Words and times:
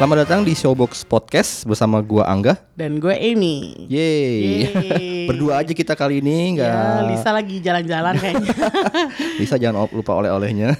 Selamat 0.00 0.24
datang 0.24 0.48
di 0.48 0.56
Showbox 0.56 1.04
Podcast 1.04 1.68
bersama 1.68 2.00
gua 2.00 2.24
Angga. 2.24 2.56
Dan 2.72 3.04
gue 3.04 3.12
Amy. 3.12 3.84
Yeay. 3.84 4.32
Yeay. 4.72 5.12
Berdua 5.28 5.60
aja 5.60 5.76
kita 5.76 5.92
kali 5.92 6.24
ini 6.24 6.56
nggak. 6.56 6.72
Ya, 6.72 7.04
Lisa 7.04 7.28
lagi 7.36 7.60
jalan-jalan 7.60 8.16
kayaknya. 8.16 8.48
Lisa 9.44 9.60
jangan 9.60 9.92
lupa 9.92 10.16
oleh-olehnya. 10.16 10.72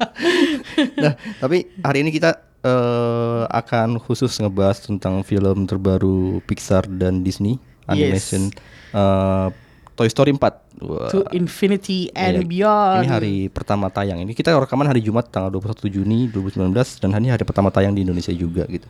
nah, 1.04 1.20
tapi 1.36 1.68
hari 1.84 2.00
ini 2.00 2.08
kita 2.08 2.40
eh, 2.64 3.44
akan 3.44 4.00
khusus 4.00 4.40
ngebahas 4.40 4.88
tentang 4.88 5.20
film 5.20 5.68
terbaru 5.68 6.40
Pixar 6.48 6.88
dan 6.88 7.20
Disney 7.20 7.60
animation 7.92 8.48
eh, 8.96 9.48
Toy 9.98 10.06
Story 10.06 10.30
4. 10.30 10.78
Wah. 10.78 11.10
to 11.10 11.26
Infinity 11.34 12.06
and 12.14 12.38
Iya, 12.38 12.46
Beyond. 12.46 13.02
Ini 13.02 13.08
hari 13.10 13.34
pertama 13.50 13.90
tayang. 13.90 14.22
Ini 14.22 14.30
kita 14.30 14.54
rekaman 14.54 14.86
hari 14.86 15.02
Jumat 15.02 15.26
tanggal 15.26 15.50
21 15.50 15.90
Juni 15.90 16.30
2019 16.30 16.70
dan 17.02 17.10
ini 17.18 17.34
hari 17.34 17.42
pertama 17.42 17.74
tayang 17.74 17.90
di 17.90 18.06
Indonesia 18.06 18.30
juga 18.30 18.62
gitu. 18.70 18.86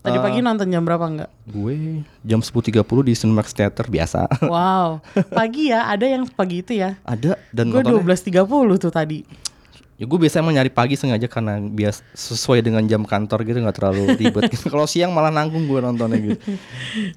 Tadi 0.00 0.16
Eh, 0.16 0.22
pagi 0.24 0.40
nonton 0.40 0.72
jam 0.72 0.80
berapa 0.80 1.04
enggak? 1.04 1.28
Gue 1.44 2.00
jam 2.24 2.40
10.30 2.40 2.80
di 3.04 3.12
Cinemax 3.12 3.52
Theater 3.52 3.84
biasa. 3.84 4.24
Wow. 4.48 5.04
Pagi 5.36 5.68
ya, 5.68 5.92
ada 5.92 6.08
yang 6.08 6.24
pagi 6.24 6.64
itu 6.64 6.72
ya. 6.72 6.96
Ada 7.04 7.36
dan 7.52 7.68
Gue 7.68 7.84
nontonnya 7.84 8.16
12.30 8.16 8.80
tuh 8.80 8.88
tadi. 8.88 9.20
Ya 10.00 10.08
gue 10.08 10.16
biasanya 10.16 10.40
mau 10.40 10.48
nyari 10.48 10.72
pagi 10.72 10.96
sengaja 10.96 11.28
karena 11.28 11.60
bias 11.60 12.00
sesuai 12.16 12.64
dengan 12.64 12.80
jam 12.88 13.04
kantor 13.04 13.44
gitu 13.44 13.60
nggak 13.60 13.76
terlalu 13.76 14.08
ribet. 14.20 14.48
gitu. 14.48 14.72
Kalau 14.72 14.88
siang 14.88 15.12
malah 15.12 15.28
nanggung 15.28 15.68
gue 15.68 15.76
nontonnya 15.76 16.16
gitu. 16.16 16.40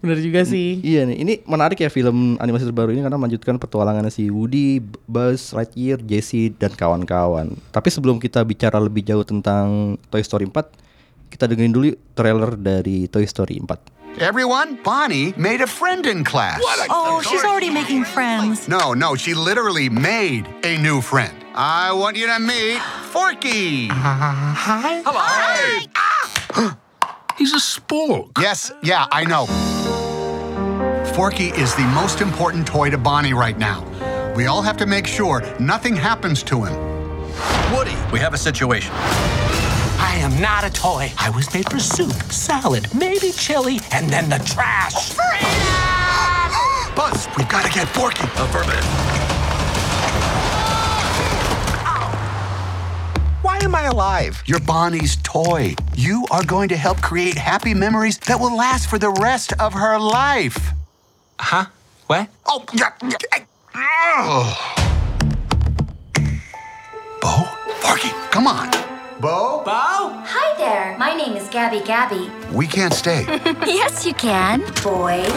Bener 0.03 0.19
juga 0.19 0.43
sih. 0.43 0.83
iya 0.83 1.07
nih, 1.07 1.15
ini 1.15 1.33
menarik 1.47 1.79
ya 1.79 1.87
film 1.87 2.35
animasi 2.43 2.67
terbaru 2.67 2.91
ini 2.91 2.99
karena 2.99 3.15
melanjutkan 3.15 3.55
petualangannya 3.55 4.11
si 4.11 4.27
Woody, 4.27 4.83
Buzz 5.07 5.55
Lightyear, 5.55 6.03
Jessie 6.03 6.51
dan 6.51 6.75
kawan-kawan. 6.75 7.55
Tapi 7.71 7.87
sebelum 7.87 8.19
kita 8.19 8.43
bicara 8.43 8.83
lebih 8.83 9.07
jauh 9.07 9.23
tentang 9.23 9.95
Toy 10.11 10.19
Story 10.19 10.51
4, 10.51 11.31
kita 11.31 11.47
dengerin 11.47 11.71
dulu 11.71 11.87
trailer 12.13 12.59
dari 12.59 13.07
Toy 13.07 13.23
Story 13.23 13.63
4. 13.63 14.19
Everyone, 14.19 14.77
Bonnie 14.83 15.31
made 15.39 15.63
a 15.63 15.71
friend 15.71 16.03
in 16.05 16.21
class. 16.27 16.59
Oh, 16.91 17.23
she's 17.23 17.47
already 17.47 17.71
making 17.71 18.03
friends. 18.03 18.67
No, 18.67 18.91
no, 18.93 19.15
she 19.15 19.33
literally 19.33 19.87
made 19.89 20.45
a 20.67 20.77
new 20.77 20.99
friend. 21.01 21.33
I 21.55 21.91
want 21.93 22.17
you 22.17 22.25
to 22.25 22.39
meet 22.39 22.79
Forky. 23.11 23.87
Hi. 23.87 25.03
Hello. 25.05 26.71
He's 27.37 27.53
a 27.53 27.57
spork. 27.57 28.31
Yes, 28.39 28.71
yeah, 28.81 29.05
I 29.11 29.23
know. 29.25 29.45
Forky 31.13 31.49
is 31.49 31.75
the 31.75 31.83
most 31.93 32.21
important 32.21 32.65
toy 32.65 32.89
to 32.89 32.97
Bonnie 32.97 33.33
right 33.35 33.57
now. 33.57 33.83
We 34.35 34.47
all 34.47 34.63
have 34.63 34.77
to 34.77 34.87
make 34.87 35.05
sure 35.05 35.43
nothing 35.59 35.95
happens 35.95 36.41
to 36.43 36.63
him. 36.63 36.73
Woody, 37.71 37.95
we 38.11 38.17
have 38.19 38.33
a 38.33 38.37
situation. 38.37 38.91
I 38.95 40.15
am 40.21 40.41
not 40.41 40.63
a 40.63 40.71
toy. 40.71 41.11
I 41.19 41.29
was 41.29 41.53
made 41.53 41.69
for 41.69 41.77
soup, 41.77 42.13
salad, 42.31 42.87
maybe 42.95 43.31
chili, 43.31 43.79
and 43.91 44.09
then 44.09 44.27
the 44.27 44.39
trash. 44.39 45.15
Buzz, 46.95 47.27
we've 47.37 47.49
got 47.49 47.63
to 47.63 47.71
get 47.71 47.87
Forky. 47.89 48.23
Affirmative. 48.41 49.12
Am 53.73 53.85
I 53.85 53.87
alive? 53.89 54.43
You're 54.45 54.59
Bonnie's 54.59 55.17
toy. 55.23 55.75
You 55.95 56.25
are 56.31 56.43
going 56.43 56.69
to 56.69 56.77
help 56.77 57.01
create 57.01 57.35
happy 57.35 57.73
memories 57.73 58.17
that 58.19 58.39
will 58.39 58.55
last 58.55 58.87
for 58.89 58.99
the 58.99 59.09
rest 59.09 59.53
of 59.59 59.73
her 59.73 59.97
life. 59.97 60.71
Huh? 61.39 61.65
What? 62.07 62.29
Oh, 62.45 62.65
yeah. 62.73 62.91
yeah. 63.01 63.45
Ugh. 63.75 64.79
Bo? 67.21 67.43
Forky, 67.81 68.09
come 68.29 68.47
on. 68.47 68.69
Bo? 69.19 69.63
Bo? 69.65 69.71
Hi 69.71 70.57
there. 70.57 70.95
My 70.99 71.15
name 71.15 71.35
is 71.35 71.47
Gabby 71.49 71.81
Gabby. 71.83 72.29
We 72.55 72.67
can't 72.67 72.93
stay. 72.93 73.25
Yes, 73.65 74.05
you 74.05 74.13
can. 74.13 74.59
Boys. 74.83 75.33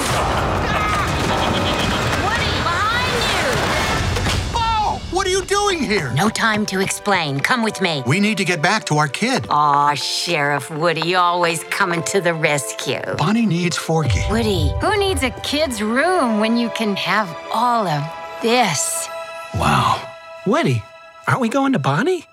What 5.17 5.27
are 5.27 5.31
you 5.31 5.43
doing 5.47 5.83
here? 5.83 6.13
No 6.13 6.29
time 6.29 6.67
to 6.67 6.81
explain. 6.81 7.41
Come 7.41 7.63
with 7.63 7.81
me. 7.81 8.03
We 8.07 8.21
need 8.21 8.37
to 8.37 8.45
get 8.45 8.61
back 8.61 8.85
to 8.85 8.99
our 8.99 9.09
kid. 9.09 9.47
Aw, 9.49 9.95
Sheriff 9.95 10.71
Woody, 10.71 11.15
always 11.15 11.65
coming 11.65 12.03
to 12.03 12.21
the 12.21 12.35
rescue. 12.35 13.01
Bonnie 13.17 13.47
needs 13.47 13.79
Forky. 13.79 14.21
Woody, 14.29 14.71
who 14.83 14.99
needs 14.99 15.23
a 15.23 15.31
kid's 15.41 15.81
room 15.81 16.39
when 16.39 16.59
you 16.59 16.69
can 16.69 16.95
have 16.97 17.35
all 17.51 17.87
of 17.87 18.05
this? 18.43 19.09
Wow. 19.55 20.07
Woody, 20.47 20.83
aren't 21.27 21.41
we 21.41 21.49
going 21.49 21.73
to 21.73 21.79
Bonnie? 21.79 22.27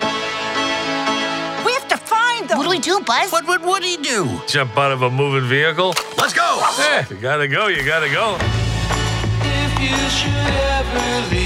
We 0.00 0.04
have 1.78 1.86
to 1.88 1.96
find 1.96 2.48
them. 2.48 2.58
What 2.58 2.64
do 2.64 2.70
we 2.70 2.80
do, 2.80 2.98
Buzz? 3.06 3.30
What 3.30 3.46
would 3.46 3.62
Woody 3.62 3.98
do? 3.98 4.40
Jump 4.48 4.76
out 4.76 4.90
of 4.90 5.02
a 5.02 5.10
moving 5.10 5.48
vehicle. 5.48 5.94
Let's 6.18 6.34
go. 6.34 6.60
Eh, 6.80 7.04
you 7.08 7.18
gotta 7.18 7.46
go, 7.46 7.68
you 7.68 7.84
gotta 7.84 8.08
go. 8.08 8.36
You 9.78 11.45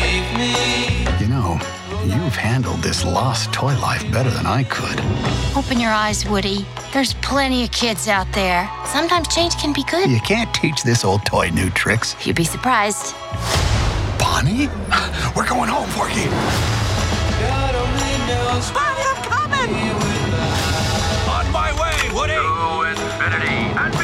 know, 1.31 1.59
you've 2.05 2.37
handled 2.37 2.83
this 2.83 3.05
lost 3.05 3.53
toy 3.53 3.79
life 3.79 4.05
better 4.13 4.31
than 4.31 4.47
I 4.47 4.65
could. 4.65 5.01
Open 5.57 5.81
your 5.81 5.93
eyes, 5.93 6.29
Woody. 6.29 6.67
There's 6.93 7.15
plenty 7.15 7.65
of 7.65 7.71
kids 7.71 8.09
out 8.09 8.31
there. 8.33 8.69
Sometimes 8.85 9.29
change 9.29 9.57
can 9.57 9.73
be 9.73 9.85
good. 9.85 10.11
You 10.11 10.21
can't 10.21 10.53
teach 10.53 10.83
this 10.83 11.05
old 11.05 11.25
toy 11.25 11.49
new 11.51 11.71
tricks. 11.71 12.15
You'd 12.27 12.37
be 12.37 12.45
surprised. 12.45 13.15
Bonnie? 14.19 14.69
We're 15.37 15.49
going 15.49 15.71
home, 15.71 15.89
Forky. 15.91 16.27
Bonnie, 18.75 19.05
I'm 19.11 19.23
coming. 19.33 19.73
On 21.37 21.47
my 21.53 21.71
way, 21.81 21.97
Woody. 22.15 22.35
To 22.35 22.83
infinity 22.91 24.00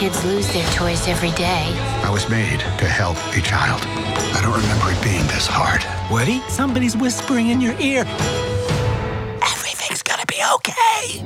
Kids 0.00 0.24
lose 0.24 0.48
their 0.56 0.64
toys 0.72 1.04
every 1.12 1.28
day. 1.36 1.68
I 2.00 2.08
was 2.08 2.24
made 2.32 2.64
to 2.80 2.88
help 2.88 3.20
a 3.36 3.42
child. 3.44 3.84
I 4.32 4.40
don't 4.40 4.56
remember 4.56 4.88
it 4.88 4.96
being 5.04 5.20
this 5.28 5.44
hard. 5.44 5.84
Woody, 6.08 6.40
somebody's 6.48 6.96
whispering 6.96 7.52
in 7.52 7.60
your 7.60 7.76
ear. 7.76 8.08
Everything's 9.44 10.00
gonna 10.00 10.24
be 10.24 10.40
okay. 10.56 11.20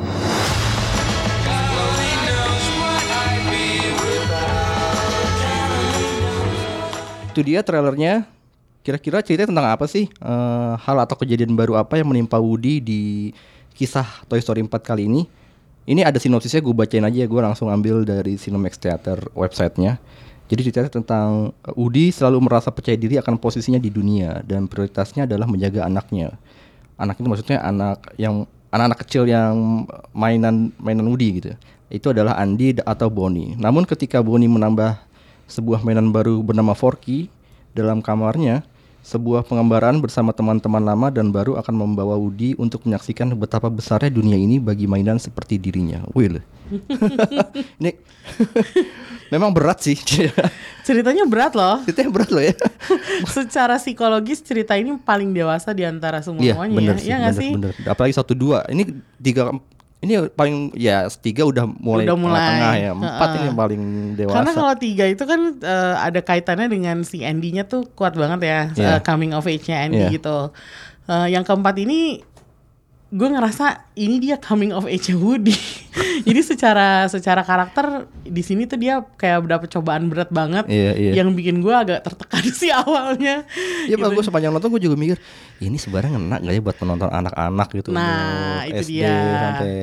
Itu 7.30 7.46
dia 7.46 7.62
trailernya. 7.62 8.26
Kira-kira 8.82 9.22
cerita 9.22 9.46
tentang 9.46 9.70
apa 9.70 9.86
sih? 9.86 10.10
Eh, 10.10 10.72
hal 10.82 10.98
atau 10.98 11.14
kejadian 11.14 11.54
baru 11.54 11.78
apa 11.78 11.94
yang 11.94 12.10
menimpa 12.10 12.42
Woody 12.42 12.82
di 12.82 13.30
kisah 13.78 14.26
Toy 14.26 14.42
Story 14.42 14.66
4 14.66 14.82
kali 14.82 15.06
ini? 15.06 15.43
Ini 15.84 16.00
ada 16.04 16.16
sinopsisnya 16.16 16.64
gue 16.64 16.72
bacain 16.72 17.04
aja 17.04 17.28
Gue 17.28 17.40
langsung 17.44 17.68
ambil 17.68 18.08
dari 18.08 18.40
Cinemax 18.40 18.80
Theater 18.80 19.20
websitenya. 19.36 20.00
Jadi 20.48 20.60
ceritanya 20.68 20.90
tentang 20.92 21.52
eh, 21.64 21.74
Woody 21.76 22.08
selalu 22.12 22.48
merasa 22.48 22.72
percaya 22.72 22.96
diri 22.96 23.20
akan 23.20 23.36
posisinya 23.36 23.76
di 23.76 23.92
dunia 23.92 24.40
Dan 24.44 24.68
prioritasnya 24.68 25.28
adalah 25.28 25.44
menjaga 25.44 25.84
anaknya. 25.84 26.36
Anak 26.96 27.20
itu 27.20 27.28
maksudnya 27.28 27.60
anak 27.60 28.12
yang 28.16 28.48
Anak-anak 28.74 29.06
kecil 29.06 29.22
yang 29.30 29.86
mainan 30.10 30.74
mainan 30.82 31.06
Woody 31.06 31.28
gitu 31.38 31.50
Itu 31.92 32.10
adalah 32.10 32.34
Andy 32.42 32.74
atau 32.82 33.06
Bonnie 33.06 33.54
Namun 33.54 33.86
ketika 33.86 34.18
Bonnie 34.18 34.50
menambah 34.50 34.98
sebuah 35.46 35.84
mainan 35.84 36.08
baru 36.08 36.40
bernama 36.40 36.72
Forky 36.72 37.28
dalam 37.74 38.00
kamarnya, 38.00 38.62
sebuah 39.04 39.44
pengembaraan 39.44 40.00
bersama 40.00 40.32
teman-teman 40.32 40.80
lama 40.80 41.12
dan 41.12 41.28
baru 41.28 41.60
akan 41.60 41.76
membawa 41.76 42.16
Woody 42.16 42.56
untuk 42.56 42.88
menyaksikan 42.88 43.28
betapa 43.36 43.68
besarnya 43.68 44.08
dunia 44.08 44.40
ini 44.40 44.56
bagi 44.56 44.88
mainan 44.88 45.20
seperti 45.20 45.60
dirinya. 45.60 46.00
Wih, 46.16 46.40
loh. 46.40 46.44
ini 47.84 47.92
memang 49.32 49.52
berat 49.52 49.84
sih. 49.84 50.00
Ceritanya 50.88 51.28
berat 51.28 51.52
loh. 51.52 51.84
Ceritanya 51.84 52.10
berat 52.10 52.30
loh 52.32 52.40
ya. 52.40 52.56
Secara 53.28 53.76
psikologis 53.76 54.40
cerita 54.40 54.72
ini 54.72 54.96
paling 54.96 55.36
dewasa 55.36 55.76
di 55.76 55.84
antara 55.84 56.24
Iya, 56.24 56.56
semuanya 56.56 56.72
bener 56.72 56.96
ya. 56.96 57.00
sih, 57.00 57.08
Iya 57.12 57.16
nggak 57.20 57.34
bener, 57.36 57.42
sih? 57.44 57.50
bener. 57.52 57.72
Apalagi 57.84 58.14
satu 58.16 58.32
dua. 58.32 58.64
Ini 58.72 58.88
tiga 59.20 59.52
ini 60.04 60.28
paling 60.28 60.70
ya 60.72 61.08
tiga 61.10 61.42
udah 61.42 61.64
mulai 61.66 62.04
Udah 62.04 62.16
mulai. 62.16 62.36
tengah-tengah 62.38 62.74
ya. 62.76 62.90
Empat 62.92 63.10
Heeh. 63.24 63.34
ini 63.34 63.44
yang 63.44 63.58
paling 63.58 63.82
dewasa. 64.14 64.36
Karena 64.36 64.50
kalau 64.52 64.74
tiga 64.76 65.04
itu 65.08 65.24
kan 65.24 65.40
eh, 65.56 65.94
ada 65.98 66.20
kaitannya 66.20 66.68
dengan 66.68 66.96
si 67.02 67.24
Andy-nya 67.24 67.64
tuh 67.64 67.88
kuat 67.90 68.12
banget 68.12 68.40
ya, 68.44 68.60
Iya. 68.70 68.90
eh, 68.96 69.00
coming 69.00 69.32
of 69.32 69.44
age-nya 69.44 69.76
Andy 69.82 70.04
Iya. 70.04 70.10
gitu. 70.12 70.52
Eh, 71.04 71.26
yang 71.32 71.42
keempat 71.42 71.74
ini 71.78 72.20
gue 73.14 73.28
ngerasa 73.30 73.94
ini 73.94 74.18
dia 74.18 74.34
coming 74.34 74.74
of 74.74 74.90
age 74.90 75.14
Woody. 75.14 75.54
Jadi 76.26 76.40
secara 76.42 77.06
secara 77.06 77.46
karakter 77.46 78.10
di 78.10 78.42
sini 78.42 78.66
tuh 78.66 78.74
dia 78.74 79.06
kayak 79.14 79.46
dapat 79.46 79.70
cobaan 79.70 80.10
berat 80.10 80.34
banget 80.34 80.66
Iya, 80.66 80.92
iya. 80.98 81.12
yang 81.22 81.30
bikin 81.30 81.62
gue 81.62 81.70
agak 81.70 82.02
tertekan 82.02 82.42
sih 82.58 82.74
awalnya. 82.74 83.46
Iya, 83.86 83.94
Gitu. 83.94 84.02
gue 84.10 84.24
sepanjang 84.26 84.50
nonton 84.50 84.66
gue 84.74 84.82
juga 84.82 84.98
mikir 84.98 85.22
ini 85.62 85.78
sebenarnya 85.78 86.18
ngena 86.18 86.36
gak 86.42 86.50
ya 86.50 86.60
buat 86.60 86.74
penonton 86.74 87.06
anak-anak 87.06 87.68
gitu. 87.72 87.88
Nah, 87.94 88.66
itu 88.66 88.82
SD 88.82 88.90
dia. 88.98 89.14
sampai 89.38 89.74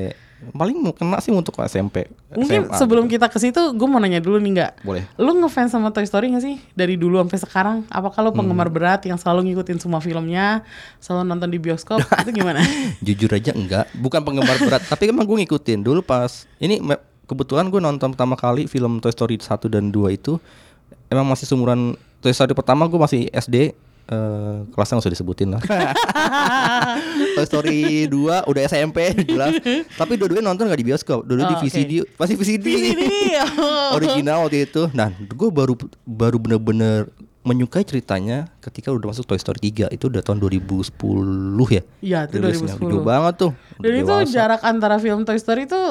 paling 0.50 0.78
mau 0.82 0.90
kena 0.90 1.22
sih 1.22 1.30
untuk 1.30 1.54
SMP. 1.62 2.10
Mungkin 2.34 2.66
SMA 2.66 2.78
sebelum 2.82 3.06
gitu. 3.06 3.22
kita 3.22 3.30
ke 3.30 3.38
situ, 3.38 3.62
gue 3.78 3.88
mau 3.88 4.02
nanya 4.02 4.18
dulu 4.18 4.42
nih 4.42 4.52
nggak? 4.58 4.72
Boleh. 4.82 5.06
Lu 5.22 5.38
ngefans 5.38 5.70
sama 5.70 5.94
Toy 5.94 6.10
Story 6.10 6.34
gak 6.34 6.42
sih 6.42 6.58
dari 6.74 6.98
dulu 6.98 7.22
sampai 7.22 7.40
sekarang? 7.40 7.78
Apakah 7.88 8.26
lu 8.26 8.34
penggemar 8.34 8.68
Hmm. 8.68 8.76
berat 8.76 9.02
yang 9.06 9.22
selalu 9.22 9.54
ngikutin 9.54 9.78
semua 9.78 10.02
filmnya, 10.02 10.66
selalu 10.98 11.30
nonton 11.30 11.50
di 11.54 11.60
bioskop? 11.62 12.02
itu 12.26 12.32
gimana? 12.34 12.66
Jujur 13.06 13.30
aja 13.32 13.54
enggak, 13.54 13.86
bukan 13.94 14.22
penggemar 14.26 14.58
berat, 14.58 14.82
tapi 14.90 15.14
emang 15.14 15.30
gue 15.30 15.46
ngikutin 15.46 15.86
dulu 15.86 16.02
pas 16.02 16.50
ini 16.58 16.82
kebetulan 17.30 17.72
gue 17.72 17.80
nonton 17.80 18.12
pertama 18.12 18.36
kali 18.36 18.68
film 18.68 19.00
Toy 19.00 19.14
Story 19.14 19.40
1 19.40 19.48
dan 19.72 19.88
2 19.88 20.18
itu 20.18 20.36
emang 21.08 21.24
masih 21.24 21.48
seumuran 21.48 21.96
Toy 22.20 22.36
Story 22.36 22.52
pertama 22.52 22.90
gue 22.92 23.00
masih 23.00 23.32
SD 23.32 23.72
eh, 24.12 24.56
kelasnya 24.70 25.00
nggak 25.00 25.06
usah 25.08 25.14
disebutin 25.16 25.50
lah. 25.56 25.62
Toy 27.40 27.46
Story 27.48 27.80
2 28.12 28.52
udah 28.52 28.62
SMP 28.68 29.16
jelas. 29.24 29.56
Tapi 29.96 30.20
dua-duanya 30.20 30.52
nonton 30.52 30.68
gak 30.68 30.80
di 30.80 30.88
bioskop, 30.88 31.24
dua 31.24 31.48
di 31.48 31.56
Oh, 31.56 31.60
VCD, 31.64 31.92
masih 32.20 32.36
VCD. 32.36 32.68
VCD, 32.68 33.04
oh. 33.60 33.96
Original 33.96 34.44
waktu 34.46 34.68
itu. 34.68 34.92
Nah, 34.92 35.10
gue 35.16 35.50
baru 35.50 35.74
baru 36.04 36.38
bener-bener 36.38 37.08
menyukai 37.42 37.82
ceritanya 37.82 38.54
ketika 38.62 38.94
udah 38.94 39.10
masuk 39.10 39.26
Toy 39.26 39.40
Story 39.42 39.58
3 39.74 39.90
itu 39.90 40.06
udah 40.12 40.22
tahun 40.22 40.38
2010 40.38 40.94
ya. 41.74 41.82
Iya, 42.06 42.20
itu 42.30 42.36
Rilisnya. 42.38 42.78
2010. 42.78 42.92
Jauh 42.94 43.02
banget 43.02 43.34
tuh. 43.40 43.52
Dan 43.82 43.92
itu 43.98 44.14
dewasa. 44.14 44.30
jarak 44.30 44.62
antara 44.62 44.96
film 45.02 45.26
Toy 45.26 45.40
Story 45.42 45.66
itu 45.66 45.82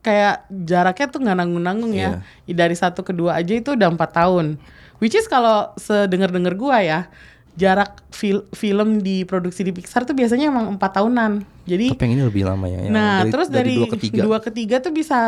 kayak 0.00 0.46
jaraknya 0.48 1.06
tuh 1.10 1.20
nggak 1.20 1.36
nanggung-nanggung 1.42 1.92
ya. 1.98 2.22
Dari 2.46 2.76
satu 2.78 3.02
ke 3.02 3.10
dua 3.10 3.42
aja 3.42 3.50
itu 3.50 3.74
udah 3.74 3.90
empat 3.90 4.10
tahun. 4.14 4.54
Which 5.02 5.16
is 5.16 5.26
kalau 5.26 5.72
sedenger-denger 5.80 6.54
gua 6.54 6.78
ya, 6.84 7.08
jarak 7.52 8.02
fil- 8.10 8.46
film 8.50 8.98
diproduksi 8.98 9.60
di 9.60 9.70
Pixar 9.70 10.02
tuh 10.02 10.12
biasanya 10.12 10.48
emang 10.48 10.70
empat 10.70 10.96
tahunan. 10.96 11.42
Jadi 11.64 11.92
Tapi 11.92 12.02
yang 12.04 12.14
ini 12.14 12.24
lebih 12.24 12.42
lama 12.44 12.66
ya. 12.66 12.78
Nah, 12.86 13.26
terus 13.26 13.46
dari, 13.46 13.76
dua 13.76 13.88
ke 13.88 13.98
tiga. 13.98 14.20
dua 14.22 14.38
ke 14.38 14.50
tiga 14.50 14.76
tuh 14.78 14.90
bisa 14.90 15.18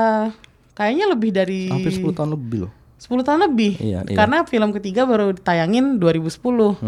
kayaknya 0.72 1.06
lebih 1.06 1.30
dari 1.30 1.68
hampir 1.68 1.92
10 1.92 2.12
tahun 2.12 2.30
lebih 2.32 2.66
loh. 2.66 2.72
10 2.96 3.18
tahun 3.20 3.40
lebih. 3.44 3.82
Iya, 3.82 4.06
iya. 4.06 4.14
Karena 4.14 4.46
film 4.46 4.70
ketiga 4.70 5.02
baru 5.02 5.34
ditayangin 5.34 5.98
2010. 5.98 6.78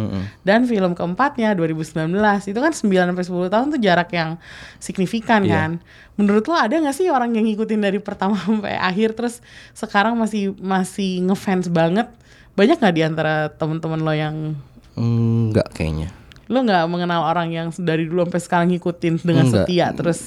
Dan 0.41 0.63
film 0.63 0.95
keempatnya 0.95 1.53
2019. 1.53 2.07
Itu 2.47 2.63
kan 2.63 2.71
9 2.71 3.11
sampai 3.11 3.25
10 3.27 3.51
tahun 3.51 3.67
tuh 3.75 3.81
jarak 3.83 4.15
yang 4.15 4.39
signifikan 4.79 5.43
Iya. 5.43 5.51
kan. 5.53 5.71
Menurut 6.15 6.47
lo 6.47 6.55
ada 6.55 6.71
gak 6.73 6.95
sih 6.95 7.11
orang 7.11 7.35
yang 7.35 7.43
ngikutin 7.45 7.83
dari 7.83 7.99
pertama 7.99 8.39
sampai 8.47 8.75
akhir 8.75 9.13
terus 9.13 9.43
sekarang 9.73 10.15
masih 10.15 10.55
masih 10.57 11.27
ngefans 11.27 11.67
banget? 11.69 12.07
Banyak 12.55 12.79
gak 12.79 12.95
di 12.95 13.03
antara 13.03 13.51
teman-teman 13.51 13.99
lo 13.99 14.15
yang 14.15 14.55
Enggak 14.95 15.71
kayaknya. 15.73 16.11
lo 16.45 16.61
nggak 16.61 16.85
mengenal 16.87 17.25
orang 17.25 17.49
yang 17.49 17.69
dari 17.73 18.05
dulu 18.05 18.29
sampai 18.29 18.43
sekarang 18.43 18.69
ngikutin 18.69 19.15
dengan 19.25 19.49
Enggak. 19.49 19.65
setia 19.65 19.87
terus 19.93 20.21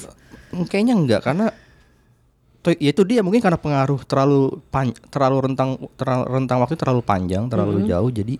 Mm, 0.48 0.64
Kayaknya 0.64 0.94
enggak 0.96 1.22
karena 1.28 1.46
ya 2.68 2.92
itu 2.92 3.04
dia 3.04 3.24
mungkin 3.24 3.40
karena 3.40 3.56
pengaruh 3.56 4.04
terlalu 4.04 4.60
pan, 4.68 4.92
terlalu 5.08 5.38
rentang 5.52 5.75
terlalu 5.96 6.24
rentang 6.28 6.58
waktu 6.60 6.75
terlalu 6.75 7.00
panjang, 7.00 7.48
terlalu 7.48 7.80
Mm-hmm. 7.80 7.92
jauh 7.92 8.10
jadi 8.12 8.36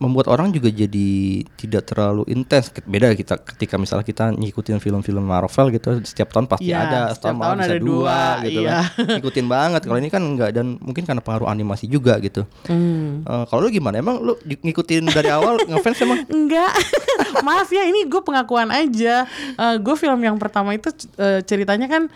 membuat 0.00 0.32
orang 0.32 0.48
juga 0.48 0.72
jadi 0.72 1.44
tidak 1.60 1.92
terlalu 1.92 2.24
intens. 2.32 2.72
Beda 2.88 3.12
kita 3.12 3.36
ketika 3.36 3.76
misalnya 3.76 4.08
kita 4.08 4.32
ngikutin 4.32 4.80
film-film 4.80 5.20
Marvel 5.20 5.68
gitu 5.76 6.00
setiap 6.00 6.32
tahun 6.32 6.48
pasti 6.48 6.72
Iya, 6.72 6.78
ada, 6.80 7.00
setiap 7.12 7.36
tahun 7.36 7.56
bisa 7.60 7.68
ada 7.68 7.76
dua, 7.76 7.84
dua, 7.84 8.18
gitu 8.48 8.60
iya. 8.64 8.70
kan. 8.72 8.82
Ngikutin 9.20 9.46
banget. 9.52 9.80
Kalau 9.84 9.98
ini 10.00 10.08
kan 10.08 10.22
enggak 10.24 10.50
dan 10.56 10.80
mungkin 10.80 11.04
karena 11.04 11.20
pengaruh 11.20 11.52
animasi 11.52 11.84
juga 11.84 12.16
gitu. 12.24 12.48
Hmm. 12.64 13.20
Eh, 13.28 13.44
kalau 13.52 13.68
lu 13.68 13.68
gimana? 13.68 14.00
Emang 14.00 14.24
lu 14.24 14.40
ngikutin 14.40 15.04
dari 15.12 15.28
awal 15.28 15.60
ngefans 15.68 16.00
emang? 16.00 16.24
Enggak, 16.32 16.72
maaf 17.46 17.68
ya 17.68 17.84
ini 17.84 18.08
gue 18.08 18.24
pengakuan 18.24 18.72
aja. 18.72 19.28
gue 19.60 19.94
film 20.00 20.20
yang 20.24 20.40
pertama 20.40 20.72
itu 20.72 20.88
eh, 21.20 21.44
ceritanya 21.44 21.92
kan 21.92 22.08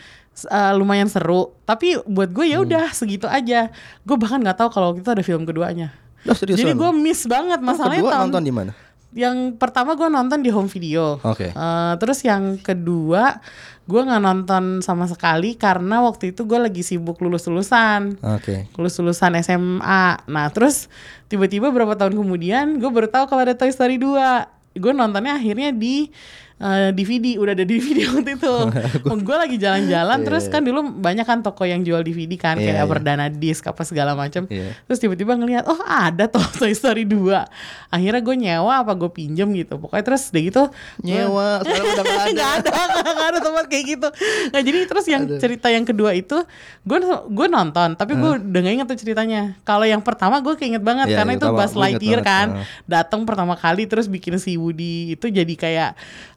eh, 0.49 0.73
lumayan 0.73 1.13
seru, 1.13 1.53
tapi 1.69 2.01
buat 2.09 2.33
gue 2.33 2.49
ya 2.49 2.65
udah 2.65 2.97
segitu 2.97 3.29
aja. 3.29 3.69
Gue 4.09 4.17
bahkan 4.17 4.41
nggak 4.41 4.57
tahu 4.57 4.73
kalau 4.73 4.97
itu 4.97 5.13
ada 5.13 5.21
film 5.21 5.45
keduanya. 5.45 5.93
Lah 6.25 6.35
seriusan 6.35 6.61
Jadi 6.61 6.73
gue 6.73 6.91
miss 6.93 7.25
banget 7.25 7.59
Oh, 7.59 7.65
masalahnya 7.65 8.01
kedua 8.01 8.13
tahun- 8.13 8.25
nonton 8.29 8.43
di 8.43 8.53
mana? 8.53 8.73
Yang 9.15 9.39
pertama 9.57 9.95
gue 9.95 10.09
nonton 10.09 10.43
di 10.43 10.51
home 10.51 10.67
video. 10.67 11.23
Oke. 11.23 11.49
Eh, 11.49 11.95
terus 11.97 12.19
yang 12.21 12.59
kedua 12.59 13.39
gue 13.85 14.01
nggak 14.01 14.19
nonton 14.19 14.81
sama 14.81 15.07
sekali 15.07 15.55
karena 15.55 16.01
waktu 16.01 16.33
itu 16.33 16.43
gue 16.43 16.59
lagi 16.59 16.81
sibuk 16.81 17.21
lulus 17.21 17.45
lulusan 17.45 18.19
Oke. 18.19 18.67
lulus 18.75 18.97
lulusan 18.97 19.39
SMA. 19.39 20.19
Nah 20.25 20.47
terus 20.51 20.91
tiba-tiba 21.25 21.69
berapa 21.69 21.95
tahun 21.95 22.17
kemudian 22.17 22.75
gue 22.75 22.89
baru 22.89 23.07
tahu 23.07 23.29
kalau 23.29 23.43
ada 23.43 23.55
Toy 23.55 23.71
Story 23.71 23.97
2 23.97 24.51
Gue 24.75 24.91
nontonnya 24.91 25.39
akhirnya 25.39 25.71
di 25.71 26.11
eh, 26.59 26.91
DVD 26.93 27.39
udah 27.39 27.53
ada 27.53 27.65
DVD 27.67 27.99
waktu 28.13 28.37
itu. 28.37 28.55
gue 29.27 29.37
lagi 29.37 29.57
jalan-jalan 29.57 30.19
terus 30.23 30.45
kan 30.47 30.61
dulu 30.61 30.95
banyak 30.99 31.25
kan 31.25 31.41
toko 31.41 31.65
yang 31.65 31.83
jual 31.83 32.01
DVD 32.01 32.35
kan 32.37 32.57
Iya, 32.59 32.77
kayak 32.77 32.85
iya. 32.85 32.91
perdana 32.91 33.27
disk 33.33 33.65
apa 33.67 33.83
segala 33.83 34.15
macam. 34.15 34.47
Iya. 34.47 34.75
Terus 34.87 34.99
tiba-tiba 35.01 35.35
ngelihat 35.35 35.65
oh 35.67 35.81
ada 35.83 36.31
toh 36.31 36.45
Toy 36.61 36.73
Story 36.73 37.05
2 37.09 37.93
Akhirnya 37.95 38.21
gue 38.23 38.37
nyewa 38.37 38.83
apa 38.83 38.93
gue 38.95 39.11
pinjem 39.11 39.49
gitu. 39.55 39.79
Pokoknya 39.79 40.05
terus 40.05 40.31
udah 40.31 40.43
gitu 40.43 40.63
Nyewa, 41.03 41.63
sekarang 41.63 41.87
udah 41.95 42.05
nggak 42.05 42.23
ada. 42.23 42.33
nggak 42.35 42.53
ada 42.61 42.71
nggak 43.15 43.29
ada 43.31 43.41
tempat 43.41 43.65
kayak 43.71 43.85
gitu 43.97 44.09
nah 44.53 44.61
jadi 44.61 44.79
terus 44.85 45.07
yang 45.09 45.23
cerita 45.39 45.69
yang 45.71 45.85
kedua 45.87 46.11
itu 46.13 46.37
gue 46.85 46.99
gue 47.31 47.47
nonton 47.49 47.97
tapi 47.97 48.13
gue 48.15 48.31
udah 48.41 48.61
gak 48.61 48.75
inget 48.75 48.87
tuh 48.91 48.99
ceritanya 48.99 49.41
kalau 49.63 49.87
yang 49.87 50.03
pertama 50.05 50.43
gue 50.43 50.55
keinget 50.59 50.83
banget 50.85 51.11
Iya, 51.11 51.17
karena 51.23 51.33
yang 51.37 51.41
itu 51.41 51.47
Buzz 51.51 51.73
inget 51.73 51.81
Lightyear 51.81 52.21
kan 52.21 52.47
datang 52.85 53.23
pertama 53.25 53.55
kali 53.57 53.87
terus 53.89 54.07
bikin 54.11 54.37
si 54.37 54.57
Woody 54.59 55.17
itu 55.17 55.27
jadi 55.31 55.55
kayak 55.55 55.91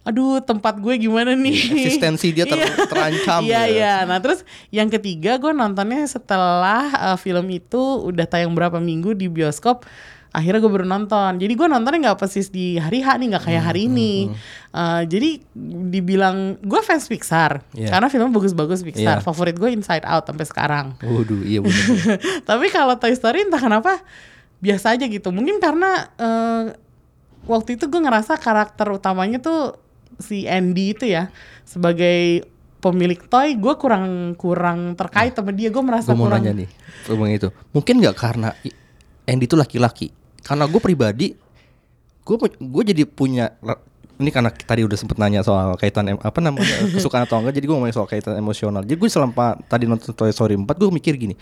aduh 0.08 0.40
tempat 0.40 0.80
gue 0.80 0.96
gimana 0.98 1.36
nih 1.36 1.84
Eksistensi 1.84 2.32
dia 2.32 2.44
ter- 2.44 2.56
Iya. 2.58 2.88
terancam 2.88 3.42
iya 3.44 3.54
ya. 3.60 3.64
iya 3.68 3.96
nah 4.04 4.18
terus 4.18 4.42
yang 4.70 4.88
ketiga 4.88 5.36
gue 5.36 5.52
nontonnya 5.52 6.08
setelah 6.08 6.88
uh, 7.06 7.18
film 7.18 7.44
itu 7.50 7.76
udah 8.02 8.24
tayang 8.24 8.52
berapa 8.52 8.80
minggu 8.80 9.12
di 9.12 9.28
bioskop 9.28 9.84
akhirnya 10.30 10.60
gue 10.60 10.72
baru 10.72 10.86
nonton 10.86 11.36
jadi 11.36 11.50
gue 11.50 11.68
nontonnya 11.68 12.00
nggak 12.08 12.20
persis 12.20 12.48
di 12.48 12.78
hari 12.78 13.00
H 13.00 13.16
nih 13.16 13.28
nggak 13.30 13.44
kayak 13.44 13.60
Hmm, 13.60 13.68
hari 13.68 13.82
ini 13.86 14.14
Uh, 14.70 15.02
jadi 15.04 15.42
dibilang 15.90 16.38
gue 16.60 16.82
fans 16.82 17.08
Pixar 17.08 17.66
Iya. 17.74 17.90
karena 17.90 18.08
film 18.08 18.30
bagus-bagus 18.30 18.86
Pixar 18.86 19.18
Iya. 19.18 19.26
favorit 19.26 19.56
gue 19.56 19.74
Inside 19.74 20.06
Out 20.06 20.28
sampai 20.28 20.46
sekarang 20.46 20.86
Waduh, 21.00 21.42
iya 21.42 21.60
benar. 21.60 22.22
tapi 22.50 22.70
kalau 22.70 22.94
Toy 22.96 23.12
Story 23.12 23.42
entah 23.42 23.58
kenapa 23.58 23.98
biasa 24.58 24.94
aja 24.94 25.04
gitu 25.04 25.32
mungkin 25.32 25.58
karena 25.58 26.14
uh, 26.14 26.64
waktu 27.44 27.74
itu 27.74 27.88
gue 27.88 27.98
ngerasa 27.98 28.38
karakter 28.38 28.86
utamanya 28.92 29.40
tuh 29.40 29.80
si 30.18 30.50
Andy 30.50 30.98
itu 30.98 31.06
ya 31.06 31.30
sebagai 31.64 32.46
pemilik 32.78 33.18
toy 33.26 33.58
gue 33.58 33.74
kurang 33.78 34.38
kurang 34.38 34.94
terkait 34.94 35.34
sama 35.34 35.50
dia 35.50 35.74
gue 35.74 35.84
merasa 35.84 36.14
gue 36.14 36.18
mau 36.18 36.30
kurang 36.30 36.46
nanya 36.46 36.66
nih, 36.66 36.70
ngomong 37.10 37.30
itu. 37.34 37.50
Mungkin 37.74 37.96
nggak 38.02 38.16
karena 38.16 38.54
Andy 39.26 39.46
itu 39.50 39.58
laki-laki? 39.58 40.14
Karena 40.46 40.70
gue 40.70 40.80
pribadi, 40.80 41.34
gue 42.24 42.36
gue 42.48 42.84
jadi 42.86 43.04
punya 43.04 43.52
ini 44.18 44.30
karena 44.34 44.50
tadi 44.50 44.82
udah 44.82 44.98
sempet 44.98 45.18
nanya 45.22 45.46
soal 45.46 45.78
kaitan 45.78 46.18
apa 46.18 46.40
namanya 46.42 46.86
kesukaan 46.96 47.26
atau 47.26 47.42
enggak, 47.42 47.58
jadi 47.58 47.66
gue 47.70 47.76
ngomongin 47.76 47.96
soal 47.98 48.10
kaitan 48.10 48.38
emosional. 48.38 48.82
Jadi 48.86 48.98
gue 48.98 49.10
selama 49.10 49.58
tadi 49.66 49.86
nonton 49.86 50.14
Toy 50.14 50.34
Story 50.34 50.58
4 50.58 50.66
gue 50.66 50.90
mikir 50.90 51.14
gini, 51.18 51.36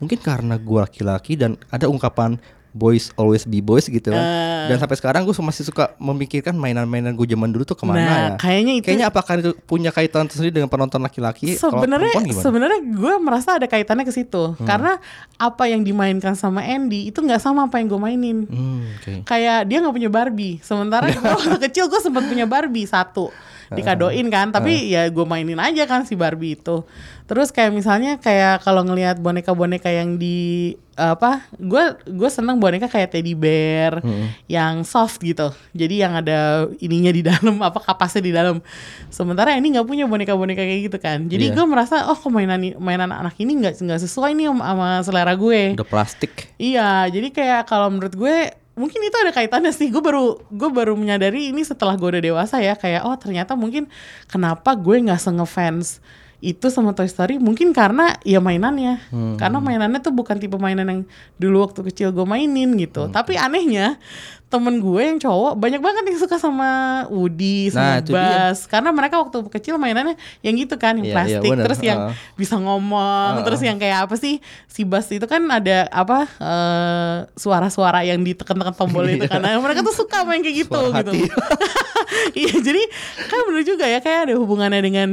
mungkin 0.00 0.18
karena 0.20 0.56
gue 0.56 0.78
laki-laki 0.80 1.36
dan 1.36 1.56
ada 1.68 1.88
ungkapan 1.88 2.40
boys 2.70 3.10
always 3.14 3.42
be 3.42 3.58
boys 3.58 3.84
gitu 3.84 4.08
kan. 4.08 4.18
Eh. 4.18 4.66
Dan 4.68 4.76
sampai 4.76 4.94
sekarang 4.94 5.22
gue 5.22 5.34
masih 5.34 5.64
suka 5.64 5.96
memikirkan 5.96 6.52
mainan-mainan 6.52 7.12
gue 7.12 7.24
zaman 7.24 7.48
dulu 7.48 7.64
tuh 7.64 7.72
ke 7.72 7.82
mana 7.82 7.98
Nah, 7.98 8.06
ya. 8.06 8.30
kayaknya 8.36 8.72
itu- 8.74 8.86
Kayaknya 8.86 9.08
apakah 9.08 9.32
itu 9.36 9.50
punya 9.62 9.88
kaitan 9.88 10.24
tersendiri 10.24 10.52
dengan 10.54 10.68
penonton 10.68 11.00
laki-laki? 11.00 11.54
Sebenarnya 11.54 12.12
sebenarnya 12.34 12.80
gue 12.82 13.14
merasa 13.18 13.56
ada 13.56 13.64
kaitannya 13.64 14.02
ke 14.02 14.12
situ 14.12 14.52
karena 14.60 15.00
apa 15.34 15.64
yang 15.64 15.80
dimainkan 15.80 16.32
sama 16.32 16.60
Andy 16.60 17.08
itu 17.08 17.18
nggak 17.18 17.38
sama 17.38 17.66
apa 17.66 17.78
yang 17.78 17.88
gue 17.88 18.00
mainin 18.00 18.38
Hmm, 18.44 18.84
oke. 18.94 19.12
kayak 19.24 19.64
dia 19.64 19.78
nggak 19.78 19.94
punya 19.94 20.10
Barbie 20.10 20.60
sementara 20.60 21.08
gue 21.08 21.18
waktu 21.34 21.58
kecil 21.64 21.86
gue 21.86 21.98
sempat 21.98 22.24
punya 22.24 22.44
Barbie 22.44 22.84
satu 22.84 23.32
dikadoin 23.70 24.26
kan 24.28 24.48
tapi 24.50 24.88
ya 24.88 25.06
gue 25.06 25.24
mainin 25.24 25.56
aja 25.56 25.84
kan 25.84 26.02
si 26.02 26.14
Barbie 26.14 26.54
itu. 26.54 26.84
Terus 27.24 27.48
kayak 27.48 27.70
misalnya 27.70 28.16
kayak 28.16 28.62
kalau 28.62 28.80
ngelihat 28.82 29.18
boneka-boneka 29.18 29.88
yang 29.88 30.16
di 30.16 30.72
apa 30.94 31.46
gue 31.54 31.78
gue 32.08 32.26
seneng 32.26 32.58
boneka 32.58 32.88
kayak 32.88 33.12
teddy 33.12 33.30
bear 33.32 34.00
yang 34.46 34.82
soft 34.82 35.20
gitu. 35.20 35.48
Jadi 35.70 35.94
yang 35.98 36.16
ada 36.16 36.66
ininya 36.78 37.10
di 37.10 37.22
dalam 37.28 37.60
apa 37.60 37.78
kapasnya 37.78 38.22
di 38.22 38.32
dalam. 38.32 38.64
Sementara 39.06 39.52
ini 39.52 39.70
nggak 39.70 39.84
punya 39.84 40.04
boneka-boneka 40.04 40.58
kayak 40.58 40.82
gitu 40.84 40.98
kan. 40.98 41.26
Jadi 41.26 41.48
Iya. 41.48 41.54
gue 41.54 41.66
merasa 41.66 42.08
oh 42.08 42.16
kok 42.16 42.28
mainan 42.28 42.58
mainan 42.76 43.08
anak 43.10 43.36
ini 43.36 43.56
nggak 43.58 43.76
nggak 43.78 44.00
sesuai 44.00 44.32
nih 44.32 44.48
sama- 44.48 44.64
sama 44.66 44.88
selera 45.02 45.32
gue. 45.34 45.76
Udah 45.76 45.86
plastik. 45.86 46.48
Iya, 46.56 47.06
jadi 47.06 47.28
kayak 47.28 47.62
kalau 47.64 47.88
menurut 47.88 48.12
gue 48.12 48.36
mungkin 48.78 49.02
itu 49.02 49.16
ada 49.18 49.34
kaitannya 49.34 49.74
sih. 49.74 49.90
Gue 49.90 50.00
baru 50.00 50.38
gue 50.48 50.70
baru 50.70 50.94
menyadari 50.94 51.50
ini 51.50 51.66
setelah 51.66 51.98
gue 51.98 52.08
udah 52.08 52.22
dewasa 52.22 52.62
ya. 52.62 52.78
Kayak 52.78 53.04
oh 53.04 53.18
ternyata 53.18 53.58
mungkin 53.58 53.90
kenapa 54.30 54.78
gue 54.78 55.02
nggak 55.02 55.18
ngefans 55.18 56.00
itu 56.38 56.70
sama 56.70 56.94
Toy 56.94 57.10
Story? 57.10 57.42
Mungkin 57.42 57.74
karena 57.74 58.14
ya 58.22 58.38
mainannya. 58.38 59.02
Karena 59.36 59.58
mainannya 59.58 59.98
tuh 59.98 60.14
bukan 60.14 60.38
tipe 60.38 60.54
mainan 60.54 60.86
yang 60.86 61.00
dulu 61.34 61.66
waktu 61.66 61.82
kecil 61.90 62.14
gue 62.14 62.22
mainin 62.22 62.78
gitu. 62.78 63.10
Tapi 63.10 63.34
anehnya 63.34 63.98
temen 64.48 64.80
gue 64.80 65.02
yang 65.04 65.20
cowok 65.20 65.54
banyak 65.54 65.76
banget 65.76 66.08
yang 66.08 66.16
suka 66.16 66.36
sama 66.36 66.68
Woody 67.08 67.68
Nah, 67.68 68.00
sama 68.00 68.00
dia. 68.00 68.12
Buzz. 68.48 68.64
Karena 68.64 68.90
mereka 68.90 69.20
waktu 69.20 69.44
kecil 69.46 69.76
mainannya 69.76 70.16
yang 70.40 70.56
gitu 70.56 70.74
kan 70.74 70.96
yang 70.96 71.04
Iya, 71.04 71.12
iya, 71.12 71.16
plastik 71.20 71.50
bener. 71.52 71.64
terus 71.68 71.80
yang 71.80 71.98
bisa 72.32 72.56
ngomong 72.56 73.44
terus 73.44 73.60
yang 73.60 73.76
kayak 73.76 74.08
apa 74.08 74.16
sih 74.16 74.40
si 74.64 74.82
Buzz 74.82 75.04
itu 75.08 75.24
kan 75.24 75.44
ada 75.46 75.84
apa 75.88 76.24
eh, 76.34 77.16
suara-suara 77.34 78.02
yang 78.02 78.20
ditekan-tekan 78.20 78.72
tombol 78.72 79.04
itu 79.06 79.28
kan. 79.28 79.36
Nah, 79.38 79.52
mereka 79.58 79.84
tuh 79.84 79.92
suka 79.92 80.24
main 80.24 80.40
kayak 80.40 80.64
gitu 80.64 80.80
Suara 80.80 81.04
gitu. 81.04 81.12
iya 82.40 82.54
jadi 82.54 82.82
kan 83.28 83.38
bener 83.44 83.62
juga 83.62 83.84
ya 83.84 84.00
kayak 84.00 84.20
ada 84.26 84.34
hubungannya 84.34 84.80
dengan 84.80 85.08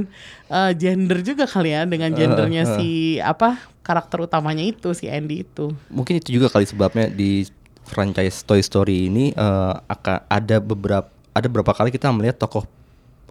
eh, 0.47 0.71
gender 0.73 1.19
juga 1.21 1.43
kali 1.43 1.75
ya 1.75 1.83
dengan 1.83 2.11
gendernya 2.11 2.63
heeh. 2.63 2.75
si 2.79 2.89
apa 3.19 3.59
karakter 3.81 4.23
utamanya 4.23 4.63
itu 4.63 4.95
si 4.95 5.05
Andy 5.05 5.43
itu. 5.43 5.75
Mungkin 5.91 6.17
itu 6.17 6.33
juga 6.33 6.47
kali 6.47 6.63
sebabnya 6.63 7.05
di 7.05 7.45
franchise 7.85 8.41
Toy 8.41 8.59
Story 8.59 9.07
ini 9.07 9.29
eh, 9.29 9.73
akan 9.79 10.25
ada 10.25 10.57
beberapa 10.57 11.05
ada 11.31 11.45
beberapa 11.45 11.71
kali 11.71 11.89
kita 11.89 12.09
melihat 12.09 12.37
tokoh 12.37 12.63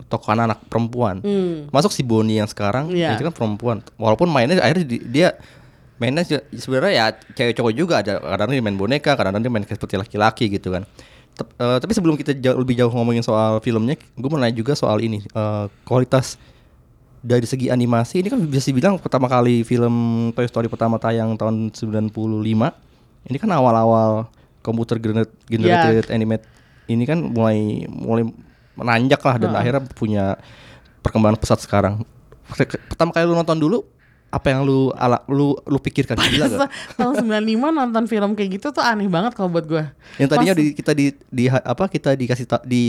tokoh 0.05 0.29
anak-anak 0.29 0.61
perempuan. 0.65 1.17
Masuk 1.69 1.91
si 1.91 2.03
Bonnie 2.03 2.37
yang 2.37 2.47
sekarang 2.47 2.89
Hmm. 2.89 2.97
Iya. 2.97 3.15
itu 3.15 3.25
kan 3.25 3.33
perempuan. 3.33 3.77
Walaupun 3.95 4.27
mainnya 4.27 4.59
akhirnya 4.59 4.85
di- 4.85 5.03
dia 5.03 5.39
mainnya 5.95 6.23
se- 6.23 6.43
sebenarnya 6.51 6.93
ya 6.93 7.05
cewek 7.31 7.55
cowok 7.55 7.73
juga 7.73 7.95
ada 7.99 8.19
kadang-kadang 8.19 8.51
dia 8.51 8.63
main 8.63 8.77
boneka, 8.77 9.11
kadang-kadang 9.13 9.41
dia 9.41 9.53
main 9.53 9.65
seperti 9.65 9.95
laki-laki 9.97 10.45
gitu 10.49 10.71
kan. 10.71 10.83
Tep- 11.33 11.51
eh, 11.53 11.79
tapi 11.79 11.93
sebelum 11.93 12.15
kita 12.15 12.35
jauh, 12.35 12.55
lebih 12.57 12.75
jauh 12.75 12.91
ngomongin 12.91 13.23
soal 13.23 13.59
filmnya, 13.59 13.95
gue 13.97 14.29
mau 14.29 14.37
nanya 14.37 14.53
juga 14.53 14.75
soal 14.75 14.99
ini 14.99 15.23
eh, 15.25 15.65
kualitas 15.83 16.37
dari 17.21 17.43
segi 17.43 17.67
animasi 17.67 18.21
ini 18.21 18.29
kan 18.29 18.37
bisa 18.43 18.69
dibilang 18.69 18.99
pertama 18.99 19.27
kali 19.27 19.63
film 19.63 19.95
Toy 20.31 20.45
Story 20.45 20.67
pertama 20.67 20.99
tayang 20.99 21.33
tahun 21.35 21.73
95 21.73 22.13
ini 23.25 23.37
kan 23.39 23.49
awal-awal 23.49 24.29
komputer 24.65 24.97
gener- 24.97 25.31
generated 25.45 26.09
animate 26.09 26.49
ini 26.89 27.05
kan 27.05 27.21
mulai 27.21 27.85
mulai 27.89 28.25
menanjak 28.75 29.21
lah 29.23 29.37
dan 29.39 29.53
akhirnya 29.55 29.83
punya 29.95 30.25
perkembangan 31.05 31.39
pesat 31.39 31.61
sekarang. 31.63 32.03
Pertama 32.91 33.13
kali 33.15 33.29
lu 33.29 33.37
nonton 33.37 33.61
dulu 33.61 33.85
apa 34.35 34.47
yang 34.49 34.67
lu 34.67 34.91
ala 34.93 35.23
lu 35.25 35.55
lu 35.63 35.79
pikirkan 35.79 36.19
gila 36.19 36.47
gak? 36.49 36.67
tahun 36.99 37.23
95 37.23 37.39
nonton 37.71 38.05
film 38.05 38.31
kayak 38.35 38.51
gitu 38.53 38.67
tuh 38.69 38.83
aneh 38.83 39.07
banget 39.07 39.31
kalau 39.33 39.47
buat 39.47 39.63
gue 39.63 39.85
yang 40.19 40.27
tadinya 40.27 40.51
Pas- 40.51 40.59
di, 40.59 40.67
kita 40.75 40.91
di, 40.91 41.07
di 41.25 41.45
apa 41.47 41.87
kita 41.87 42.11
dikasih 42.13 42.45
ta- 42.45 42.65
di 42.65 42.85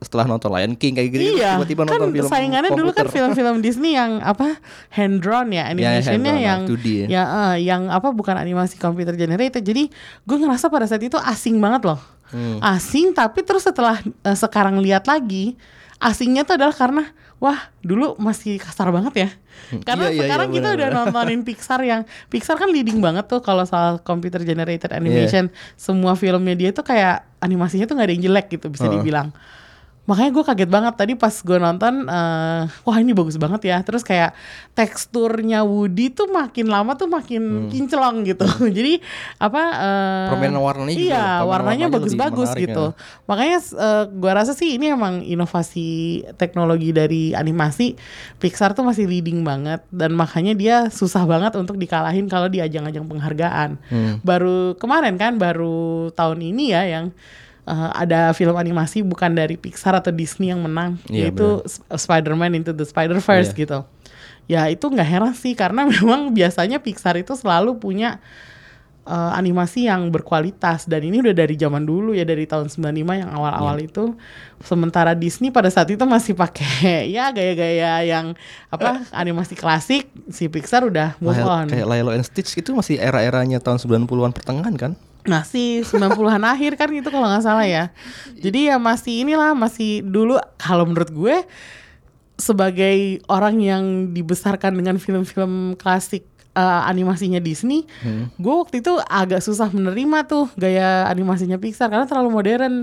setelah 0.00 0.24
nonton 0.24 0.48
Lion 0.48 0.72
King 0.72 0.96
kayak 0.96 1.08
gitu 1.10 1.36
Iya, 1.36 1.60
tiba-tiba 1.60 1.84
kan 1.84 2.00
nonton 2.00 2.10
film 2.10 2.28
saingannya 2.28 2.70
dulu 2.72 2.90
kan 2.90 3.06
film-film 3.06 3.60
Disney 3.60 3.92
yang 3.92 4.18
apa 4.18 4.56
hand 4.88 5.20
drawn 5.20 5.52
ya, 5.52 5.68
animationnya 5.68 6.00
hand 6.00 6.24
drawn, 6.24 6.40
yang 6.40 6.60
2D 6.64 6.86
ya. 6.86 7.06
ya 7.06 7.22
eh, 7.22 7.56
yang 7.62 7.82
apa 7.86 8.08
bukan 8.08 8.32
animasi 8.34 8.74
computer 8.76 9.12
generated. 9.12 9.60
Jadi 9.60 9.92
gue 10.22 10.36
ngerasa 10.36 10.66
pada 10.66 10.84
saat 10.84 11.02
itu 11.02 11.18
asing 11.18 11.58
banget 11.58 11.84
loh, 11.84 12.00
Hmm. 12.26 12.58
asing. 12.64 13.12
Tapi 13.12 13.42
terus 13.42 13.62
setelah 13.62 14.00
eh, 14.00 14.32
sekarang 14.32 14.78
lihat 14.78 15.04
lagi, 15.04 15.54
asingnya 15.98 16.44
tuh 16.44 16.60
adalah 16.60 16.76
karena 16.76 17.04
wah 17.36 17.68
dulu 17.80 18.16
masih 18.16 18.56
kasar 18.56 18.88
banget 18.92 19.14
ya. 19.16 19.30
Iya, 19.72 19.82
Karena 19.84 20.06
iya, 20.08 20.12
iya, 20.12 20.20
sekarang 20.24 20.48
kita 20.52 20.68
udah 20.76 20.88
nontonin 20.92 21.40
Pixar 21.44 21.80
yang 21.84 22.04
Pixar 22.28 22.56
kan 22.56 22.68
leading 22.68 23.00
banget 23.00 23.24
tuh 23.28 23.40
kalau 23.40 23.64
soal 23.64 24.00
computer 24.00 24.40
generated 24.40 24.92
Iya. 24.92 25.00
animation. 25.00 25.44
Semua 25.76 26.12
filmnya 26.16 26.52
dia 26.52 26.70
tuh 26.72 26.84
kayak 26.84 27.24
animasinya 27.40 27.88
tuh 27.88 27.96
nggak 27.96 28.08
ada 28.08 28.14
yang 28.16 28.24
jelek 28.28 28.46
gitu 28.52 28.66
bisa 28.68 28.88
Heeh. 28.88 29.00
dibilang. 29.00 29.32
Makanya 30.06 30.30
gue 30.30 30.44
kaget 30.46 30.70
banget 30.70 30.94
tadi 30.94 31.12
pas 31.18 31.34
gue 31.34 31.58
nonton, 31.58 31.94
eh, 32.06 32.62
wah 32.86 32.96
ini 32.98 33.10
bagus 33.10 33.36
banget 33.36 33.66
ya. 33.66 33.82
Terus 33.82 34.06
kayak 34.06 34.38
teksturnya 34.78 35.66
Woody 35.66 36.14
tuh 36.14 36.30
makin 36.30 36.70
lama 36.70 36.94
tuh 36.94 37.10
makin 37.10 37.66
kinclong 37.68 38.22
gitu. 38.22 38.46
Jadi 38.76 39.02
apa? 39.42 39.62
eh, 39.74 40.28
Permainan 40.30 40.62
warnanya 40.62 40.94
juga, 40.94 41.10
Iya, 41.10 41.26
warnanya 41.42 41.86
bagus-bagus 41.90 42.50
lebih 42.54 42.62
gitu. 42.70 42.84
menarik, 42.94 43.26
Makanya 43.26 43.58
eh, 43.58 44.04
gua 44.14 44.32
rasa 44.38 44.52
sih 44.54 44.78
ini 44.78 44.94
emang 44.94 45.26
inovasi 45.26 45.88
teknologi 46.38 46.94
dari 46.94 47.34
animasi 47.34 47.98
Pixar 48.38 48.72
tuh 48.72 48.86
masih 48.86 49.08
leading 49.10 49.42
banget 49.42 49.82
dan 49.90 50.14
makanya 50.14 50.54
dia 50.54 50.76
susah 50.92 51.26
banget 51.26 51.56
untuk 51.58 51.74
dikalahin 51.76 52.30
kalau 52.30 52.46
di 52.46 52.62
ajang-ajang 52.62 53.08
penghargaan. 53.10 53.80
Hmm. 53.90 54.14
Baru 54.22 54.78
kemarin 54.78 55.18
kan 55.18 55.40
baru 55.40 56.12
tahun 56.14 56.40
ini 56.44 56.70
ya 56.70 56.82
yang 56.86 57.10
eh, 57.66 57.90
ada 57.92 58.30
film 58.32 58.54
animasi 58.54 59.02
bukan 59.02 59.34
dari 59.34 59.54
Pixar 59.54 59.92
atau 59.92 60.10
Disney 60.10 60.48
yang 60.48 60.62
menang 60.62 60.96
Iya, 61.06 61.28
yaitu 61.28 61.60
Sp- 61.66 61.84
Spider-Man 61.90 62.54
Into 62.56 62.70
the 62.70 62.82
Spider-Verse 62.82 63.52
Iya. 63.52 63.58
gitu. 63.58 63.78
Ya 64.46 64.62
itu 64.70 64.86
nggak 64.86 65.04
heran 65.04 65.34
sih 65.34 65.52
karena 65.52 65.82
memang 65.92 66.30
biasanya 66.30 66.78
Pixar 66.78 67.18
itu 67.18 67.34
selalu 67.34 67.76
punya 67.76 68.22
eh, 69.06 69.32
animasi 69.32 69.86
yang 69.86 70.10
berkualitas. 70.10 70.84
Dan 70.84 71.02
ini 71.02 71.22
udah 71.22 71.32
dari 71.32 71.54
zaman 71.54 71.82
dulu 71.82 72.10
ya 72.10 72.22
dari 72.22 72.42
tahun 72.42 72.66
95 72.66 72.90
yang 73.16 73.30
awal-awal 73.30 73.78
Iya. 73.78 73.86
itu. 73.86 74.04
Sementara 74.58 75.12
Disney 75.12 75.48
pada 75.48 75.70
saat 75.70 75.86
itu 75.86 76.02
masih 76.02 76.34
pakai 76.34 76.66
ya 77.16 77.30
gaya-gaya 77.30 78.02
yang 78.02 78.34
apa 78.66 79.06
animasi 79.10 79.54
klasik 79.54 80.10
si 80.26 80.46
Pixar 80.46 80.82
udah 80.82 81.14
move 81.18 81.34
Lilo- 81.34 81.48
on. 81.48 81.66
Kayak 81.66 81.86
Lilo 81.86 82.10
and 82.10 82.22
Stitch 82.22 82.54
itu 82.54 82.70
masih 82.70 82.98
era-eranya 82.98 83.56
tahun 83.58 83.78
90-an 83.78 84.32
pertengahan 84.32 84.76
kan? 84.76 84.92
masih 85.26 85.82
90-an 85.82 86.38
akhir 86.54 86.78
kan 86.78 86.86
itu 86.88 87.10
kalau 87.10 87.26
nggak 87.26 87.42
salah 87.42 87.66
ya. 87.66 87.90
Jadi 88.32 88.70
ya 88.70 88.78
masih 88.78 89.26
inilah 89.26 89.58
masih 89.58 89.98
dulu 90.00 90.38
kalau 90.54 90.86
menurut 90.86 91.10
gue 91.10 91.36
sebagai 92.36 93.24
orang 93.26 93.58
yang 93.58 93.84
dibesarkan 94.12 94.76
dengan 94.76 95.00
film-film 95.00 95.74
klasik 95.74 96.28
eh, 96.56 96.82
animasinya 96.88 97.36
Disney, 97.38 97.84
Hmm. 98.00 98.32
gue 98.34 98.54
waktu 98.56 98.80
itu 98.80 98.96
agak 99.04 99.44
susah 99.44 99.68
menerima 99.68 100.24
tuh 100.24 100.48
gaya 100.56 101.04
animasinya 101.06 101.60
Pixar 101.60 101.86
karena 101.86 102.08
terlalu 102.08 102.32
modern. 102.32 102.74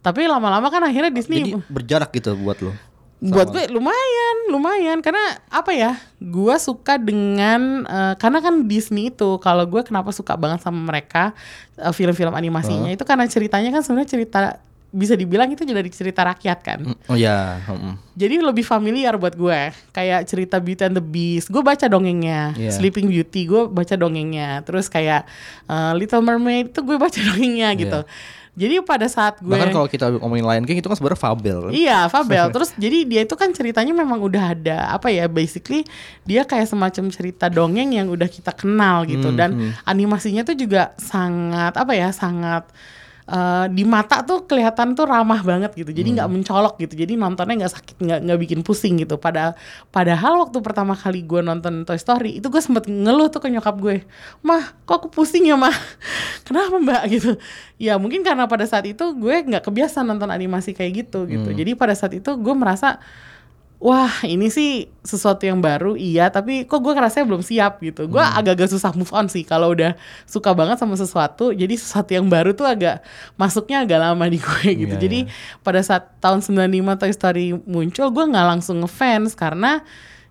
Tapi 0.00 0.24
lama-lama 0.24 0.70
kan 0.70 0.80
akhirnya 0.80 1.10
Disney 1.10 1.44
Jadi 1.44 1.52
berjarak 1.68 2.08
gitu 2.14 2.32
buat 2.38 2.56
lo. 2.62 2.72
buat 3.20 3.52
gue 3.52 3.68
lumayan, 3.68 4.36
lumayan 4.48 5.04
karena 5.04 5.20
apa 5.52 5.76
ya? 5.76 5.92
Gue 6.16 6.56
suka 6.56 6.96
dengan 6.96 7.84
eh, 7.84 8.14
karena 8.16 8.40
kan 8.40 8.64
Disney 8.64 9.12
itu 9.12 9.36
kalau 9.36 9.68
gue 9.68 9.84
kenapa 9.84 10.08
suka 10.08 10.40
banget 10.40 10.64
sama 10.64 10.80
mereka 10.80 11.36
eh, 11.76 11.92
film-film 11.92 12.32
animasinya 12.32 12.88
itu 12.88 13.04
karena 13.04 13.28
ceritanya 13.28 13.68
kan 13.68 13.84
sebenarnya 13.84 14.08
cerita 14.08 14.40
bisa 14.90 15.14
dibilang 15.14 15.46
itu 15.54 15.62
dari 15.62 15.86
cerita 15.90 16.26
rakyat 16.26 16.58
kan. 16.66 16.80
Oh 17.06 17.14
ya, 17.14 17.62
mm. 17.62 18.18
Jadi 18.18 18.42
lebih 18.42 18.66
familiar 18.66 19.14
buat 19.14 19.38
gue. 19.38 19.70
Kayak 19.94 20.26
cerita 20.26 20.58
Beauty 20.58 20.82
and 20.90 20.98
the 20.98 21.04
Beast, 21.04 21.46
gue 21.46 21.62
baca 21.62 21.86
dongengnya. 21.86 22.52
Iya. 22.58 22.74
Sleeping 22.74 23.06
Beauty, 23.06 23.46
gue 23.46 23.70
baca 23.70 23.94
dongengnya. 23.94 24.66
Terus 24.66 24.90
kayak 24.90 25.30
uh, 25.70 25.94
Little 25.94 26.26
Mermaid 26.26 26.74
itu 26.74 26.80
gue 26.82 26.98
baca 26.98 27.18
dongengnya 27.30 27.70
gitu. 27.78 28.02
Jadi 28.58 28.82
pada 28.82 29.06
saat 29.06 29.38
gue 29.38 29.46
bahkan 29.46 29.70
kalau 29.70 29.86
kita 29.86 30.10
ngomongin 30.18 30.42
Lion 30.42 30.66
King 30.66 30.82
itu 30.82 30.90
kan 30.90 30.98
sebenarnya 30.98 31.22
fabel 31.22 31.58
kan? 31.64 31.72
Iya, 31.72 31.98
Fabel. 32.10 32.50
Terus 32.58 32.74
jadi 32.74 32.98
dia 33.06 33.20
itu 33.22 33.38
kan 33.38 33.54
ceritanya 33.54 33.94
memang 33.94 34.18
udah 34.18 34.58
ada 34.58 34.78
apa 34.90 35.06
ya? 35.08 35.30
Basically 35.30 35.86
dia 36.26 36.42
kayak 36.42 36.66
semacam 36.66 37.14
cerita 37.14 37.46
dongeng 37.46 37.94
yang 37.94 38.10
udah 38.10 38.26
kita 38.26 38.50
kenal 38.50 39.06
gitu 39.06 39.30
Hmm, 39.30 39.38
dan 39.38 39.50
animasinya 39.86 40.42
tuh 40.42 40.58
juga 40.58 40.98
sangat 40.98 41.78
apa 41.78 41.94
ya? 41.94 42.10
Sangat 42.10 42.66
eh, 43.30 43.66
di 43.70 43.86
mata 43.86 44.26
tuh 44.26 44.44
kelihatan 44.50 44.98
tuh 44.98 45.06
ramah 45.06 45.40
banget 45.46 45.70
gitu. 45.78 45.94
Jadi 45.94 46.18
nggak 46.18 46.28
mencolok 46.28 46.74
gitu. 46.82 46.98
Jadi 46.98 47.14
nontonnya 47.14 47.64
nggak 47.64 47.72
sakit, 47.72 47.96
nggak 48.02 48.20
nggak 48.26 48.38
bikin 48.42 48.60
pusing 48.66 48.98
gitu. 48.98 49.16
Pada 49.22 49.54
padahal 49.94 50.42
waktu 50.42 50.58
pertama 50.58 50.98
kali 50.98 51.22
gue 51.22 51.40
nonton 51.40 51.86
Toy 51.86 51.96
Story 51.96 52.42
itu 52.42 52.50
gue 52.50 52.58
sempet 52.58 52.90
ngeluh 52.90 53.30
tuh 53.30 53.38
ke 53.38 53.48
nyokap 53.48 53.78
gue, 53.78 54.02
mah 54.42 54.74
kok 54.82 55.06
aku 55.06 55.08
pusing 55.14 55.46
ya 55.46 55.54
mah? 55.54 55.72
Kenapa 56.46 56.74
mbak 56.82 57.02
gitu? 57.14 57.38
Ya 57.78 57.96
mungkin 57.96 58.26
karena 58.26 58.50
pada 58.50 58.66
saat 58.66 58.84
itu 58.90 59.14
gue 59.14 59.36
nggak 59.46 59.62
kebiasaan 59.62 60.10
nonton 60.10 60.28
animasi 60.28 60.74
kayak 60.74 61.06
gitu 61.06 61.30
gitu. 61.30 61.54
Jadi 61.54 61.78
pada 61.78 61.94
saat 61.94 62.12
itu 62.18 62.34
gue 62.34 62.54
merasa 62.58 62.98
wah 63.80 64.12
ini 64.28 64.52
sih 64.52 64.92
sesuatu 65.00 65.48
yang 65.48 65.64
baru 65.64 65.96
iya 65.96 66.28
tapi 66.28 66.68
kok 66.68 66.84
gue 66.84 66.92
ngerasa 66.92 67.24
belum 67.24 67.40
siap 67.40 67.80
gitu. 67.80 68.06
Gue 68.06 68.20
agak-agak 68.20 68.68
susah 68.68 68.92
move 68.92 69.10
on 69.16 69.26
sih 69.32 69.40
kalau 69.40 69.72
udah 69.72 69.96
suka 70.28 70.52
banget 70.52 70.76
sama 70.76 71.00
sesuatu. 71.00 71.50
Jadi 71.56 71.80
sesuatu 71.80 72.12
yang 72.12 72.28
baru 72.28 72.52
tuh 72.52 72.68
agak 72.68 73.00
masuknya 73.40 73.82
agak 73.82 73.98
lama 74.04 74.24
di 74.28 74.36
gue 74.38 74.68
gitu. 74.84 74.94
Iya, 74.94 75.02
jadi 75.02 75.20
pada 75.64 75.80
saat 75.80 76.12
tahun 76.20 76.44
95 76.44 77.00
Toy 77.00 77.12
Story 77.16 77.46
muncul 77.64 78.06
gue 78.12 78.24
nggak 78.28 78.46
langsung 78.52 78.84
ngefans 78.84 79.32
karena 79.32 79.80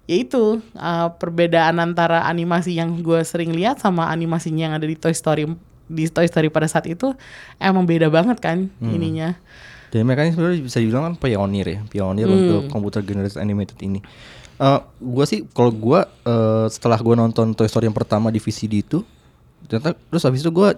ya 0.06 0.16
itu 0.22 0.62
uh, 0.78 1.10
perbedaan 1.18 1.82
antara 1.82 2.30
animasi 2.30 2.78
yang 2.78 3.02
gue 3.02 3.22
sering 3.26 3.54
lihat 3.54 3.82
sama 3.82 4.14
animasinya 4.14 4.70
yang 4.70 4.76
ada 4.78 4.86
di 4.86 4.94
Toy 4.94 5.14
Story 5.18 5.50
di 5.90 6.06
Toy 6.06 6.30
Story 6.30 6.54
pada 6.54 6.70
saat 6.70 6.86
itu 6.86 7.18
emang 7.58 7.90
beda 7.90 8.14
banget 8.14 8.38
kan 8.38 8.70
ininya 8.78 9.34
Dan 9.90 10.06
mereka 10.06 10.22
ini 10.22 10.32
sebenarnya 10.32 10.62
bisa 10.62 10.78
dibilang 10.78 11.04
kan 11.04 11.16
pionir 11.16 11.66
ya, 11.66 11.80
pionir 11.84 12.26
Hmm. 12.26 12.36
untuk 12.36 12.62
computer 12.70 13.02
generated 13.02 13.38
animated 13.38 13.78
ini. 13.80 14.00
Eh 14.56 14.80
gua 15.00 15.24
sih 15.24 15.48
kalau 15.48 15.72
gua 15.72 16.06
eh, 16.22 16.66
setelah 16.68 16.98
gua 16.98 17.16
nonton 17.16 17.52
Toy 17.52 17.66
Story 17.66 17.86
yang 17.86 17.96
pertama 17.96 18.28
di 18.28 18.38
VCD 18.38 18.82
itu, 18.82 19.02
ternyata 19.66 19.96
terus 19.96 20.22
habis 20.22 20.40
itu 20.40 20.50
gua 20.50 20.76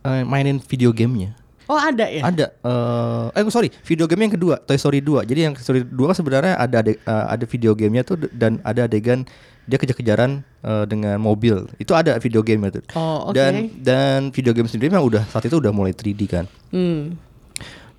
eh, 0.00 0.22
mainin 0.22 0.60
video 0.60 0.90
gamenya. 0.90 1.32
Oh 1.64 1.78
ada 1.78 2.02
ya? 2.04 2.26
Ada 2.26 2.50
eh 2.50 3.26
eh 3.32 3.46
sorry, 3.48 3.70
video 3.80 4.04
game 4.04 4.26
yang 4.26 4.34
kedua, 4.34 4.58
Toy 4.58 4.74
Story 4.74 4.98
2. 4.98 5.22
Jadi 5.22 5.40
yang 5.40 5.54
Toy 5.54 5.62
Story 5.62 5.80
2 5.80 5.94
kan 6.04 6.16
sebenarnya 6.18 6.54
ada 6.56 6.76
ade- 6.78 6.98
eh, 6.98 7.24
ada 7.30 7.44
video 7.46 7.72
gamenya 7.72 8.02
tuh 8.02 8.18
dan 8.28 8.58
ada 8.60 8.84
adegan 8.84 9.22
dia 9.64 9.78
kejar-kejaran 9.78 10.42
eh, 10.60 10.84
dengan 10.84 11.16
mobil. 11.16 11.70
Itu 11.78 11.94
ada 11.94 12.18
video 12.18 12.42
game 12.42 12.66
itu. 12.66 12.82
Oh, 12.92 13.30
oke. 13.30 13.38
Dan 13.38 13.70
dan 13.78 14.28
video 14.28 14.50
game 14.50 14.66
sendiri 14.66 14.90
memang 14.90 15.06
udah 15.06 15.22
saat 15.24 15.46
itu 15.46 15.56
udah 15.56 15.70
mulai 15.70 15.94
3D 15.94 16.26
kan. 16.26 16.50
Hmm. 16.68 17.14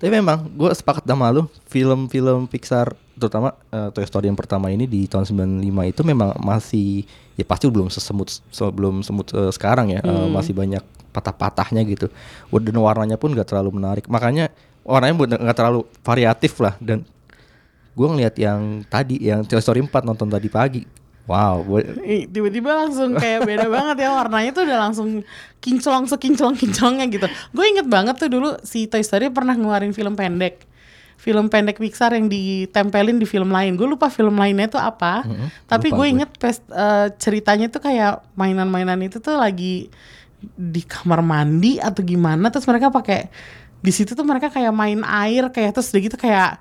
Tapi 0.02 0.18
memang 0.18 0.50
gue 0.50 0.66
sepakat 0.74 1.06
sama 1.06 1.30
lu 1.30 1.46
film-film 1.70 2.50
Pixar 2.50 2.90
terutama 3.14 3.54
eh, 3.70 3.86
Toy 3.94 4.02
Story 4.02 4.26
yang 4.26 4.34
pertama 4.34 4.66
ini 4.66 4.90
di 4.90 5.06
tahun 5.06 5.30
95 5.62 5.62
itu 5.94 6.02
memang 6.02 6.34
masih 6.42 7.06
ya 7.38 7.46
pasti 7.46 7.70
belum 7.70 7.86
sesemut 7.86 8.42
sebelum 8.50 9.06
semut 9.06 9.30
eh, 9.30 9.54
sekarang 9.54 9.94
ya 9.94 10.02
Eh, 10.02 10.26
masih 10.26 10.58
banyak 10.58 10.82
patah-patahnya 11.14 11.86
gitu. 11.86 12.10
Dan 12.50 12.74
warnanya 12.82 13.14
pun 13.14 13.30
gak 13.30 13.46
terlalu 13.46 13.78
menarik. 13.78 14.10
Makanya 14.10 14.50
warnanya 14.82 15.38
nggak 15.38 15.54
terlalu 15.54 15.86
variatif 16.02 16.58
lah 16.58 16.74
dan 16.82 17.06
gue 17.94 18.08
ngeliat 18.10 18.34
yang 18.34 18.82
tadi 18.90 19.22
yang 19.22 19.46
Toy 19.46 19.62
Story 19.62 19.86
4 19.86 20.02
nonton 20.02 20.26
tadi 20.26 20.50
pagi. 20.50 20.82
Wow, 21.22 21.62
tiba-tiba 22.34 22.74
langsung 22.74 23.14
kayak 23.14 23.46
beda 23.46 23.70
banget 23.70 24.02
ya 24.02 24.10
warnanya 24.10 24.50
tuh 24.50 24.66
udah 24.66 24.78
langsung 24.90 25.22
kinclong 25.62 26.10
sekinclong 26.10 26.58
kinclongnya 26.58 27.06
gitu. 27.06 27.30
Gue 27.54 27.70
inget 27.70 27.86
banget 27.86 28.18
tuh 28.18 28.26
dulu 28.26 28.58
si 28.66 28.90
Toy 28.90 29.06
Story 29.06 29.30
pernah 29.30 29.54
ngeluarin 29.54 29.94
film 29.94 30.18
pendek, 30.18 30.66
film 31.14 31.46
pendek 31.46 31.78
Pixar 31.78 32.18
yang 32.18 32.26
ditempelin 32.26 33.22
di 33.22 33.26
film 33.30 33.54
lain. 33.54 33.78
Gue 33.78 33.86
lupa 33.86 34.10
film 34.10 34.34
lainnya 34.34 34.66
tuh 34.66 34.82
apa, 34.82 35.22
tapi 35.70 35.94
lupa 35.94 36.02
gue 36.02 36.06
gue. 36.10 36.12
inget 36.18 36.30
pes- 36.42 36.66
eh, 36.66 37.14
ceritanya 37.14 37.70
tuh 37.70 37.86
kayak 37.86 38.26
mainan-mainan 38.34 38.98
itu 39.06 39.22
tuh 39.22 39.38
lagi 39.38 39.86
di 40.42 40.82
kamar 40.82 41.22
mandi 41.22 41.78
atau 41.78 42.02
gimana, 42.02 42.50
terus 42.50 42.66
mereka 42.66 42.90
pakai 42.90 43.30
di 43.78 43.94
situ 43.94 44.18
tuh 44.18 44.26
mereka 44.26 44.50
kayak 44.50 44.74
main 44.74 45.06
air 45.06 45.54
kayak 45.54 45.78
terus 45.78 45.94
udah 45.94 46.02
gitu 46.02 46.18
kayak 46.18 46.58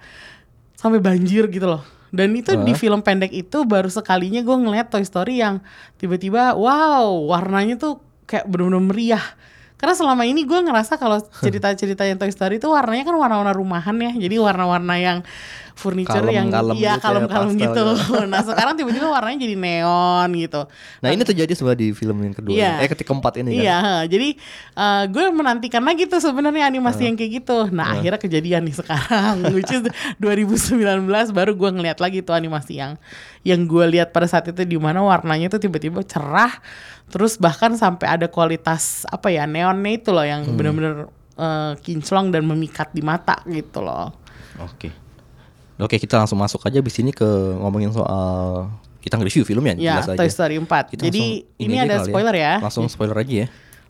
sampai 0.78 1.02
banjir 1.02 1.50
gitu 1.50 1.66
loh. 1.66 1.82
Dan 2.12 2.36
itu 2.36 2.52
di 2.68 2.76
film 2.76 3.00
pendek 3.00 3.32
itu 3.32 3.64
baru 3.64 3.88
sekalinya 3.88 4.44
gue 4.44 4.58
ngeliat 4.60 4.92
Toy 4.92 5.08
Story 5.08 5.40
yang 5.40 5.64
tiba-tiba 5.96 6.60
wow 6.60 7.08
warnanya 7.32 7.80
tuh 7.80 8.04
kayak 8.28 8.52
bener-bener 8.52 8.84
meriah. 8.84 9.26
Karena 9.82 9.98
selama 9.98 10.24
ini 10.30 10.46
gue 10.46 10.60
ngerasa 10.62 11.02
kalau 11.02 11.18
cerita-cerita 11.46 12.06
yang 12.06 12.22
Toy 12.22 12.30
Story 12.30 12.62
itu 12.62 12.70
warnanya 12.70 13.10
kan 13.10 13.18
warna-warna 13.18 13.54
rumahan 13.58 13.98
ya. 13.98 14.14
Jadi 14.14 14.38
warna-warna 14.38 14.96
yang 15.02 15.20
furniture 15.82 16.22
Kalem, 16.22 16.36
yang 16.36 16.48
kalem 16.54 16.76
iya 16.78 16.78
gitu 16.78 16.86
ya, 16.86 16.96
kalem-kalem 17.02 17.52
gitu. 17.58 17.84
gitu. 17.98 18.18
nah 18.32 18.42
sekarang 18.46 18.74
tiba-tiba 18.78 19.08
warnanya 19.10 19.40
jadi 19.42 19.56
neon 19.58 20.30
gitu. 20.38 20.62
Nah 21.02 21.10
ini 21.10 21.24
terjadi 21.26 21.52
sebenarnya 21.58 21.82
di 21.82 21.90
film 21.98 22.18
yang 22.22 22.36
kedua, 22.38 22.54
Iya. 22.54 22.72
ini. 22.78 22.84
eh 22.86 22.90
ketika 22.92 23.08
keempat 23.12 23.34
ini 23.42 23.50
kan. 23.58 23.64
Iya, 23.66 23.80
jadi 24.06 24.30
uh, 24.78 25.04
gue 25.10 25.26
menantikan 25.34 25.82
lagi 25.82 26.06
tuh 26.06 26.22
sebenarnya 26.22 26.70
animasi 26.70 27.10
yang 27.10 27.16
kayak 27.18 27.32
gitu. 27.42 27.58
Nah, 27.74 27.98
akhirnya 27.98 28.22
kejadian 28.22 28.62
nih 28.68 28.76
sekarang, 28.78 29.36
which 29.58 29.74
is 29.74 29.82
2019 30.22 31.08
baru 31.34 31.52
gue 31.58 31.70
ngeliat 31.74 31.98
lagi 31.98 32.22
tuh 32.22 32.38
animasi 32.38 32.78
yang 32.78 33.02
yang 33.42 33.66
gue 33.66 33.86
lihat 33.98 34.14
pada 34.14 34.30
saat 34.30 34.46
itu 34.54 34.62
di 34.62 34.78
mana 34.78 35.02
warnanya 35.02 35.50
tuh 35.50 35.58
tiba-tiba 35.66 36.06
cerah, 36.06 36.62
terus 37.12 37.36
bahkan 37.36 37.76
sampai 37.76 38.08
ada 38.08 38.32
kualitas 38.32 39.04
apa 39.12 39.28
ya 39.30 39.44
neonnya 39.44 39.92
itu 40.00 40.10
loh 40.16 40.24
yang 40.24 40.48
bener-bener 40.56 41.12
uh, 41.36 41.76
kinclong 41.84 42.32
dan 42.32 42.48
memikat 42.48 42.90
di 42.96 43.04
mata 43.04 43.44
gitu 43.46 43.84
loh. 43.84 44.16
Oke. 44.64 44.90
Oke, 45.82 45.98
kita 45.98 46.22
langsung 46.22 46.38
masuk 46.38 46.62
aja 46.64 46.78
di 46.78 46.92
sini 46.94 47.10
ke 47.10 47.26
ngomongin 47.58 47.90
soal 47.90 48.70
kita 49.02 49.18
nge-review 49.18 49.44
filmnya 49.44 49.74
Ya, 49.82 49.98
jelas 49.98 50.14
aja. 50.14 50.20
Toy 50.22 50.30
Story 50.30 50.56
4. 50.62 50.94
Kita 50.94 51.02
Jadi 51.10 51.24
ini 51.58 51.76
aja 51.82 51.86
ada 51.90 51.96
kali 52.06 52.10
spoiler 52.14 52.36
ya. 52.38 52.54
Langsung 52.62 52.86
spoiler 52.94 53.18
aja 53.18 53.34
ya. 53.34 53.48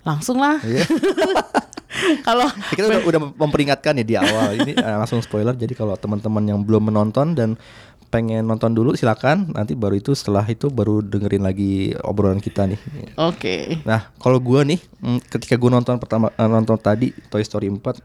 Langsung 0.08 0.38
lah. 0.40 0.58
Iya. 0.64 0.88
Kalau 2.26 2.48
kita 2.72 2.88
udah, 2.88 3.02
udah 3.04 3.22
memperingatkan 3.36 3.94
ya 4.00 4.06
di 4.08 4.16
awal 4.16 4.58
ini 4.58 4.72
eh, 4.74 4.98
langsung 4.98 5.20
spoiler. 5.20 5.54
Jadi 5.54 5.76
kalau 5.76 5.94
teman-teman 6.00 6.42
yang 6.48 6.60
belum 6.64 6.88
menonton 6.90 7.36
dan 7.36 7.60
pengen 8.12 8.44
nonton 8.44 8.76
dulu 8.76 8.94
silakan. 8.94 9.56
Nanti 9.56 9.74
baru 9.74 9.96
itu 9.96 10.12
setelah 10.12 10.44
itu 10.44 10.68
baru 10.68 11.00
dengerin 11.00 11.42
lagi 11.42 11.96
obrolan 12.04 12.44
kita 12.44 12.68
nih. 12.68 12.80
Oke. 13.16 13.80
Nah, 13.88 14.12
kalau 14.20 14.38
gua 14.44 14.68
nih, 14.68 14.84
mm, 15.00 15.32
ketika 15.32 15.56
gua 15.56 15.80
nonton 15.80 15.96
pertama 15.98 16.30
eh, 16.36 16.50
nonton 16.52 16.76
tadi 16.76 17.16
Toy 17.32 17.42
Story 17.42 17.72
4, 17.72 18.04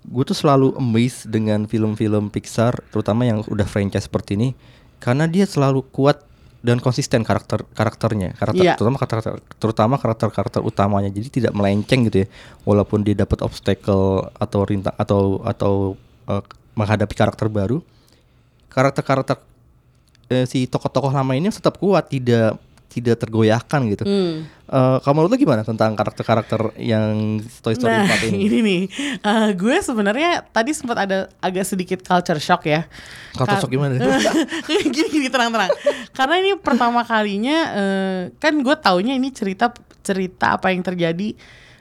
gue 0.00 0.24
tuh 0.24 0.36
selalu 0.36 0.76
amazed 0.80 1.28
dengan 1.28 1.68
film-film 1.68 2.32
Pixar, 2.32 2.72
terutama 2.88 3.28
yang 3.28 3.44
udah 3.44 3.68
franchise 3.68 4.08
seperti 4.08 4.32
ini, 4.32 4.48
karena 4.96 5.28
dia 5.28 5.44
selalu 5.44 5.84
kuat 5.92 6.24
dan 6.60 6.76
konsisten 6.80 7.24
karakter 7.24 7.64
karakternya, 7.72 8.36
karakter 8.36 8.64
Iya. 8.64 8.76
terutama 8.76 9.00
karakter 9.00 9.40
terutama 9.56 9.94
karakter 9.96 10.28
karakter 10.28 10.60
utamanya. 10.60 11.08
Jadi 11.08 11.40
tidak 11.40 11.52
melenceng 11.56 12.08
gitu 12.08 12.24
ya, 12.24 12.28
walaupun 12.68 13.00
dia 13.00 13.16
dapat 13.16 13.40
obstacle 13.40 14.28
atau 14.36 14.60
rintang 14.64 14.92
atau 14.96 15.40
atau 15.44 15.96
eh, 16.28 16.42
menghadapi 16.76 17.14
karakter 17.16 17.48
baru, 17.48 17.80
karakter-karakter 18.70 19.36
eh, 20.30 20.46
si 20.46 20.64
tokoh-tokoh 20.70 21.10
lama 21.10 21.34
ini 21.34 21.50
tetap 21.50 21.76
kuat, 21.76 22.08
tidak 22.08 22.56
tidak 22.90 23.22
tergoyahkan 23.22 23.80
gitu. 23.86 24.02
Hmm. 24.02 24.42
Eh, 24.66 24.98
kamu 25.06 25.14
menurut 25.14 25.30
lu 25.30 25.38
gimana 25.38 25.62
tentang 25.62 25.94
karakter-karakter 25.94 26.74
yang 26.74 27.38
Toy 27.62 27.78
Story 27.78 27.94
nah, 27.94 28.10
4 28.10 28.34
ini? 28.34 28.38
ini 28.50 28.58
nih, 28.62 28.82
eh, 29.22 29.48
gue 29.54 29.76
sebenarnya 29.78 30.42
tadi 30.50 30.74
sempat 30.74 31.06
ada 31.06 31.30
agak 31.38 31.62
sedikit 31.62 32.02
culture 32.02 32.42
shock 32.42 32.66
ya. 32.66 32.90
Culture 33.38 33.56
Ka- 33.56 33.62
shock 33.62 33.70
gimana? 33.70 33.94
gini 34.66 35.06
gini 35.06 35.28
tenang-tenang. 35.30 35.70
Karena 36.10 36.34
ini 36.42 36.58
pertama 36.58 37.06
kalinya 37.06 37.58
eh, 37.78 38.20
kan 38.42 38.58
gue 38.58 38.76
taunya 38.82 39.14
ini 39.14 39.30
cerita 39.30 39.70
cerita 40.02 40.58
apa 40.58 40.74
yang 40.74 40.82
terjadi 40.82 41.38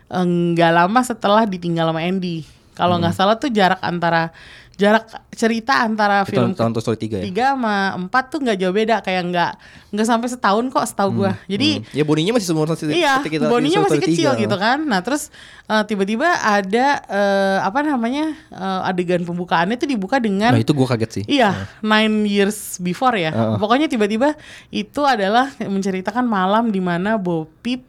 nggak 0.09 0.73
lama 0.73 0.99
setelah 1.05 1.45
ditinggal 1.45 1.89
sama 1.89 2.01
Andy. 2.01 2.41
Kalau 2.73 2.97
nggak 2.97 3.13
salah 3.13 3.37
tuh 3.37 3.53
jarak 3.53 3.77
antara 3.85 4.33
jarak 4.79 5.03
cerita 5.29 5.83
antara 5.83 6.23
Itu 6.23 6.31
film 6.31 6.55
tahun 6.55 6.71
Toy 6.71 6.79
Story 6.79 6.95
3 6.97 7.19
ya? 7.19 7.23
tiga 7.25 7.45
sama 7.51 7.75
empat 7.97 8.31
tuh 8.31 8.39
nggak 8.39 8.57
jauh 8.57 8.71
beda 8.71 9.03
kayak 9.03 9.23
nggak 9.27 9.51
nggak 9.91 10.07
sampai 10.07 10.27
setahun 10.27 10.63
kok 10.65 10.85
setahu 10.85 11.09
gue. 11.19 11.31
Jadi 11.49 11.69
Hmm. 11.77 11.91
Ya 11.91 12.03
boninya 12.03 12.31
masih 12.31 12.47
semua 12.47 12.63
masih 12.63 12.87
Iya, 12.89 13.19
seperti 13.19 13.31
kita 13.35 13.45
boninya 13.45 13.79
masih 13.83 13.99
kecil 13.99 14.31
3. 14.31 14.39
gitu 14.39 14.55
kan. 14.55 14.79
Nah, 14.81 14.99
terus 14.99 15.35
eh, 15.65 15.83
tiba-tiba 15.83 16.31
ada 16.31 16.87
eh, 17.03 17.57
apa 17.59 17.79
namanya 17.81 18.31
eh, 18.47 18.87
adegan 18.87 19.21
pembukaannya 19.21 19.75
itu 19.75 19.83
dibuka 19.85 20.15
dengan 20.15 20.55
Nah 20.55 20.61
itu 20.61 20.71
gua 20.71 20.87
kaget 20.87 21.11
sih. 21.11 21.23
Iya, 21.27 21.51
nine 21.81 22.23
years 22.23 22.79
before 22.79 23.13
ya. 23.13 23.29
Heeh. 23.29 23.57
Pokoknya 23.59 23.85
tiba-tiba 23.85 24.39
itu 24.69 25.03
adalah 25.03 25.51
menceritakan 25.59 26.23
malam 26.23 26.71
di 26.71 26.79
mana 26.79 27.15
Bo 27.15 27.51
Peep 27.59 27.83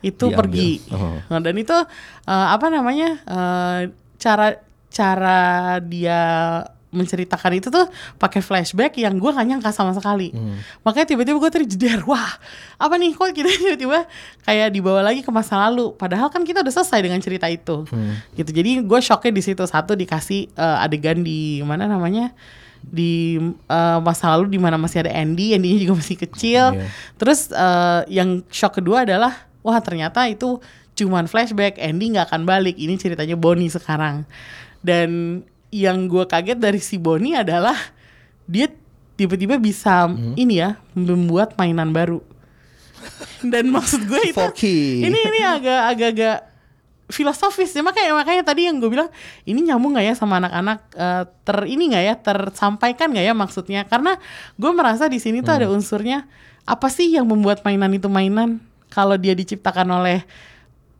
itu 0.00 0.26
Diambil. 0.26 0.38
pergi. 0.42 0.70
Oh. 0.90 1.22
Nah, 1.22 1.38
dan 1.38 1.54
itu 1.54 1.76
eh, 2.26 2.46
apa 2.50 2.66
namanya 2.66 3.08
eh, 3.22 3.80
cara 4.18 4.58
cara 4.92 5.80
dia 5.80 6.20
menceritakan 6.92 7.52
itu 7.56 7.72
tuh 7.72 7.88
pakai 8.20 8.44
flashback 8.44 9.00
yang 9.00 9.16
gue 9.16 9.30
gak 9.32 9.48
nyangka 9.48 9.72
sama 9.72 9.96
sekali. 9.96 10.30
Hmm. 10.30 10.60
Makanya 10.84 11.16
tiba-tiba 11.16 11.40
gue 11.40 11.50
terjeder, 11.50 12.04
wah 12.10 12.36
apa 12.76 12.94
nih 13.00 13.16
kok 13.16 13.32
kita 13.32 13.48
tiba-tiba 13.48 14.04
kayak 14.44 14.68
dibawa 14.76 15.00
lagi 15.00 15.24
ke 15.24 15.32
masa 15.32 15.56
lalu. 15.66 15.96
Padahal 15.96 16.28
kan 16.28 16.44
kita 16.44 16.60
udah 16.60 16.70
selesai 16.70 17.00
dengan 17.00 17.18
cerita 17.24 17.48
itu. 17.48 17.88
Hmm. 17.88 18.20
Gitu. 18.36 18.52
Jadi 18.52 18.84
gue 18.84 19.00
shocknya 19.00 19.32
di 19.32 19.42
situ 19.42 19.64
satu 19.64 19.96
dikasih 19.96 20.52
eh, 20.52 20.84
adegan 20.84 21.24
di 21.24 21.64
mana 21.64 21.88
namanya 21.88 22.30
di 22.84 23.40
eh, 23.48 23.98
masa 24.04 24.36
lalu 24.36 24.52
di 24.52 24.60
mana 24.60 24.76
masih 24.76 25.08
ada 25.08 25.12
Andy, 25.16 25.56
Andy 25.56 25.88
juga 25.88 25.96
masih 25.96 26.20
kecil. 26.20 26.76
Iya. 26.76 26.86
Terus 27.16 27.48
eh, 27.48 28.00
yang 28.12 28.44
shock 28.52 28.84
kedua 28.84 29.08
adalah 29.08 29.48
wah 29.64 29.80
ternyata 29.80 30.28
itu 30.28 30.60
cuman 30.92 31.24
flashback, 31.24 31.80
Andy 31.80 32.12
nggak 32.12 32.28
akan 32.28 32.44
balik. 32.44 32.76
Ini 32.76 33.00
ceritanya 33.00 33.32
Bonnie 33.40 33.72
sekarang. 33.72 34.28
Dan 34.82 35.40
yang 35.70 36.04
gue 36.04 36.26
kaget 36.26 36.58
dari 36.58 36.78
si 36.78 36.98
Bonnie 36.98 37.32
adalah 37.32 37.74
dia 38.44 38.68
tiba-tiba 39.14 39.56
bisa 39.56 40.10
Hmm. 40.10 40.34
ini 40.34 40.58
ya 40.58 40.76
membuat 40.92 41.54
mainan 41.56 41.94
baru. 41.94 42.20
Dan 43.52 43.70
maksud 43.70 44.04
gue 44.04 44.20
itu 44.30 44.36
Forky. 44.36 45.02
ini 45.02 45.16
ini 45.16 45.40
agak 45.40 45.80
agak-agak 45.94 46.38
filosofis 47.08 47.72
ya. 47.72 47.82
Makanya 47.82 48.12
makanya 48.14 48.42
tadi 48.42 48.66
yang 48.66 48.78
gue 48.78 48.88
bilang 48.88 49.10
ini 49.44 49.62
nyambung 49.64 49.94
nggak 49.94 50.06
ya 50.06 50.14
sama 50.14 50.38
anak-anak? 50.38 50.78
Eh, 50.92 51.22
ter 51.44 51.58
ini 51.66 51.82
nggak 51.90 52.04
ya? 52.04 52.14
Tersampaikan 52.18 53.10
nggak 53.12 53.26
ya 53.26 53.34
maksudnya? 53.34 53.80
Karena 53.86 54.16
gue 54.56 54.70
merasa 54.72 55.06
di 55.06 55.18
sini 55.18 55.40
tuh 55.40 55.54
ada 55.54 55.66
unsurnya. 55.68 56.26
Apa 56.62 56.86
sih 56.86 57.10
yang 57.10 57.26
membuat 57.26 57.66
mainan 57.66 57.90
itu 57.90 58.06
mainan? 58.06 58.62
Kalau 58.86 59.16
dia 59.16 59.32
diciptakan 59.32 59.88
oleh 59.88 60.22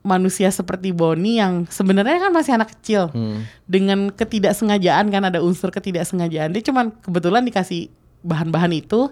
manusia 0.02 0.50
seperti 0.50 0.90
Bonnie 0.90 1.38
yang 1.38 1.66
sebenarnya 1.70 2.28
kan 2.28 2.32
masih 2.34 2.52
anak 2.58 2.74
kecil. 2.78 3.08
Hmm. 3.14 3.46
dengan 3.70 4.12
ketidaksengajaan 4.12 5.08
kan 5.08 5.22
ada 5.24 5.40
unsur 5.40 5.70
ketidaksengajaan. 5.72 6.52
Dia 6.52 6.62
cuman 6.66 6.92
kebetulan 7.00 7.46
dikasih 7.46 7.88
bahan-bahan 8.22 8.74
itu 8.76 9.10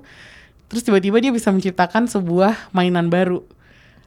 terus 0.70 0.86
tiba-tiba 0.86 1.18
dia 1.18 1.34
bisa 1.34 1.50
menciptakan 1.50 2.06
sebuah 2.06 2.70
mainan 2.70 3.10
baru. 3.10 3.42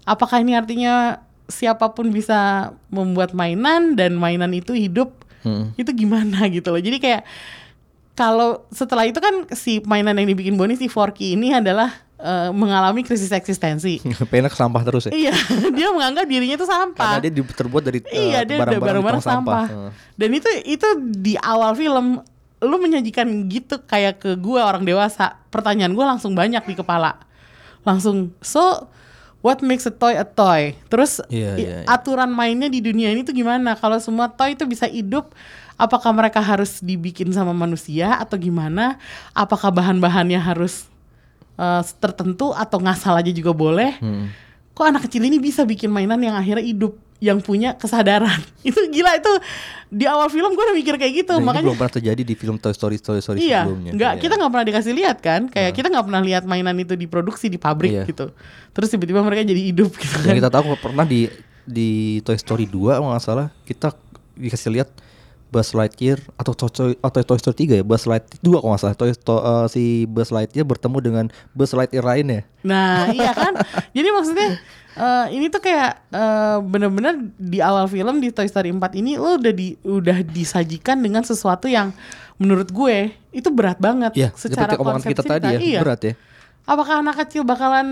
Apakah 0.07 0.39
ini 0.39 0.55
artinya 0.55 1.19
siapa 1.51 1.91
pun 1.91 2.11
bisa 2.11 2.71
membuat 2.87 3.35
mainan 3.35 3.99
dan 3.99 4.15
mainan 4.15 4.51
itu 4.55 4.71
hidup? 4.71 5.23
Hmm. 5.43 5.75
itu 5.75 5.91
gimana 5.91 6.47
gitu 6.55 6.71
loh. 6.71 6.79
Jadi 6.79 7.03
kayak 7.03 7.27
kalau 8.15 8.63
setelah 8.71 9.03
itu 9.03 9.19
kan 9.19 9.49
si 9.51 9.83
mainan 9.83 10.15
yang 10.15 10.29
dibikin 10.31 10.55
Bonnie 10.55 10.79
si 10.79 10.87
Forky 10.87 11.35
ini 11.35 11.51
adalah 11.51 11.91
eh, 12.23 12.49
mengalami 12.55 13.03
krisis 13.03 13.29
eksistensi. 13.35 13.99
Ke 14.23 14.25
sampah 14.55 14.81
terus 14.87 15.11
ya. 15.11 15.11
iya, 15.11 15.35
dia 15.77 15.91
menganggap 15.91 16.23
dirinya 16.23 16.55
itu 16.55 16.63
sampah. 16.63 17.19
Karena 17.19 17.23
dia 17.27 17.33
di- 17.35 17.43
terbuat 17.43 17.83
dari 17.83 17.99
eh, 18.07 18.31
iya, 18.31 18.39
dia 18.47 18.63
barang-barang 18.63 19.19
sampah. 19.19 19.65
Heeh. 19.67 19.89
Dan 20.15 20.29
itu 20.31 20.49
itu 20.63 20.87
di 21.11 21.35
awal 21.35 21.75
film 21.75 22.23
lu 22.63 22.79
menyajikan 22.79 23.27
gitu 23.51 23.83
kayak 23.83 24.23
ke 24.23 24.39
gua 24.39 24.71
orang 24.71 24.87
dewasa. 24.87 25.35
Pertanyaan 25.51 25.91
gua 25.91 26.15
langsung 26.15 26.31
banyak 26.31 26.63
di 26.63 26.79
kepala. 26.79 27.19
Langsung, 27.83 28.31
so 28.39 28.87
what 29.43 29.59
makes 29.59 29.83
a 29.83 29.91
toy 29.91 30.15
a 30.15 30.23
toy? 30.23 30.71
Terus 30.87 31.19
i- 31.27 31.43
iya, 31.43 31.51
iya. 31.59 31.77
aturan 31.83 32.31
mainnya 32.31 32.71
di 32.71 32.79
dunia 32.79 33.11
ini 33.11 33.27
tuh 33.27 33.35
gimana? 33.35 33.75
Kalau 33.75 33.99
semua 33.99 34.31
toy 34.31 34.55
itu 34.55 34.63
bisa 34.63 34.87
hidup, 34.87 35.35
apakah 35.75 36.15
mereka 36.15 36.39
harus 36.39 36.79
dibikin 36.79 37.27
sama 37.35 37.51
manusia 37.51 38.15
atau 38.15 38.39
gimana? 38.39 38.95
Apakah 39.35 39.75
bahan-bahannya 39.75 40.39
harus 40.39 40.87
eh, 41.55 41.81
tertentu 41.97 42.51
atau 42.51 42.77
ngasal 42.77 43.15
aja 43.15 43.29
juga 43.29 43.51
boleh? 43.51 43.97
Hmm. 43.97 44.29
Kok 44.73 44.85
anak 44.85 45.01
kecil 45.05 45.21
ini 45.21 45.37
bisa 45.37 45.61
bikin 45.63 45.87
mainan 45.87 46.17
yang 46.17 46.33
akhirnya 46.33 46.65
hidup, 46.65 46.97
yang 47.19 47.37
punya 47.39 47.73
kesadaran? 47.73 48.41
itu 48.67 48.79
gila 48.89 49.13
itu 49.13 49.29
di 49.87 50.09
awal 50.09 50.25
film 50.27 50.49
gue 50.51 50.63
udah 50.63 50.73
mikir 50.73 50.97
kayak 50.97 51.13
gitu, 51.13 51.29
Dan 51.29 51.39
ini 51.39 51.47
makanya 51.47 51.65
belum 51.69 51.77
pernah 51.77 51.93
terjadi 51.93 52.21
di 52.23 52.33
film 52.33 52.57
Toy 52.57 52.73
Story 52.73 52.97
Toy 52.97 53.21
Story 53.21 53.45
Iya, 53.45 53.69
sebelumnya. 53.69 53.91
nggak 53.93 54.11
Iya. 54.11 54.21
kita 54.25 54.33
nggak 54.33 54.49
pernah 54.49 54.65
dikasih 54.65 54.93
lihat 54.97 55.17
kan, 55.21 55.41
kayak 55.45 55.71
kita 55.71 55.87
nggak 55.87 56.05
pernah 56.09 56.21
lihat 56.21 56.43
mainan 56.43 56.73
itu 56.75 56.97
diproduksi 56.97 57.47
di 57.47 57.61
pabrik 57.61 57.93
Iya. 57.93 58.03
gitu. 58.09 58.33
Terus 58.73 58.87
tiba-tiba 58.89 59.21
mereka 59.21 59.45
jadi 59.45 59.61
hidup 59.61 59.93
gitu 59.93 60.15
kan. 60.17 60.33
Yang 60.33 60.37
kita 60.41 60.49
tahu 60.49 60.63
pernah 60.81 61.05
di 61.05 61.29
di 61.63 61.89
Toy 62.21 62.35
Story 62.35 62.65
2 62.65 62.97
kalau 62.97 63.13
nggak 63.13 63.21
salah 63.21 63.47
kita 63.63 63.93
dikasih 64.33 64.73
lihat 64.73 64.89
Buzz 65.53 65.71
Lightyear 65.71 66.17
atau 66.33 66.57
Toy, 66.57 66.97
atau 66.97 67.21
Toy 67.21 67.37
Story 67.37 67.69
3 67.69 67.79
ya 67.79 67.83
Buzz 67.85 68.03
Lightyear 68.03 68.41
2 68.41 68.57
kalau 68.57 68.71
nggak 68.71 68.81
salah 68.81 68.97
Toy, 68.97 69.13
to- 69.13 69.37
eh, 69.39 69.65
si 69.69 69.83
Buzz 70.05 70.33
Lightyear 70.33 70.65
bertemu 70.65 70.97
dengan 70.97 71.25
Buzz 71.53 71.71
Lightyear 71.71 72.01
lainnya 72.01 72.41
Nah, 72.63 73.05
iya 73.13 73.29
kan? 73.31 73.53
Jadi 73.91 74.07
maksudnya 74.09 74.49
eh, 74.93 75.25
ini 75.31 75.47
tuh 75.47 75.59
kayak 75.59 76.09
eh, 76.09 76.57
bener-bener 76.59 77.13
di 77.35 77.61
awal 77.61 77.85
film 77.85 78.17
di 78.17 78.29
Toy 78.29 78.45
Story 78.45 78.71
4 78.71 78.81
ini 78.95 79.13
lo 79.13 79.37
udah 79.37 79.53
di 79.53 79.77
udah 79.79 80.25
disajikan 80.25 80.97
dengan 80.97 81.21
sesuatu 81.21 81.69
yang 81.69 81.93
menurut 82.35 82.67
gue 82.67 83.13
itu 83.29 83.45
berat 83.47 83.77
banget 83.77 84.17
Iya 84.17 84.33
secara 84.33 84.73
omongan 84.73 85.05
kita 85.05 85.21
cerita. 85.21 85.37
tadi 85.37 85.47
ya 85.47 85.59
Iya. 85.61 85.79
berat 85.79 86.01
ya 86.03 86.15
Apakah 86.63 87.03
anak 87.03 87.19
kecil 87.19 87.43
bakalan 87.43 87.87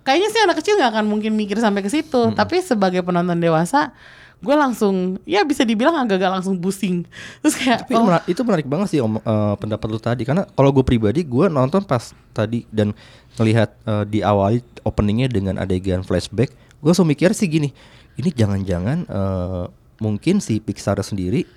kayaknya 0.00 0.30
sih 0.30 0.40
anak 0.40 0.62
kecil 0.62 0.78
nggak 0.78 0.86
akan 0.88 1.04
mungkin 1.04 1.34
mikir 1.34 1.58
sampai 1.58 1.82
ke 1.82 1.90
situ, 1.90 2.30
tapi 2.32 2.62
sebagai 2.62 3.02
penonton 3.02 3.34
dewasa 3.36 3.90
gue 4.44 4.52
langsung 4.52 5.16
ya 5.24 5.40
bisa 5.42 5.64
dibilang 5.64 5.96
agak-agak 5.96 6.40
langsung 6.40 6.60
pusing. 6.60 7.08
Terus 7.40 7.54
kayak 7.56 7.88
Tapi 7.88 7.96
oh, 7.96 8.04
mena- 8.04 8.26
itu 8.28 8.40
menarik 8.44 8.68
banget 8.68 8.88
sih 8.92 9.00
om, 9.00 9.16
eh, 9.16 9.54
pendapat 9.56 9.86
lu 9.88 9.96
tadi 9.96 10.22
karena 10.28 10.44
kalau 10.52 10.70
gue 10.70 10.84
pribadi 10.84 11.24
gue 11.24 11.48
nonton 11.48 11.80
pas 11.82 12.12
tadi 12.36 12.68
dan 12.68 12.92
melihat 13.40 13.72
eh, 13.88 14.04
diawali 14.04 14.60
openingnya 14.84 15.32
dengan 15.32 15.56
adegan 15.56 16.04
flashback 16.04 16.52
gue 16.52 16.88
langsung 16.92 17.08
mikir 17.08 17.32
sih 17.32 17.48
gini 17.48 17.72
ini 18.20 18.28
jangan-jangan 18.28 19.08
eh, 19.08 19.64
mungkin 20.04 20.44
si 20.44 20.60
Pixar 20.60 21.00
sendiri 21.00 21.48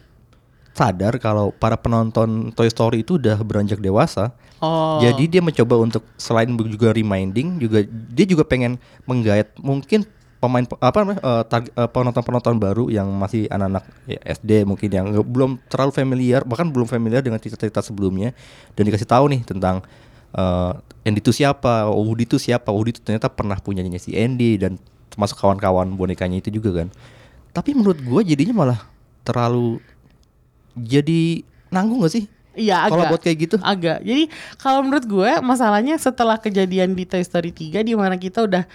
sadar 0.71 1.17
kalau 1.17 1.49
para 1.51 1.75
penonton 1.75 2.53
Toy 2.53 2.69
Story 2.69 3.01
itu 3.01 3.17
udah 3.19 3.35
beranjak 3.43 3.83
dewasa 3.83 4.31
Oh. 4.57 4.97
jadi 4.97 5.37
dia 5.37 5.41
mencoba 5.45 5.77
untuk 5.77 6.01
selain 6.17 6.49
juga 6.49 6.89
reminding 6.89 7.61
juga 7.61 7.85
dia 7.85 8.25
juga 8.25 8.41
pengen 8.41 8.81
menggait 9.05 9.53
mungkin 9.61 10.01
pemain 10.37 10.61
apa 10.61 10.97
namanya 11.01 11.19
eh, 11.21 11.43
target- 11.49 11.73
eh, 11.73 11.89
penonton-penonton 11.89 12.55
baru 12.61 12.85
yang 12.93 13.09
masih 13.09 13.49
anak-anak 13.49 13.83
ya, 14.05 14.19
SD 14.37 14.69
mungkin 14.69 14.89
yang 14.93 15.05
belum 15.25 15.57
terlalu 15.65 15.91
familiar 15.93 16.45
bahkan 16.45 16.69
belum 16.69 16.85
familiar 16.85 17.25
dengan 17.25 17.41
cerita-cerita 17.41 17.81
sebelumnya 17.81 18.37
dan 18.77 18.83
dikasih 18.85 19.09
tahu 19.09 19.33
nih 19.33 19.41
tentang 19.45 19.81
eh, 20.37 20.71
Andy 21.07 21.23
itu 21.23 21.31
siapa, 21.31 21.87
Woody 21.87 22.27
itu 22.27 22.37
siapa, 22.37 22.67
Woody 22.69 22.91
itu 22.93 23.01
ternyata 23.01 23.31
pernah 23.31 23.55
punyanya 23.57 23.95
si 23.95 24.11
Andy 24.13 24.59
dan 24.59 24.75
termasuk 25.07 25.39
kawan-kawan 25.39 25.87
bonekanya 25.95 26.43
itu 26.43 26.51
juga 26.51 26.83
kan. 26.83 26.91
Tapi 27.55 27.71
menurut 27.73 27.97
gua 28.03 28.21
jadinya 28.21 28.53
malah 28.53 28.79
terlalu 29.23 29.79
jadi 30.77 31.41
nanggung 31.73 32.05
gak 32.05 32.13
sih? 32.13 32.25
Iya 32.57 32.89
Kalau 32.89 33.05
agak. 33.05 33.11
buat 33.13 33.21
kayak 33.21 33.37
gitu? 33.37 33.55
Agak. 33.61 34.01
Jadi 34.01 34.23
kalau 34.57 34.81
menurut 34.81 35.05
gue 35.05 35.31
masalahnya 35.45 35.93
setelah 36.01 36.41
kejadian 36.41 36.97
di 36.97 37.05
Toy 37.05 37.21
Story 37.21 37.53
3 37.53 37.85
di 37.85 37.93
mana 37.93 38.17
kita 38.17 38.49
udah 38.49 38.65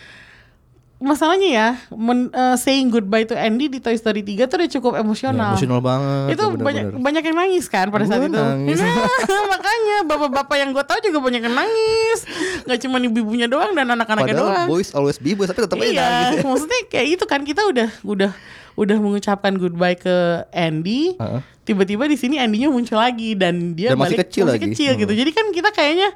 masalahnya 1.02 1.48
ya 1.48 1.68
men- 1.90 2.30
eh, 2.30 2.54
saying 2.54 2.88
goodbye 2.88 3.22
to 3.22 3.34
Andy 3.34 3.66
di 3.66 3.78
Toy 3.78 3.92
Story 3.92 4.22
3 4.22 4.46
tuh 4.46 4.56
udah 4.56 4.70
cukup 4.70 4.92
emosional. 4.96 5.52
Ya, 5.52 5.54
emosional 5.54 5.80
banget. 5.80 6.26
itu 6.32 6.44
bener-bener. 6.48 6.62
banyak 6.62 6.84
banyak 6.96 7.22
yang 7.24 7.36
nangis 7.36 7.66
kan 7.66 7.86
pada 7.88 8.04
saat 8.04 8.22
itu. 8.22 8.32
nangis. 8.32 8.78
Nah, 8.78 9.42
makanya 9.52 9.96
bapak-bapak 10.06 10.56
yang 10.56 10.70
gue 10.70 10.80
tahu 10.80 10.98
juga 11.02 11.18
banyak 11.20 11.42
yang 11.42 11.52
nangis. 11.52 12.18
Gak 12.62 12.78
cuma 12.80 12.96
ibu-ibunya 12.96 13.44
doang 13.44 13.74
dan 13.74 13.90
anak-anaknya 13.90 14.32
Padahal 14.32 14.48
doang. 14.54 14.68
boys 14.70 14.90
always 14.92 15.18
be 15.18 15.34
boys 15.34 15.46
tapi 15.46 15.60
tetap 15.60 15.76
aja 15.76 15.84
iya, 15.84 16.00
nangis 16.00 16.38
ya. 16.38 16.46
maksudnya 16.48 16.80
kayak 16.86 17.06
itu 17.12 17.24
kan 17.26 17.40
kita 17.42 17.62
udah 17.66 17.88
udah 18.02 18.30
udah 18.72 18.96
mengucapkan 18.96 19.52
goodbye 19.54 19.92
ke 19.92 20.16
Andy. 20.48 21.18
Tiba-tiba 21.62 22.06
di 22.06 22.16
sini 22.16 22.38
Andy-nya 22.38 22.66
muncul 22.68 22.96
lagi 22.96 23.34
dan 23.34 23.74
dia 23.74 23.92
Dan 23.92 23.98
masih 23.98 24.16
balik 24.16 24.26
kecil 24.26 24.42
masih 24.46 24.54
lagi. 24.56 24.66
kecil 24.70 24.90
gitu. 24.96 25.12
Hmm. 25.12 25.20
Jadi 25.20 25.30
kan 25.30 25.46
kita 25.50 25.70
kayaknya 25.70 26.08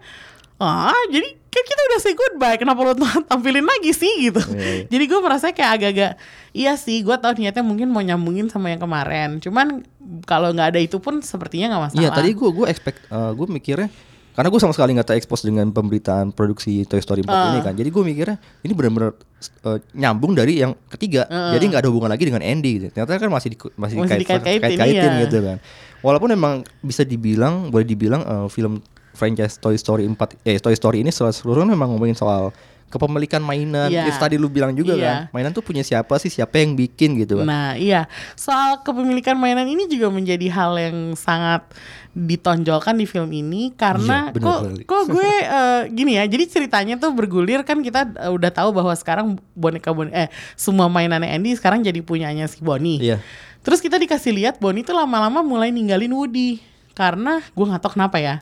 ah 0.56 0.96
jadi 1.06 1.28
kan 1.56 1.64
kita 1.64 1.80
udah 1.82 1.98
say 1.98 2.12
goodbye 2.12 2.56
kenapa 2.56 2.84
lo 2.84 2.92
tampilin 3.24 3.64
lagi 3.64 3.90
sih 3.90 4.28
gitu. 4.28 4.44
Iya, 4.52 4.60
iya. 4.60 4.84
Jadi 4.86 5.04
gue 5.08 5.20
merasa 5.24 5.48
kayak 5.48 5.70
agak-agak 5.74 6.12
iya 6.52 6.76
sih 6.76 7.00
gue 7.00 7.16
tau 7.16 7.32
niatnya 7.32 7.64
mungkin 7.64 7.88
mau 7.88 8.04
nyambungin 8.04 8.52
sama 8.52 8.68
yang 8.68 8.78
kemarin. 8.78 9.40
Cuman 9.40 9.80
kalau 10.22 10.52
nggak 10.52 10.76
ada 10.76 10.80
itu 10.80 11.00
pun 11.00 11.18
sepertinya 11.18 11.72
nggak 11.72 11.82
masalah. 11.88 12.02
Iya 12.04 12.10
tadi 12.12 12.30
gue 12.30 12.50
gue 12.52 12.66
expect 12.68 13.08
gue 13.08 13.46
mikirnya 13.48 13.88
karena 14.36 14.52
gue 14.52 14.60
sama 14.60 14.76
sekali 14.76 14.92
nggak 14.92 15.08
terekspos 15.08 15.40
dengan 15.40 15.72
pemberitaan 15.72 16.28
produksi 16.28 16.84
Toy 16.84 17.00
Story 17.00 17.24
4 17.24 17.32
Ah. 17.32 17.56
ini 17.56 17.60
kan. 17.64 17.72
Jadi 17.72 17.88
gue 17.88 18.02
mikirnya 18.04 18.36
ini 18.60 18.72
benar-benar 18.76 19.16
eh, 19.64 19.78
nyambung 19.96 20.36
dari 20.36 20.60
yang 20.60 20.76
ketiga. 20.86 21.24
Jadi 21.24 21.72
nggak 21.72 21.80
ada 21.80 21.88
hubungan 21.88 22.12
lagi 22.12 22.28
dengan 22.28 22.44
Andy 22.44 22.70
gitu. 22.76 22.92
Ternyata 22.92 23.16
kan 23.16 23.32
masih 23.32 23.48
di, 23.48 23.56
masih, 23.56 23.96
Masih 23.96 23.96
dikait- 23.96 24.20
dikait-kaitin, 24.44 24.60
kait-kaitin 24.76 25.08
iya. 25.08 25.22
gitu 25.24 25.38
kan. 25.40 25.56
Walaupun 26.04 26.28
memang 26.28 26.54
bisa 26.84 27.00
dibilang 27.00 27.72
boleh 27.72 27.88
dibilang 27.88 28.20
eh, 28.20 28.48
film 28.52 28.84
franchise 29.16 29.56
Toy 29.56 29.74
Story 29.74 30.04
4 30.04 30.14
eh 30.44 30.60
Toy 30.60 30.76
Story 30.76 31.00
ini 31.00 31.08
secara 31.08 31.32
keseluruhan 31.32 31.66
memang 31.66 31.88
ngomongin 31.90 32.14
soal 32.14 32.52
kepemilikan 32.86 33.42
mainan. 33.42 33.90
Itu 33.90 34.14
tadi 34.14 34.38
lu 34.38 34.46
bilang 34.46 34.70
juga 34.70 34.94
Iya. 34.94 35.02
kan. 35.02 35.16
Mainan 35.34 35.50
tuh 35.50 35.58
punya 35.58 35.82
siapa 35.82 36.22
sih? 36.22 36.30
Siapa 36.30 36.54
yang 36.54 36.78
bikin 36.78 37.18
gitu 37.18 37.42
kan. 37.42 37.46
Nah 37.48 37.74
iya 37.74 38.06
soal 38.38 38.78
kepemilikan 38.80 39.34
mainan 39.34 39.66
ini 39.66 39.90
juga 39.90 40.06
menjadi 40.06 40.46
hal 40.46 40.78
yang 40.78 40.96
sangat 41.18 41.66
ditonjolkan 42.14 42.94
di 42.94 43.04
film 43.04 43.28
ini 43.28 43.74
karena 43.74 44.30
Iya, 44.30 44.40
kok 44.40 44.60
kali. 44.64 44.82
kok 44.86 45.02
gue 45.10 45.30
eh, 45.58 45.80
gini 45.90 46.16
ya 46.16 46.24
jadi 46.24 46.44
ceritanya 46.46 46.94
tuh 46.96 47.12
bergulir 47.12 47.60
kan 47.60 47.82
kita 47.82 48.08
eh, 48.16 48.32
udah 48.32 48.48
tahu 48.48 48.72
bahwa 48.72 48.94
sekarang 48.94 49.36
boneka 49.52 49.92
boneka 49.92 50.16
eh 50.16 50.28
semua 50.54 50.88
mainannya 50.88 51.28
Andy 51.28 51.58
sekarang 51.58 51.82
jadi 51.82 52.00
punyanya 52.00 52.46
si 52.46 52.62
Bonnie. 52.62 53.02
Iya. 53.02 53.18
Terus 53.60 53.82
kita 53.82 53.98
dikasih 53.98 54.30
lihat 54.30 54.62
Bonnie 54.62 54.86
tuh 54.86 54.94
lama-lama 54.94 55.42
mulai 55.42 55.68
ninggalin 55.68 56.14
Woody 56.14 56.62
karena 56.96 57.44
gue 57.52 57.64
nggak 57.66 57.82
tahu 57.82 57.92
kenapa 58.00 58.16
ya. 58.16 58.40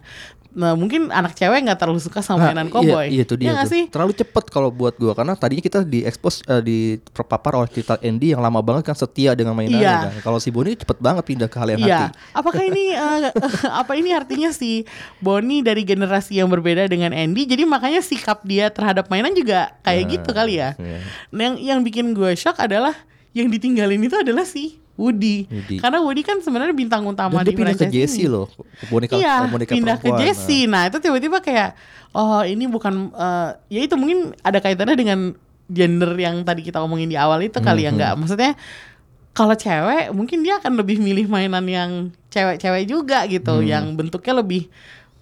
Nah 0.55 0.73
mungkin 0.73 1.11
anak 1.11 1.35
cewek 1.35 1.61
nggak 1.61 1.77
terlalu 1.77 1.99
suka 1.99 2.19
sama 2.19 2.49
mainan 2.49 2.65
Nah, 2.65 2.73
cowboy. 2.73 3.07
Iya, 3.07 3.11
iya 3.11 3.23
itu 3.23 3.35
dia 3.35 3.51
nggak 3.51 3.67
tuh. 3.67 3.73
sih? 3.73 3.83
Terlalu 3.91 4.13
cepet 4.15 4.45
kalau 4.49 4.71
buat 4.71 4.95
gua 4.95 5.13
karena 5.13 5.35
tadinya 5.35 5.61
kita 5.61 5.83
diekspos 5.83 6.41
eh, 6.45 6.61
di 6.61 6.79
terpapar 7.05 7.55
oleh 7.57 7.69
cerita 7.69 7.99
Andy 7.99 8.31
yang 8.31 8.41
lama 8.41 8.59
banget 8.59 8.83
kan 8.85 8.95
setia 8.95 9.33
dengan 9.33 9.53
mainannya 9.53 9.77
Iya. 9.77 9.97
kan. 10.09 10.15
Kalau 10.23 10.39
si 10.39 10.49
Bonnie 10.49 10.75
cepet 10.75 10.97
banget 10.97 11.25
pindah 11.25 11.47
ke 11.47 11.57
hal 11.57 11.69
yang 11.69 11.81
Iya. 11.81 11.99
hati. 12.07 12.07
Apakah 12.33 12.63
ini 12.63 12.85
eh, 12.97 13.31
apa 13.83 13.93
ini 13.95 14.11
artinya 14.11 14.51
si 14.51 14.87
Bonnie 15.19 15.61
dari 15.61 15.83
generasi 15.83 16.39
yang 16.39 16.47
berbeda 16.47 16.87
dengan 16.87 17.11
Andy? 17.11 17.45
Jadi 17.45 17.63
makanya 17.65 17.99
sikap 17.99 18.41
dia 18.43 18.69
terhadap 18.69 19.07
mainan 19.07 19.35
juga 19.35 19.75
kayak 19.83 20.05
gitu 20.09 20.31
kali 20.31 20.57
ya. 20.57 20.73
iya. 20.77 21.03
Nah, 21.29 21.43
yang 21.43 21.55
yang 21.59 21.81
bikin 21.83 22.13
gue 22.13 22.33
shock 22.35 22.57
adalah 22.57 22.95
yang 23.33 23.51
ditinggalin 23.51 23.99
itu 23.99 24.15
adalah 24.15 24.47
si 24.47 24.79
Woody. 24.95 25.51
Woody. 25.51 25.77
Karena 25.79 25.99
Woody 25.99 26.23
kan 26.23 26.39
sebenarnya 26.39 26.71
bintang 26.71 27.03
utama 27.03 27.43
Dan 27.43 27.51
di 27.51 27.55
pindah 27.55 27.75
ke 27.75 27.91
ini. 27.91 28.27
loh. 28.27 28.47
Boneka 28.87 29.19
iya, 29.19 29.45
boneka 29.47 29.75
pindah 29.75 29.97
ke. 29.99 30.09
Jessie. 30.23 30.71
Nah, 30.71 30.87
itu 30.87 30.99
tiba-tiba 30.99 31.43
kayak 31.43 31.75
oh 32.13 32.43
ini 32.43 32.65
bukan 32.67 33.11
eh, 33.11 33.51
ya 33.69 33.81
itu 33.83 33.99
mungkin 33.99 34.33
ada 34.41 34.59
kaitannya 34.59 34.95
dengan 34.95 35.19
gender 35.67 36.15
yang 36.15 36.45
tadi 36.45 36.63
kita 36.63 36.79
omongin 36.79 37.09
di 37.09 37.19
awal 37.19 37.43
itu 37.43 37.59
kali 37.59 37.83
ya 37.83 37.91
Mhm. 37.91 37.97
enggak. 37.97 38.13
Maksudnya 38.15 38.53
kalau 39.33 39.55
cewek 39.55 40.15
mungkin 40.15 40.47
dia 40.47 40.63
akan 40.63 40.79
lebih 40.79 41.03
milih 41.03 41.27
mainan 41.27 41.67
yang 41.67 41.91
cewek-cewek 42.31 42.87
juga 42.87 43.27
gitu, 43.27 43.59
Hmm. 43.59 43.67
yang 43.67 43.85
bentuknya 43.95 44.39
lebih 44.39 44.71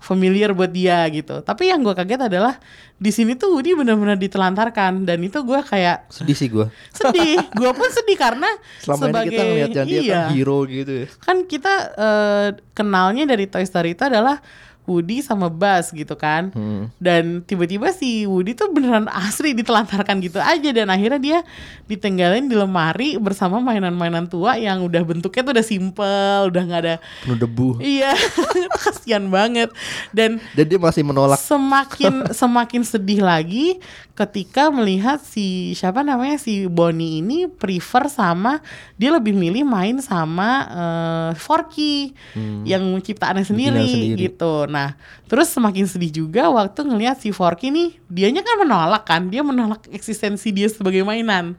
familiar 0.02 0.50
buat 0.50 0.68
dia 0.68 1.06
gitu. 1.14 1.40
Tapi 1.46 1.70
yang 1.70 1.80
gue 1.86 1.94
kaget 1.94 2.26
adalah 2.26 2.58
di 2.98 3.10
sini 3.14 3.38
tuh 3.38 3.54
Woody 3.54 3.78
benar-benar 3.78 4.18
ditelantarkan 4.18 5.06
dan 5.06 5.18
itu 5.22 5.38
gue 5.46 5.60
kayak 5.62 6.10
Sedih 6.10 6.34
sih 6.34 6.50
gua. 6.50 6.66
sedih. 6.98 7.38
gue 7.38 7.70
pun 7.70 7.88
sedih 7.88 8.18
karena 8.18 8.50
Selama 8.82 9.08
sebagai 9.08 9.30
ini 9.30 9.34
kita 9.34 9.42
ngeliat 9.46 9.70
dia 9.70 9.84
iya 9.86 10.02
kan 10.26 10.34
hero 10.34 10.58
gitu 10.66 10.92
ya. 11.02 11.06
kan 11.22 11.36
kita 11.46 11.74
eh, 11.94 12.48
kenalnya 12.74 13.24
dari 13.30 13.46
Toy 13.46 13.62
Story 13.62 13.94
itu 13.94 14.02
adalah 14.02 14.42
Woody 14.82 15.22
sama 15.22 15.46
Buzz 15.46 15.94
gitu 15.94 16.18
kan. 16.18 16.50
Hmm. 16.50 16.90
Dan 16.98 17.46
tiba-tiba 17.46 17.94
si 17.94 18.26
Woody 18.26 18.52
tuh 18.52 18.74
beneran 18.74 19.06
asli 19.06 19.54
ditelantarkan 19.54 20.18
gitu 20.18 20.42
aja 20.42 20.70
dan 20.74 20.90
akhirnya 20.90 21.20
dia 21.22 21.38
ditinggalin 21.86 22.50
di 22.50 22.58
lemari 22.58 23.14
bersama 23.16 23.62
mainan-mainan 23.62 24.26
tua 24.26 24.58
yang 24.58 24.82
udah 24.82 25.02
bentuknya 25.06 25.42
tuh 25.46 25.52
udah 25.54 25.66
simple, 25.66 26.36
udah 26.50 26.62
nggak 26.66 26.80
ada 26.82 26.96
Penuh 27.22 27.38
debu. 27.38 27.68
Iya, 27.78 28.10
kasihan 28.82 29.22
banget. 29.28 29.70
Dan 30.10 30.42
Dan 30.52 30.64
dia 30.66 30.78
masih 30.82 31.06
menolak. 31.06 31.38
semakin 31.38 32.34
semakin 32.34 32.82
sedih 32.82 33.22
lagi 33.22 33.78
ketika 34.12 34.68
melihat 34.68 35.18
si 35.18 35.72
siapa 35.72 36.04
namanya 36.04 36.36
si 36.36 36.68
Bonnie 36.68 37.24
ini 37.24 37.48
prefer 37.48 38.12
sama 38.12 38.60
dia 38.94 39.08
lebih 39.08 39.32
milih 39.32 39.64
main 39.64 39.98
sama 39.98 40.50
eh, 40.68 41.30
Forky 41.34 42.12
yang 42.62 43.00
ciptaannya 43.00 43.42
sendiri, 43.42 43.80
Hmm. 43.80 43.88
sendiri. 44.12 44.20
gitu. 44.28 44.68
Nah, 44.68 44.94
terus 45.26 45.48
semakin 45.48 45.88
sedih 45.88 46.12
juga 46.12 46.48
waktu 46.48 46.84
ngelihat 46.84 47.18
si 47.18 47.32
Forky 47.32 47.72
nih, 47.72 47.96
dianya 48.06 48.44
kan 48.44 48.60
menolak 48.60 49.02
kan, 49.02 49.32
dia 49.32 49.40
menolak 49.40 49.88
eksistensi 49.88 50.52
dia 50.52 50.68
sebagai 50.68 51.00
mainan. 51.02 51.56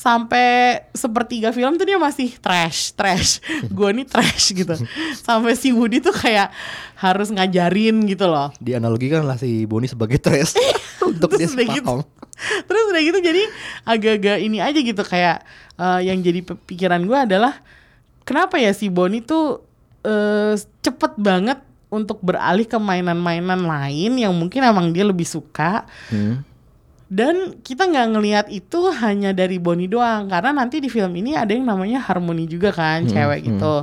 Sampai 0.00 0.80
sepertiga 0.96 1.52
film 1.52 1.76
tuh 1.76 1.84
dia 1.84 2.00
masih 2.00 2.32
trash, 2.40 2.96
trash. 2.96 3.44
Gue 3.76 3.92
nih 3.92 4.08
trash 4.08 4.56
gitu. 4.56 4.72
Sampai 5.20 5.52
si 5.60 5.76
Woody 5.76 6.00
tuh 6.00 6.16
kayak 6.16 6.48
harus 6.96 7.28
ngajarin 7.28 8.08
gitu 8.08 8.24
loh. 8.24 8.48
Dianalogikan 8.64 9.28
lah 9.28 9.36
si 9.36 9.68
Bonnie 9.68 9.92
sebagai 9.92 10.16
trash 10.16 10.56
untuk 11.04 11.36
dia 11.36 11.44
Terus 11.44 11.52
udah 11.52 11.66
gitu. 11.76 11.94
Terus 12.64 12.84
udah 12.88 13.02
gitu 13.04 13.18
jadi 13.20 13.42
agak-agak 13.84 14.38
ini 14.40 14.64
aja 14.64 14.80
gitu 14.80 15.02
kayak 15.04 15.44
eh, 15.76 16.00
yang 16.08 16.24
jadi 16.24 16.40
pikiran 16.48 17.04
gue 17.04 17.18
adalah 17.20 17.60
kenapa 18.24 18.56
ya 18.56 18.72
si 18.72 18.88
Bonnie 18.88 19.20
tuh 19.20 19.60
eh, 20.00 20.56
cepet 20.80 21.20
banget 21.20 21.60
untuk 21.92 22.24
beralih 22.24 22.64
ke 22.64 22.78
mainan-mainan 22.80 23.68
lain 23.68 24.16
yang 24.16 24.32
mungkin 24.32 24.64
emang 24.64 24.96
dia 24.96 25.04
lebih 25.04 25.28
suka 25.28 25.84
Hmm. 26.08 26.40
Dan 27.10 27.58
kita 27.66 27.90
nggak 27.90 28.08
ngelihat 28.14 28.46
itu 28.54 28.86
hanya 29.02 29.34
dari 29.34 29.58
Bonnie 29.58 29.90
doang 29.90 30.30
karena 30.30 30.54
nanti 30.54 30.78
di 30.78 30.86
film 30.86 31.10
ini 31.18 31.34
ada 31.34 31.50
yang 31.50 31.66
namanya 31.66 31.98
Harmony 31.98 32.46
juga 32.46 32.70
kan 32.70 33.02
cewek 33.10 33.50
gitu 33.50 33.76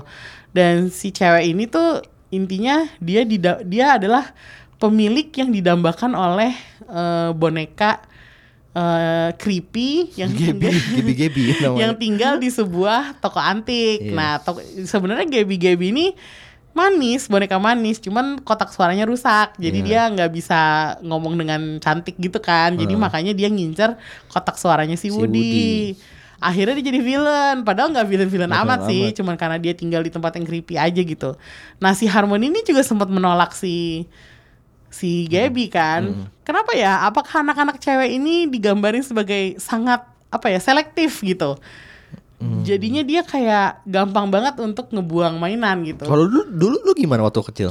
dan 0.56 0.88
si 0.88 1.12
cewek 1.12 1.44
ini 1.44 1.68
tuh 1.68 2.00
intinya 2.32 2.88
dia 3.04 3.28
dida- 3.28 3.64
dia 3.68 4.00
adalah 4.00 4.32
pemilik 4.80 5.28
yang 5.36 5.52
didambakan 5.52 6.16
oleh 6.16 6.56
eh, 6.88 7.30
boneka 7.36 8.00
eh, 8.72 9.30
creepy 9.36 10.16
yang 10.16 10.32
Gaby, 10.32 10.72
Gaby, 10.96 11.14
Gaby 11.18 11.42
yang 11.84 11.94
tinggal 12.00 12.38
di 12.38 12.48
sebuah 12.48 13.20
toko 13.20 13.42
antik. 13.42 14.08
Yes. 14.08 14.16
Nah, 14.16 14.40
toko, 14.40 14.62
sebenarnya 14.64 15.28
Gaby 15.28 15.56
Gaby 15.58 15.86
ini 15.92 16.08
manis, 16.78 17.26
boneka 17.26 17.58
manis, 17.58 17.98
cuman 17.98 18.38
kotak 18.46 18.70
suaranya 18.70 19.10
rusak. 19.10 19.58
Jadi 19.58 19.82
Iya. 19.82 19.88
dia 19.90 20.02
nggak 20.14 20.30
bisa 20.30 20.60
ngomong 21.02 21.34
dengan 21.34 21.82
cantik 21.82 22.14
gitu 22.22 22.38
kan. 22.38 22.78
Jadi 22.78 22.94
Heeh. 22.94 23.02
makanya 23.02 23.34
dia 23.34 23.50
ngincer 23.50 23.98
kotak 24.30 24.62
suaranya 24.62 24.94
si, 24.94 25.10
Si 25.10 25.16
Woody. 25.18 25.26
Woody. 25.42 25.74
Akhirnya 26.38 26.78
dia 26.78 26.94
jadi 26.94 27.02
villain, 27.02 27.66
padahal 27.66 27.90
nggak 27.90 28.06
villain-villain 28.06 28.54
amat 28.54 28.86
villain 28.86 28.90
sih, 28.94 29.04
amat. 29.10 29.18
cuman 29.18 29.36
karena 29.42 29.58
dia 29.58 29.74
tinggal 29.74 30.06
di 30.06 30.14
tempat 30.14 30.38
yang 30.38 30.46
creepy 30.46 30.78
aja 30.78 31.02
gitu. 31.02 31.34
Nah 31.82 31.98
si 31.98 32.06
Harmony 32.06 32.54
ini 32.54 32.62
juga 32.62 32.86
sempat 32.86 33.10
menolak 33.10 33.58
si 33.58 34.06
si 34.94 35.26
Gaby 35.26 35.66
kan. 35.74 36.30
Kenapa 36.46 36.78
ya? 36.78 37.10
Apakah 37.10 37.42
anak-anak 37.42 37.82
cewek 37.82 38.22
ini 38.22 38.46
digambarin 38.46 39.02
sebagai 39.02 39.58
sangat 39.58 40.06
apa 40.30 40.48
ya 40.54 40.62
selektif 40.62 41.26
gitu? 41.26 41.58
Jadinya 42.38 43.02
dia 43.02 43.26
kayak 43.26 43.82
gampang 43.90 44.30
banget 44.30 44.62
untuk 44.62 44.94
ngebuang 44.94 45.42
mainan 45.42 45.82
gitu. 45.82 46.06
Kalau 46.06 46.30
dulu, 46.30 46.46
dulu 46.46 46.78
lu 46.86 46.94
gimana 46.94 47.26
waktu 47.26 47.42
kecil? 47.50 47.70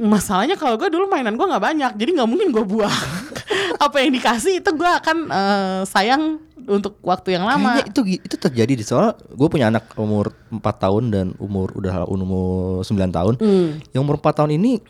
Masalahnya 0.00 0.56
kalau 0.56 0.80
gue 0.80 0.88
dulu 0.88 1.04
mainan 1.06 1.36
gue 1.36 1.44
nggak 1.44 1.60
banyak, 1.62 1.92
jadi 2.00 2.10
nggak 2.16 2.28
mungkin 2.28 2.48
gue 2.48 2.64
buang. 2.64 2.90
apa 3.84 3.96
yang 4.00 4.16
dikasih 4.16 4.64
itu 4.64 4.70
gue 4.72 4.88
akan 4.88 5.16
eh, 5.28 5.80
sayang 5.84 6.40
untuk 6.64 6.96
waktu 7.04 7.36
yang 7.36 7.44
lama. 7.44 7.76
Kayaknya 7.76 7.92
itu 7.92 8.00
itu 8.24 8.36
terjadi 8.40 8.72
di 8.72 8.84
soal 8.86 9.12
gue 9.12 9.48
punya 9.52 9.68
anak 9.68 9.92
umur 10.00 10.32
4 10.48 10.64
tahun 10.64 11.04
dan 11.12 11.26
umur 11.36 11.68
udah 11.76 12.08
umur 12.08 12.80
9 12.88 12.88
tahun. 13.12 13.34
Hmm. 13.36 13.84
Yang 13.92 14.00
umur 14.00 14.16
4 14.16 14.38
tahun 14.40 14.50
ini 14.56 14.80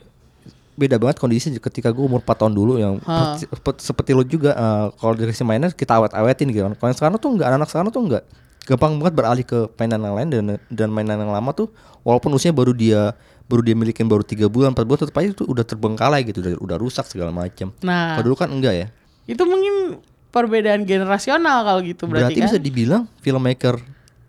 beda 0.74 0.98
banget 0.98 1.22
kondisi 1.22 1.50
ketika 1.59 1.90
gue 1.90 2.02
umur 2.07 2.22
4 2.22 2.40
tahun 2.46 2.54
dulu 2.54 2.78
yang 2.78 2.98
seperti, 3.38 3.83
seperti- 3.83 4.14
lu 4.14 4.22
juga 4.22 4.54
eh, 4.54 4.87
kalau 5.02 5.18
dikasih 5.18 5.42
mainan 5.42 5.74
kita 5.74 5.98
awet-awetin 5.98 6.46
gitu 6.54 6.62
kan. 6.62 6.72
Kalau 6.78 6.88
yang 6.94 6.98
sekarang 7.02 7.14
tuh 7.18 7.30
enggak 7.35 7.48
anak 7.50 7.66
sekarang 7.66 7.90
tuh 7.90 8.02
enggak 8.07 8.24
gampang 8.64 8.96
banget 8.96 9.14
beralih 9.14 9.44
ke 9.44 9.68
mainan 9.77 10.00
yang 10.00 10.16
lain 10.16 10.29
dan 10.33 10.44
dan 10.72 10.88
mainan 10.88 11.20
yang 11.20 11.33
lama 11.33 11.53
tuh 11.53 11.68
walaupun 12.03 12.33
usianya 12.33 12.57
baru 12.57 12.72
dia 12.72 13.12
baru 13.44 13.61
dia 13.61 13.77
milikin 13.77 14.09
baru 14.09 14.24
tiga 14.24 14.48
bulan 14.48 14.72
empat 14.72 14.85
bulan 14.88 15.00
tetap 15.05 15.16
aja 15.20 15.29
itu 15.37 15.44
udah 15.44 15.64
terbengkalai 15.64 16.24
gitu 16.24 16.40
udah, 16.40 16.55
udah 16.61 16.77
rusak 16.81 17.05
segala 17.05 17.29
macam. 17.29 17.77
Nah. 17.85 18.16
Kalau 18.16 18.33
dulu 18.33 18.37
kan 18.40 18.48
enggak 18.48 18.74
ya. 18.74 18.87
Itu 19.29 19.44
mungkin 19.44 20.00
perbedaan 20.33 20.88
generasional 20.88 21.62
kalau 21.62 21.81
gitu 21.85 22.09
Berarti, 22.09 22.35
berarti, 22.35 22.40
kan. 22.40 22.46
bisa 22.50 22.59
dibilang 22.59 23.03
filmmaker 23.20 23.79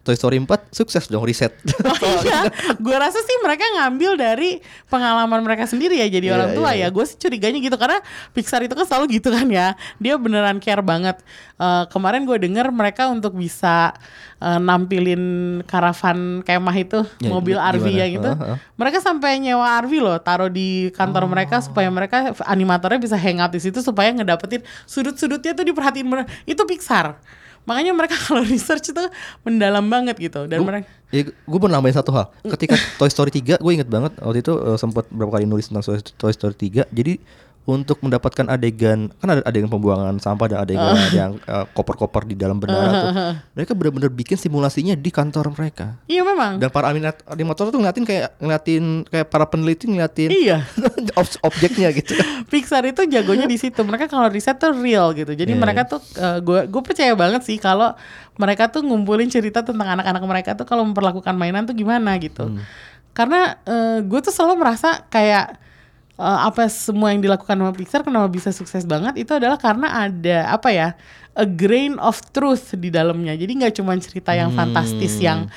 Toy 0.05 0.13
Story 0.13 0.37
4 0.37 0.69
sukses 0.69 1.09
dong 1.09 1.25
riset. 1.25 1.57
Oh 2.05 2.21
iya, 2.21 2.45
gue 2.77 2.95
rasa 2.95 3.17
sih 3.17 3.37
mereka 3.41 3.65
ngambil 3.65 4.11
dari 4.13 4.61
pengalaman 4.85 5.41
mereka 5.41 5.65
sendiri 5.65 5.97
ya 5.97 6.05
jadi 6.05 6.29
Iya, 6.29 6.35
orang 6.37 6.49
tua 6.53 6.69
iya, 6.77 6.85
ya. 6.85 6.93
Gue 6.93 7.01
sih 7.09 7.17
curiganya 7.17 7.57
gitu 7.57 7.73
karena 7.75 7.97
Pixar 8.31 8.61
itu 8.61 8.77
kan 8.77 8.85
selalu 8.85 9.17
gitu 9.17 9.33
kan 9.33 9.49
ya. 9.49 9.73
Dia 9.97 10.21
beneran 10.21 10.61
care 10.61 10.85
banget. 10.85 11.17
Eh, 11.57 11.83
kemarin 11.89 12.29
gue 12.29 12.37
denger 12.37 12.69
mereka 12.69 13.09
untuk 13.09 13.33
bisa 13.33 13.97
eh, 14.37 14.59
nampilin 14.61 15.23
karavan 15.65 16.45
kemah 16.45 16.77
itu 16.77 16.99
Ya, 17.17 17.29
mobil 17.33 17.57
gimana? 17.57 17.73
RV 17.73 17.85
yang 17.89 18.11
itu. 18.13 18.29
Heeh. 18.29 18.57
Mereka 18.77 18.97
sampai 19.01 19.41
nyewa 19.41 19.65
RV 19.81 19.93
loh, 19.97 20.17
taruh 20.21 20.51
di 20.51 20.93
kantor 20.93 21.25
mereka 21.25 21.65
supaya 21.65 21.89
mereka 21.89 22.35
animatornya 22.45 23.01
bisa 23.01 23.17
hangout 23.17 23.49
di 23.49 23.61
situ 23.63 23.81
supaya 23.81 24.13
ngedapetin 24.13 24.61
sudut-sudutnya 24.85 25.57
tuh 25.57 25.65
diperhatiin 25.65 26.05
bener. 26.05 26.29
Itu 26.45 26.67
Pixar. 26.69 27.17
Makanya 27.65 27.91
mereka 27.91 28.15
kalau 28.25 28.41
research 28.41 28.89
itu 28.89 29.03
mendalam 29.41 29.85
banget 29.85 30.15
gitu 30.19 30.45
dan 30.45 30.61
mereka 30.61 30.87
Ya, 31.09 31.21
gue 31.23 31.59
mau 31.61 31.69
nambahin 31.69 31.95
satu 31.95 32.11
hal. 32.11 32.27
Ketika 32.43 32.75
Toy 32.99 33.07
Story 33.07 33.31
3, 33.31 33.57
gue 33.57 33.71
inget 33.71 33.87
banget 33.87 34.17
waktu 34.19 34.41
itu 34.41 34.51
eh, 34.57 34.75
sempat 34.75 35.07
berapa 35.07 35.31
kali 35.31 35.45
nulis 35.45 35.69
tentang 35.69 35.85
Toy- 35.85 36.01
Toy 36.01 36.31
Story 36.31 36.55
3. 36.57 36.89
Jadi 36.89 37.13
untuk 37.65 37.97
mendapatkan 37.99 38.45
adegan 38.45 39.09
kan 39.17 39.27
ada 39.27 39.41
adegan 39.41 39.65
pembuangan 39.65 40.13
sampah 40.15 40.45
dan 40.47 40.57
adegan 40.61 40.93
yang 41.11 41.31
eh, 41.41 41.65
koper-koper 41.73 42.21
di 42.23 42.37
dalam 42.37 42.61
bendara 42.61 42.89
tuh. 42.93 43.09
Mereka 43.53 43.73
benar-benar 43.73 44.09
bikin 44.09 44.37
simulasinya 44.37 44.93
di 44.93 45.09
kantor 45.09 45.49
mereka. 45.49 45.97
Iya 46.05 46.21
memang. 46.21 46.61
Dan 46.61 46.69
para 46.69 46.87
animat- 46.87 47.25
animator 47.25 47.67
tuh 47.67 47.81
ngeliatin 47.81 48.05
kayak 48.05 48.37
ngeliatin 48.37 48.83
kayak 49.05 49.27
para 49.27 49.49
peneliti 49.49 49.89
ngeliatin 49.89 50.29
Iya. 50.29 50.61
ob- 51.19 51.41
objeknya 51.41 51.89
gitu. 51.89 52.13
Pixar 52.53 52.85
itu 52.85 53.01
jagonya 53.03 53.49
di 53.49 53.57
situ. 53.57 53.81
Mereka 53.81 54.05
kalau 54.05 54.29
riset 54.29 54.55
tuh 54.55 54.69
real 54.71 55.17
gitu. 55.17 55.33
Jadi 55.33 55.51
Iya, 55.51 55.57
mereka 55.57 55.89
tuh 55.89 56.05
gue 56.39 56.69
gue 56.69 56.81
percaya 56.81 57.17
banget 57.17 57.41
sih 57.43 57.57
kalau 57.57 57.97
mereka 58.37 58.69
tuh 58.69 58.85
ngumpulin 58.85 59.25
cerita 59.25 59.65
tentang 59.65 59.89
anak-anak 59.89 60.21
mereka 60.21 60.49
tuh 60.53 60.63
kalau 60.63 60.85
memperlakukan 60.85 61.33
mainan 61.33 61.65
tuh 61.65 61.73
gimana 61.73 62.13
gitu. 62.21 62.45
Hmm. 62.45 62.61
Karena 63.09 63.57
gue 64.05 64.19
tuh 64.21 64.29
selalu 64.29 64.61
merasa 64.61 65.01
kayak 65.09 65.57
eh, 66.19 66.39
apa 66.47 66.67
semua 66.71 67.11
yang 67.11 67.21
dilakukan 67.23 67.55
sama 67.55 67.73
Pixar 67.75 68.01
kenapa 68.03 68.27
bisa 68.31 68.49
sukses 68.55 68.83
banget 68.83 69.19
itu 69.21 69.31
adalah 69.35 69.59
karena 69.59 70.07
ada 70.07 70.51
apa 70.51 70.69
ya 70.71 70.87
a 71.35 71.43
grain 71.43 71.99
of 71.99 72.17
truth 72.31 72.73
di 72.79 72.87
dalamnya. 72.87 73.35
Jadi 73.35 73.51
nggak 73.59 73.75
cuma 73.75 73.93
cerita 73.99 74.31
yang 74.31 74.55
fantastis 74.55 75.19
yang 75.19 75.51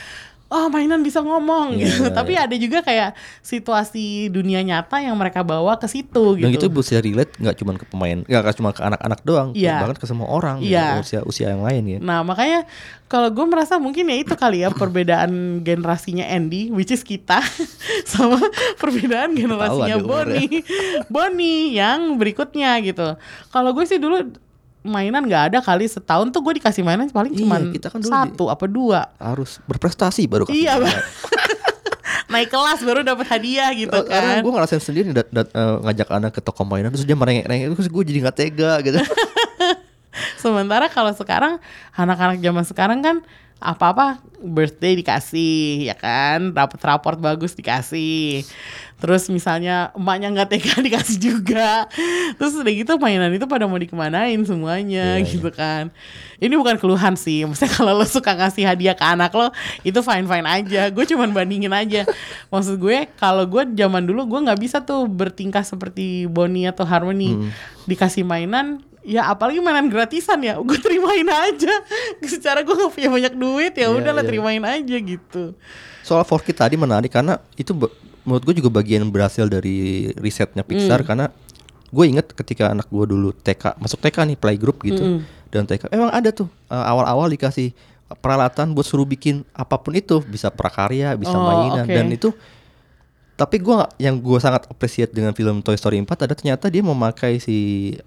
oh 0.49 0.67
mainan 0.73 1.05
bisa 1.05 1.21
ngomong. 1.21 1.77
Iya, 1.77 1.85
gitu. 1.93 2.05
iya, 2.09 2.13
Tapi 2.13 2.33
iya. 2.35 2.45
ada 2.49 2.57
juga 2.57 2.79
kayak 2.81 3.11
situasi 3.45 4.33
dunia 4.33 4.65
nyata 4.65 5.01
yang 5.05 5.13
mereka 5.15 5.45
bawa 5.45 5.77
ke 5.77 5.85
situ 5.89 6.41
Dan 6.41 6.53
gitu. 6.57 6.69
itu 6.73 6.81
bisa 6.81 6.97
relate 7.01 7.37
nggak 7.37 7.57
cuma 7.61 7.77
ke 7.77 7.85
pemain, 7.85 8.19
nggak 8.25 8.57
cuma 8.57 8.73
ke 8.73 8.81
anak-anak 8.81 9.21
doang, 9.25 9.49
Iya. 9.53 9.85
bahkan 9.85 9.99
ke 10.01 10.07
semua 10.09 10.29
orang, 10.33 10.65
gitu, 10.65 10.73
Iya. 10.73 11.01
usia 11.01 11.21
usia 11.25 11.47
yang 11.53 11.63
lain 11.65 11.83
ya. 11.85 11.99
Nah 12.01 12.25
makanya 12.25 12.65
kalau 13.09 13.29
gue 13.33 13.45
merasa 13.45 13.77
mungkin 13.77 14.09
ya 14.09 14.17
itu 14.21 14.33
kali 14.37 14.65
ya 14.65 14.73
perbedaan 14.81 15.61
generasinya 15.61 16.25
Andy, 16.25 16.73
which 16.73 16.93
is 16.93 17.05
kita, 17.05 17.45
sama 18.09 18.41
perbedaan 18.81 19.37
generasinya. 19.37 20.01
Bonnie, 20.01 20.65
Bonnie 21.13 21.77
yang 21.77 22.17
berikutnya 22.17 22.81
gitu. 22.81 23.21
Kalau 23.53 23.77
gue 23.77 23.85
sih 23.85 24.01
dulu 24.01 24.48
mainan 24.81 25.21
nggak 25.21 25.43
ada 25.49 25.59
kali 25.59 25.85
setahun 25.85 26.29
tuh 26.29 26.41
gue 26.41 26.57
dikasih 26.57 26.81
mainan 26.81 27.09
paling 27.09 27.31
Iya, 27.31 27.41
cuma 27.41 27.57
kita 27.65 27.87
kan 27.89 27.99
dulu 27.99 28.09
satu 28.09 28.45
apa 28.47 28.65
dua. 28.65 29.01
Harus 29.17 29.59
berprestasi 29.65 30.25
baru 30.25 30.45
kasih 30.45 30.65
Iya. 30.65 30.75
Naik 32.29 32.49
kelas 32.49 32.81
baru 32.83 33.01
dapat 33.03 33.25
hadiah 33.27 33.73
gitu 33.73 33.89
Eh, 33.91 34.05
Karena 34.05 34.33
kan. 34.35 34.43
gue 34.43 34.53
ngerasain 34.53 34.83
sendiri 34.83 35.11
dat, 35.11 35.29
dat- 35.29 35.49
eh, 35.49 35.77
ngajak 35.83 36.09
anak 36.11 36.31
ke 36.31 36.41
toko 36.41 36.61
mainan 36.63 36.89
terus 36.89 37.03
dia 37.03 37.15
merengek-rengek 37.15 37.73
terus 37.75 37.89
gue 37.89 38.03
jadi 38.05 38.19
nggak 38.23 38.37
tega 38.37 38.73
gitu. 38.81 39.01
Sementara 40.37 40.89
kalau 40.89 41.13
sekarang 41.13 41.59
anak-anak 41.93 42.39
zaman 42.39 42.65
sekarang 42.65 42.99
kan 43.01 43.17
apa-apa 43.59 44.23
birthday 44.39 44.95
dikasih 44.95 45.91
ya 45.91 45.97
kan, 45.99 46.55
dapat 46.55 46.79
raport 46.79 47.19
bagus 47.19 47.59
dikasih. 47.59 48.47
terus 48.99 49.31
misalnya 49.31 49.95
emaknya 49.95 50.35
nggak 50.35 50.49
tega 50.51 50.75
dikasih 50.87 51.19
juga. 51.23 51.87
Terus 52.35 52.59
udah 52.59 52.73
gitu 52.75 52.99
mainan 52.99 53.31
itu 53.31 53.47
pada 53.47 53.71
mau 53.71 53.79
dikemanain 53.79 54.43
semuanya 54.43 55.23
Iya, 55.23 55.27
gitu 55.27 55.55
kan. 55.55 55.95
Ini 56.43 56.51
bukan 56.59 56.83
keluhan 56.83 57.15
sih. 57.15 57.47
Maksudnya 57.47 57.71
kalau 57.79 57.95
lo 57.95 58.03
suka 58.03 58.35
ngasih 58.35 58.67
hadiah 58.67 58.99
ke 58.99 59.07
anak 59.07 59.31
lo 59.39 59.55
itu 59.87 60.03
fine 60.03 60.27
fine 60.27 60.47
aja. 60.47 60.91
Gue 60.91 61.07
cuman 61.07 61.31
bandingin 61.31 61.71
aja. 61.71 62.11
Maksud 62.51 62.83
gue 62.83 63.07
kalau 63.23 63.47
gue 63.47 63.71
zaman 63.79 64.03
dulu 64.03 64.35
gue 64.35 64.41
nggak 64.51 64.59
bisa 64.59 64.83
tuh 64.83 65.07
bertingkah 65.07 65.63
seperti 65.63 66.27
Bonnie 66.27 66.67
atau 66.67 66.83
Harmony. 66.83 67.39
Hmm. 67.39 67.51
dikasih 67.89 68.21
mainan 68.21 68.85
ya 69.09 69.33
apalagi 69.33 69.59
mainan 69.59 69.89
gratisan 69.89 70.37
ya. 70.39 70.61
Gue 70.69 70.77
terimain 70.77 71.25
aja. 71.25 71.73
Secara 72.21 72.61
gue 72.61 72.71
gak 72.71 72.93
punya 72.93 73.09
banyak 73.09 73.35
duit 73.35 73.73
ya 73.73 73.89
Iya, 73.89 73.97
udahlah 73.97 74.21
iya. 74.23 74.29
terimain 74.29 74.63
aja 74.63 74.97
gitu. 75.01 75.57
Soal 76.05 76.23
4K 76.23 76.49
tadi 76.53 76.77
menarik 76.77 77.09
karena 77.09 77.41
itu 77.57 77.73
menurut 78.23 78.45
gue 78.45 78.61
juga 78.61 78.69
bagian 78.71 79.09
berhasil 79.09 79.45
dari 79.45 80.09
risetnya 80.15 80.61
Pixar 80.61 81.01
karena 81.03 81.33
gue 81.89 82.05
inget 82.05 82.29
ketika 82.33 82.69
anak 82.69 82.85
gue 82.87 83.05
dulu 83.09 83.33
TK 83.33 83.81
masuk 83.81 83.97
TK 83.99 84.29
nih 84.29 84.37
playgroup 84.37 84.85
gitu 84.85 85.25
dan 85.49 85.65
TK 85.65 85.89
emang 85.89 86.13
ada 86.13 86.29
tuh 86.29 86.45
uh, 86.69 86.85
awal-awal 86.85 87.25
dikasih 87.27 87.73
peralatan 88.21 88.73
buat 88.73 88.85
suruh 88.85 89.05
bikin 89.05 89.45
apa 89.53 89.77
pun 89.77 89.93
itu. 89.93 90.21
Bisa 90.25 90.49
prakarya 90.49 91.17
bisa 91.17 91.33
Oh, 91.33 91.45
mainan 91.45 91.85
oke. 91.85 91.93
dan 91.93 92.07
itu 92.09 92.29
tapi 93.39 93.57
gua 93.57 93.87
yang 93.97 94.19
gue 94.19 94.35
sangat 94.37 94.67
appreciate 94.67 95.09
dengan 95.09 95.31
film 95.31 95.63
Toy 95.63 95.73
Story 95.73 95.97
4 95.97 96.11
ada 96.19 96.35
ternyata 96.35 96.67
dia 96.67 96.83
memakai 96.83 97.39
si 97.39 97.57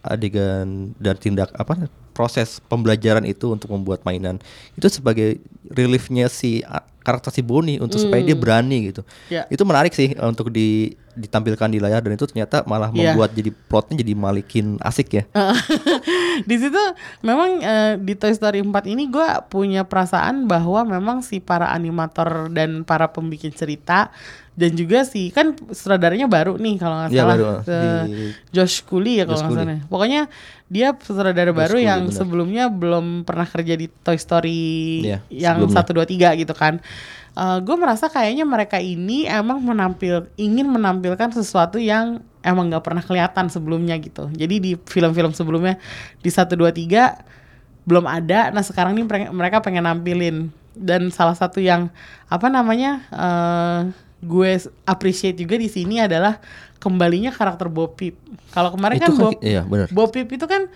adegan 0.02 0.92
dan 1.00 1.16
tindak 1.16 1.56
apa 1.56 1.88
proses 2.12 2.60
pembelajaran 2.62 3.24
itu 3.24 3.48
untuk 3.48 3.72
membuat 3.72 4.04
mainan 4.04 4.44
itu 4.76 4.92
sebagai 4.92 5.40
reliefnya 5.66 6.28
si 6.28 6.60
karakter 7.02 7.32
si 7.32 7.42
Bonnie 7.42 7.80
untuk 7.80 7.98
supaya 7.98 8.22
dia 8.22 8.36
berani 8.36 8.92
gitu 8.92 9.02
Ya. 9.26 9.48
itu 9.48 9.64
menarik 9.64 9.90
sih 9.90 10.14
uh, 10.14 10.28
untuk 10.28 10.52
di 10.52 10.94
ditampilkan 11.12 11.68
di 11.68 11.80
layar 11.80 12.00
dan 12.00 12.14
itu 12.14 12.24
ternyata 12.24 12.64
malah 12.64 12.88
Iya. 12.88 13.12
membuat 13.12 13.32
jadi 13.32 13.50
plotnya 13.52 14.00
jadi 14.00 14.14
malikin 14.14 14.76
asik 14.80 15.08
ya 15.12 15.24
di 16.50 16.56
situ 16.56 16.80
memang 17.20 17.60
eh, 17.60 17.94
di 17.98 18.14
Toy 18.14 18.32
Story 18.32 18.62
4 18.62 18.72
ini 18.86 19.08
gue 19.08 19.28
punya 19.48 19.84
perasaan 19.84 20.46
bahwa 20.46 20.84
memang 20.86 21.20
si 21.20 21.40
para 21.40 21.68
animator 21.70 22.48
dan 22.48 22.84
para 22.84 23.10
pembikin 23.10 23.52
cerita 23.52 24.12
dan 24.52 24.76
juga 24.76 25.02
si 25.04 25.32
kan 25.32 25.56
sutradaranya 25.56 26.28
baru 26.28 26.60
nih 26.60 26.76
kalau 26.76 26.96
nggak 27.00 27.12
Iya, 27.12 27.20
salah. 27.20 27.32
baru, 27.34 27.46
eh, 27.48 28.04
di- 28.04 28.32
Josh 28.52 28.84
Cooley 28.84 29.18
ya 29.18 29.24
kalau 29.24 29.40
Josh 29.40 29.48
nggak 29.48 29.64
salah 29.64 29.88
pokoknya 29.88 30.22
dia 30.68 30.88
sutradara 30.94 31.52
baru 31.52 31.76
Cooley, 31.76 31.88
yang 31.88 32.02
benar. 32.06 32.16
sebelumnya 32.16 32.64
belum 32.68 33.24
pernah 33.24 33.44
kerja 33.44 33.74
di 33.74 33.88
Toy 33.88 34.16
Story 34.16 34.64
Iya, 35.04 35.18
yang 35.30 35.64
satu 35.68 35.92
dua 35.94 36.04
tiga 36.04 36.32
gitu 36.34 36.52
kan. 36.52 36.80
Gue 37.62 37.76
merasa 37.76 38.08
kayaknya 38.08 38.44
mereka 38.44 38.76
ini 38.76 39.24
emang 39.24 39.60
menampil 39.60 40.28
ingin 40.36 40.68
menampilkan 40.68 41.32
sesuatu 41.32 41.80
yang 41.80 42.20
emang 42.40 42.68
nggak 42.68 42.84
pernah 42.84 43.00
kelihatan 43.00 43.48
sebelumnya 43.48 43.96
gitu. 43.98 44.28
Jadi 44.30 44.56
di 44.60 44.72
film-film 44.76 45.32
sebelumnya 45.32 45.80
di 46.18 46.28
satu 46.28 46.60
dua 46.60 46.72
tiga 46.72 47.24
belum 47.84 48.04
ada. 48.04 48.52
Nah 48.52 48.60
sekarang 48.60 48.94
nih 48.94 49.08
mereka- 49.32 49.32
pengen 49.60 49.88
nampilin. 49.88 50.52
Dan 50.72 51.08
salah 51.08 51.32
satu 51.32 51.60
yang 51.60 51.88
apa 52.28 52.48
namanya 52.48 53.00
eh 53.12 53.80
gue 54.22 54.52
appreciate 54.86 55.38
juga 55.38 55.58
di 55.58 55.66
sini 55.66 55.98
adalah 55.98 56.38
kembalinya 56.78 57.34
karakter 57.34 57.70
Bo 57.70 57.90
Peep 57.94 58.18
kalau 58.54 58.74
kemarin 58.74 58.98
Itu 58.98 59.06
kan, 59.06 59.12
kan 59.14 59.22
Bo, 59.22 59.30
ki- 59.34 59.42
iya, 59.46 59.62
Peep 60.10 60.28
itu 60.30 60.46
kan 60.46 60.70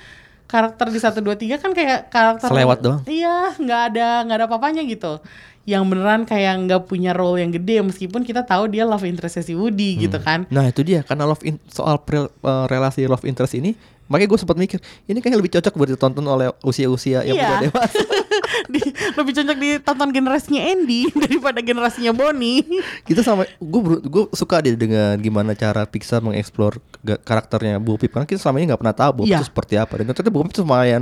karakter 0.45 0.87
di 0.93 0.99
satu 1.01 1.19
dua 1.25 1.33
tiga 1.33 1.57
kan 1.57 1.73
kayak 1.73 2.13
karakter 2.13 2.49
Selewat 2.53 2.79
doang. 2.81 3.01
Iya, 3.09 3.57
nggak 3.57 3.81
ada 3.93 4.07
nggak 4.25 4.37
ada 4.37 4.45
apa-apanya 4.45 4.81
gitu. 4.85 5.17
Yang 5.65 5.83
beneran 5.87 6.21
kayak 6.23 6.53
nggak 6.61 6.81
punya 6.85 7.09
role 7.11 7.37
yang 7.37 7.49
gede 7.49 7.81
meskipun 7.81 8.21
kita 8.21 8.41
tahu 8.41 8.69
dia 8.69 8.83
love 8.83 9.01
interest 9.01 9.41
si 9.41 9.51
Woody 9.51 9.97
gitu 9.99 10.17
kan. 10.17 10.45
Nah 10.47 10.65
itu 10.65 10.81
dia 10.81 11.01
karena 11.01 11.25
love 11.25 11.41
in, 11.41 11.57
soal 11.65 11.97
pre- 11.99 12.29
uh, 12.39 12.65
relasi 12.65 13.03
love 13.03 13.23
interest 13.23 13.53
ini 13.53 13.73
makanya 14.05 14.29
gue 14.29 14.39
sempat 14.39 14.53
mikir 14.55 14.77
ini 15.03 15.17
kayaknya 15.17 15.41
lebih 15.41 15.49
cocok 15.51 15.73
buat 15.73 15.89
ditonton 15.89 16.21
oleh 16.23 16.53
usia-usia 16.61 17.25
yang 17.25 17.33
Iya. 17.35 17.45
udah 17.47 17.57
dewasa. 17.65 17.97
Di- 18.71 18.93
lebih 19.11 19.33
cocok 19.33 19.57
ditonton 19.57 20.09
generasinya 20.11 20.61
Andy 20.63 21.09
daripada 21.25 21.57
generasinya 21.57 22.13
Bonnie. 22.13 22.61
Kita 23.09 23.25
sama 23.25 23.49
gue 23.49 23.81
gue 23.99 24.23
suka 24.31 24.61
deh 24.61 24.77
dengan 24.77 25.17
gimana 25.17 25.53
cara 25.53 25.83
Pixar 25.83 26.21
mengeksplor 26.21 26.77
karakternya 27.19 27.77
Bu 27.77 27.97
Pip 27.97 28.13
karena 28.13 28.25
kita 28.25 28.37
selama 28.37 28.61
ini 28.61 28.69
nggak 28.69 28.77
pernah 28.79 28.93
tahu 28.95 29.11
Bu 29.11 29.21
Pip 29.23 29.31
Iya. 29.31 29.41
itu 29.41 29.49
seperti 29.49 29.73
apa 29.75 29.93
dan 29.97 30.05
ternyata 30.07 30.29
Bu 30.29 30.45
Pip 30.45 30.53
itu 30.53 30.61
lumayan 30.61 31.01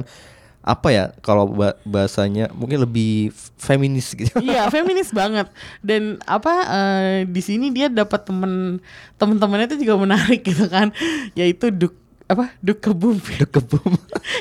apa 0.63 0.87
ya 0.89 1.05
kalau 1.19 1.51
ba- 1.51 1.75
bahasanya 1.83 2.47
mungkin 2.55 2.79
lebih 2.79 3.35
feminis 3.59 4.15
gitu. 4.15 4.31
iya, 4.47 4.71
feminis 4.71 5.11
banget. 5.11 5.51
Dan 5.83 6.23
apa 6.23 6.53
eh, 6.65 7.17
di 7.27 7.43
sini 7.43 7.69
dia 7.69 7.91
dapat 7.91 8.23
temen 8.23 8.79
temen-temennya 9.19 9.75
itu 9.75 9.83
juga 9.83 9.99
menarik 9.99 10.39
gitu 10.49 10.71
kan, 10.71 10.95
yaitu 11.35 11.67
Duk 11.69 11.93
apa 12.23 12.55
Duk 12.63 12.79
Kebum 12.79 13.19
Kebum. 13.53 13.93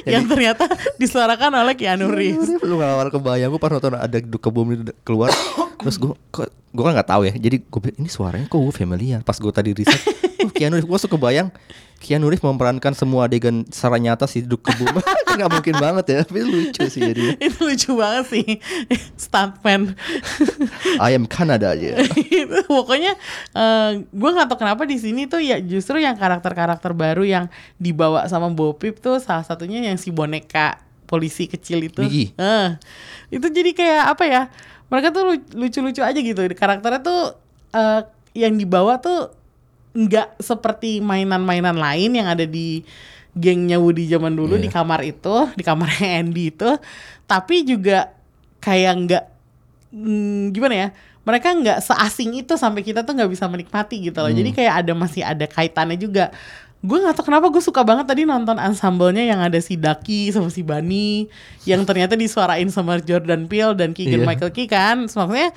yang 0.07 0.31
ternyata 0.31 0.71
disuarakan 0.97 1.67
oleh 1.67 1.75
Keanu 1.75 2.09
Reeves. 2.09 2.63
Lu 2.63 2.79
awal 2.79 3.11
kebayang 3.11 3.51
gue 3.51 3.59
pas 3.59 3.75
nonton 3.75 3.99
ada 3.99 4.19
Duke 4.23 4.47
Kebum 4.49 4.87
keluar 5.03 5.35
terus 5.83 5.99
gue 5.99 6.15
kok 6.31 6.47
gue 6.47 6.83
kan 6.87 6.95
nggak 6.95 7.11
tahu 7.11 7.27
ya 7.27 7.35
jadi 7.35 7.59
gue 7.59 7.81
ini 7.99 8.07
suaranya 8.07 8.47
kok 8.47 8.63
gue 8.63 8.71
familiar 8.71 9.21
pas 9.27 9.35
gue 9.35 9.51
tadi 9.51 9.75
riset 9.75 9.99
oh 10.47 10.51
Keanu 10.55 10.79
Reeves 10.79 10.87
gue 10.87 10.99
suka 11.03 11.19
bayang 11.19 11.51
Keanu 12.03 12.27
Reeves 12.27 12.43
memerankan 12.43 12.91
semua 12.93 13.31
adegan 13.31 13.63
secara 13.71 14.03
nyata 14.03 14.27
si 14.27 14.43
Duke 14.43 14.75
Kebum 14.75 14.99
nggak 15.33 15.49
mungkin 15.49 15.75
banget 15.79 16.05
ya 16.11 16.19
tapi 16.27 16.43
lucu 16.43 16.83
sih 16.91 17.01
jadi 17.01 17.23
itu 17.47 17.59
lucu 17.63 17.91
banget 17.95 18.25
sih 18.29 18.47
stuntman. 19.23 19.95
I 21.07 21.15
am 21.15 21.31
Canada 21.31 21.73
aja 21.73 22.03
pokoknya 22.67 23.15
gue 24.11 24.31
nggak 24.35 24.49
tahu 24.51 24.59
kenapa 24.59 24.83
di 24.83 24.99
sini 24.99 25.31
tuh 25.31 25.39
ya 25.39 25.63
justru 25.63 26.03
yang 26.03 26.19
karakter-karakter 26.19 26.91
baru 26.93 27.23
yang 27.23 27.47
dibawa 27.79 28.27
sama 28.27 28.51
Bo 28.51 28.75
Peep 28.75 28.99
tuh 28.99 29.23
salah 29.23 29.47
satunya 29.47 29.79
yang 29.81 29.97
si 29.97 30.11
boneka 30.11 30.83
polisi 31.07 31.45
kecil 31.45 31.85
itu. 31.85 32.01
Eh, 32.33 32.69
itu 33.29 33.47
jadi 33.53 33.71
kayak 33.77 34.05
apa 34.17 34.25
ya 34.25 34.43
mereka 34.89 35.13
tuh 35.13 35.29
lu- 35.29 35.49
lucu-lucu 35.61 36.01
aja 36.01 36.17
gitu. 36.17 36.41
Karakternya 36.57 37.05
tuh 37.05 37.37
eh, 37.73 38.01
yang 38.33 38.57
dibawa 38.57 38.97
tuh 38.97 39.29
nggak 39.93 40.41
seperti 40.41 40.99
mainan-mainan 40.99 41.77
lain 41.77 42.17
yang 42.17 42.27
ada 42.27 42.45
di 42.45 42.81
gengnya 43.33 43.77
Woody 43.77 44.09
zaman 44.09 44.33
dulu 44.33 44.57
Iya. 44.57 44.65
di 44.65 44.71
kamar 44.71 45.01
itu 45.03 45.37
di 45.53 45.63
kamarnya 45.63 46.09
Andy 46.21 46.49
itu. 46.49 46.71
Tapi 47.25 47.65
juga 47.65 48.13
kayak 48.61 48.93
nggak 49.05 49.25
mm, 49.91 50.53
gimana 50.53 50.75
ya 50.77 50.89
mereka 51.23 51.55
nggak 51.55 51.79
seasing 51.81 52.43
itu 52.43 52.59
sampai 52.59 52.83
kita 52.83 53.07
tuh 53.07 53.15
nggak 53.15 53.31
bisa 53.31 53.47
menikmati 53.47 54.03
gitu 54.03 54.19
loh. 54.19 54.33
Jadi 54.33 54.51
kayak 54.51 54.85
ada 54.85 54.93
masih 54.93 55.23
ada 55.23 55.47
kaitannya 55.47 55.95
juga. 55.95 56.35
Gue 56.83 56.99
nggak 56.99 57.15
tahu 57.15 57.31
kenapa 57.31 57.47
gue 57.47 57.63
suka 57.63 57.87
banget 57.87 58.11
tadi 58.11 58.27
nonton 58.27 58.59
ensemble-nya 58.59 59.23
yang 59.23 59.39
ada 59.39 59.55
si 59.63 59.79
Daki 59.79 60.35
sama 60.35 60.51
si 60.51 60.67
Bani 60.67 61.31
yang 61.63 61.87
ternyata 61.87 62.19
disuarain 62.19 62.67
sama 62.75 62.99
Jordan 62.99 63.47
Peele 63.47 63.79
dan 63.79 63.95
Keegan 63.95 64.25
Iya. 64.25 64.27
Michael 64.27 64.51
Key 64.51 64.67
kan. 64.67 65.07
Maksudnya 65.07 65.55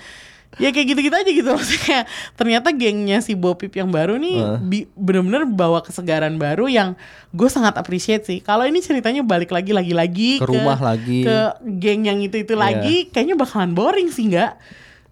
ya 0.55 0.69
kayak 0.69 0.87
gitu-gitu 0.87 1.11
aja 1.13 1.27
gitu 1.27 1.49
maksudnya 1.51 1.99
ternyata 2.33 2.71
gengnya 2.71 3.19
si 3.19 3.33
Bopip 3.33 3.71
yang 3.71 3.87
baru 3.87 4.15
nih 4.15 4.39
bi- 4.61 4.87
bener-bener 4.89 5.43
bawa 5.45 5.79
kesegaran 5.79 6.35
baru 6.35 6.65
yang 6.65 6.95
gue 7.29 7.49
sangat 7.49 7.75
appreciate 7.75 8.23
sih 8.23 8.39
kalau 8.39 8.63
ini 8.63 8.79
ceritanya 8.79 9.19
balik 9.19 9.49
lagi 9.49 9.69
lagi-lagi 9.69 10.39
Ke 10.39 10.47
rumah 10.47 10.79
lagi. 10.79 11.21
ke 11.21 11.37
geng 11.75 12.05
yang 12.05 12.19
itu 12.19 12.39
itu 12.39 12.53
Iya. 12.53 12.61
lagi 12.61 12.95
kayaknya 13.09 13.35
bakalan 13.35 13.71
boring 13.71 14.07
sih 14.07 14.27
nggak 14.27 14.55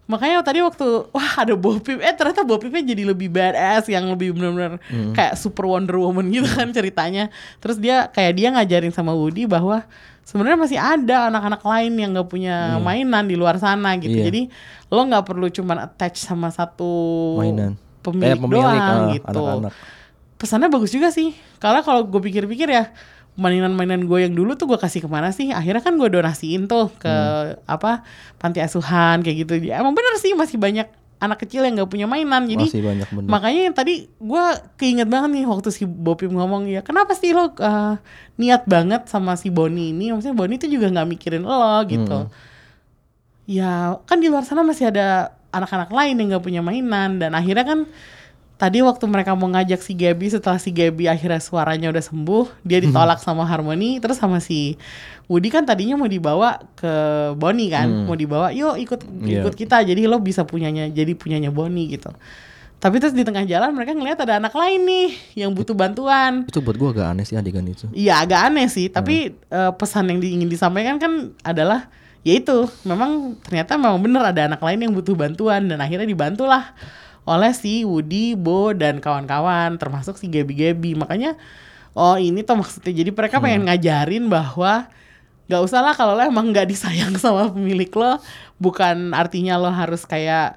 makanya 0.04 0.40
tadi 0.40 0.60
waktu 0.60 0.84
wah 1.10 1.32
ada 1.38 1.52
Bopip 1.54 1.96
eh 1.98 2.12
ternyata 2.12 2.40
Bopipnya 2.40 2.80
jadi 2.82 3.04
lebih 3.06 3.28
badass 3.28 3.84
yang 3.86 4.04
lebih 4.06 4.32
benar-benar 4.32 4.76
Hmm. 4.82 5.12
kayak 5.12 5.32
super 5.34 5.64
Wonder 5.66 5.96
Woman 5.96 6.28
gitu 6.30 6.44
kan 6.46 6.68
ceritanya 6.70 7.28
terus 7.58 7.76
dia 7.76 8.08
kayak 8.08 8.32
dia 8.32 8.48
ngajarin 8.50 8.92
sama 8.92 9.12
Woody 9.12 9.44
bahwa 9.44 9.84
sebenarnya 10.24 10.58
masih 10.58 10.76
ada 10.76 11.28
anak-anak 11.28 11.62
lain 11.62 11.92
yang 11.94 12.10
nggak 12.12 12.26
punya 12.26 12.56
mainan 12.78 13.24
di 13.24 13.34
luar 13.34 13.56
sana 13.56 13.94
gitu 13.96 14.10
Hmm. 14.10 14.18
Iya. 14.18 14.26
jadi 14.26 14.42
lo 14.88 15.00
nggak 15.04 15.24
perlu 15.24 15.46
cuman 15.48 15.76
attach 15.80 16.16
sama 16.18 16.48
satu 16.48 16.90
mainan 17.36 17.76
pemilik, 18.00 18.32
Eh, 18.32 18.38
pemilik 18.38 18.58
doang 18.58 18.74
ah, 18.74 19.12
gitu 19.12 19.40
anak-anak. 19.40 19.72
pesannya 20.34 20.68
bagus 20.68 20.90
juga 20.90 21.08
sih 21.08 21.30
karena 21.56 21.80
kalau 21.80 22.02
gue 22.02 22.20
pikir-pikir 22.20 22.68
ya 22.68 22.90
mainan-mainan 23.34 24.04
gue 24.04 24.18
yang 24.20 24.32
dulu 24.32 24.54
tuh 24.54 24.66
gue 24.66 24.78
kasih 24.78 25.00
ke 25.00 25.08
mana 25.08 25.28
sih 25.28 25.50
akhirnya 25.50 25.80
kan 25.80 25.94
gue 25.94 26.06
donasiin 26.06 26.64
tuh 26.64 26.88
ke 26.94 27.10
Hmm. 27.10 27.58
apa 27.66 28.06
panti 28.36 28.58
asuhan 28.58 29.20
kayak 29.20 29.36
gitu 29.42 29.54
ya, 29.64 29.78
emang 29.78 29.90
bener 29.90 30.14
sih 30.16 30.32
masih 30.32 30.54
banyak 30.54 30.86
anak 31.24 31.42
kecil 31.42 31.64
yang 31.64 31.80
nggak 31.80 31.90
punya 31.90 32.06
mainan. 32.06 32.44
Jadi 32.44 32.66
Masih 32.68 32.84
banyak 32.84 33.08
bener. 33.08 33.28
makanya 33.28 33.60
yang 33.70 33.76
tadi 33.76 33.94
gue 34.06 34.44
keinget 34.76 35.08
banget 35.08 35.30
nih 35.40 35.44
waktu 35.48 35.68
si 35.72 35.82
Bopim 35.88 36.36
ngomong 36.36 36.68
ya 36.68 36.84
kenapa 36.84 37.16
sih 37.16 37.32
lo 37.32 37.50
uh, 37.56 37.96
niat 38.36 38.68
banget 38.68 39.08
sama 39.08 39.34
si 39.40 39.48
Bonnie 39.48 39.90
ini? 39.96 40.12
Maksudnya 40.12 40.36
Bonnie 40.36 40.60
tuh 40.60 40.68
juga 40.68 40.92
nggak 40.92 41.08
mikirin 41.08 41.42
lo 41.42 41.80
gitu. 41.88 42.28
Ya 43.44 44.00
kan 44.08 44.20
di 44.20 44.28
luar 44.32 44.44
sana 44.44 44.64
masih 44.64 44.88
ada 44.88 45.36
anak-anak 45.52 45.92
lain 45.92 46.14
yang 46.20 46.28
nggak 46.36 46.44
punya 46.44 46.60
mainan. 46.60 47.20
Dan 47.20 47.32
akhirnya 47.32 47.64
kan 47.64 47.80
tadi 48.54 48.78
waktu 48.80 49.04
mereka 49.04 49.32
mau 49.32 49.46
ngajak 49.46 49.78
si 49.78 49.92
Gaby 49.92 50.30
setelah 50.30 50.56
si 50.56 50.70
Gaby 50.70 51.04
akhirnya 51.04 51.38
suaranya 51.38 51.88
udah 51.88 52.00
sembuh 52.00 52.62
dia 52.62 52.78
ditolak 52.80 53.18
sama 53.18 53.42
Harmony 53.42 53.98
terus 53.98 54.14
sama 54.14 54.38
si 54.38 54.78
Woody 55.24 55.48
kan 55.48 55.62
tadinya 55.62 55.96
mau 55.96 56.06
dibawa 56.06 56.62
ke 56.72 56.92
Bonnie 57.34 57.68
kan 57.68 57.84
mau 58.04 58.14
dibawa 58.14 58.50
yuk 58.50 58.78
ikut 58.78 59.00
Iya. 59.20 59.42
ikut 59.42 59.54
kita 59.54 59.82
jadi 59.82 60.04
lo 60.04 60.18
bisa 60.18 60.42
punyanya 60.42 60.86
jadi 60.86 61.12
punyanya 61.12 61.48
Bonnie 61.48 61.90
gitu 61.90 62.14
Tapi 62.74 63.00
terus 63.00 63.10
di 63.10 63.24
tengah 63.24 63.42
jalan 63.42 63.72
mereka 63.72 63.90
ngelihat 63.90 64.20
ada 64.20 64.36
anak 64.36 64.52
lain 64.52 64.84
nih 64.84 65.08
yang 65.40 65.56
butuh 65.56 65.72
bantuan. 65.72 66.44
Itu 66.44 66.60
buat 66.60 66.76
gua 66.76 66.92
agak 66.92 67.06
aneh 67.08 67.24
sih 67.24 67.32
adegan 67.32 67.64
itu. 67.64 67.88
Iya 67.90 68.20
agak 68.20 68.40
aneh 68.44 68.68
sih, 68.68 68.92
tapi 68.92 69.32
eh, 69.32 69.72
pesan 69.72 70.04
yang 70.06 70.20
di- 70.20 70.36
ingin 70.36 70.46
disampaikan 70.46 71.00
kan 71.00 71.32
adalah 71.40 71.88
yaitu 72.20 72.52
memang 72.84 73.40
ternyata 73.40 73.80
memang 73.80 73.96
bener 73.98 74.20
ada 74.22 74.52
anak 74.52 74.60
lain 74.60 74.84
yang 74.84 74.92
butuh 74.92 75.16
bantuan 75.16 75.64
dan 75.64 75.80
akhirnya 75.80 76.04
dibantulah 76.04 76.76
oleh 77.24 77.52
si 77.56 77.82
Woody, 77.88 78.36
Bo 78.36 78.76
dan 78.76 79.00
kawan-kawan 79.00 79.80
termasuk 79.80 80.20
si 80.20 80.28
Gabi 80.28 80.54
Gabi. 80.54 80.92
Makanya 80.96 81.36
oh 81.96 82.20
ini 82.20 82.44
tuh 82.44 82.60
maksudnya 82.60 82.92
jadi 82.92 83.10
mereka 83.14 83.40
pengen 83.40 83.70
ngajarin 83.70 84.28
bahwa 84.28 84.88
nggak 85.44 85.60
usah 85.60 85.84
lah 85.84 85.92
kalau 85.92 86.16
lo 86.16 86.24
emang 86.24 86.50
nggak 86.50 86.68
disayang 86.68 87.12
sama 87.22 87.52
pemilik 87.52 87.92
lo 87.92 88.16
bukan 88.56 89.12
artinya 89.12 89.60
lo 89.60 89.68
harus 89.68 90.08
kayak 90.08 90.56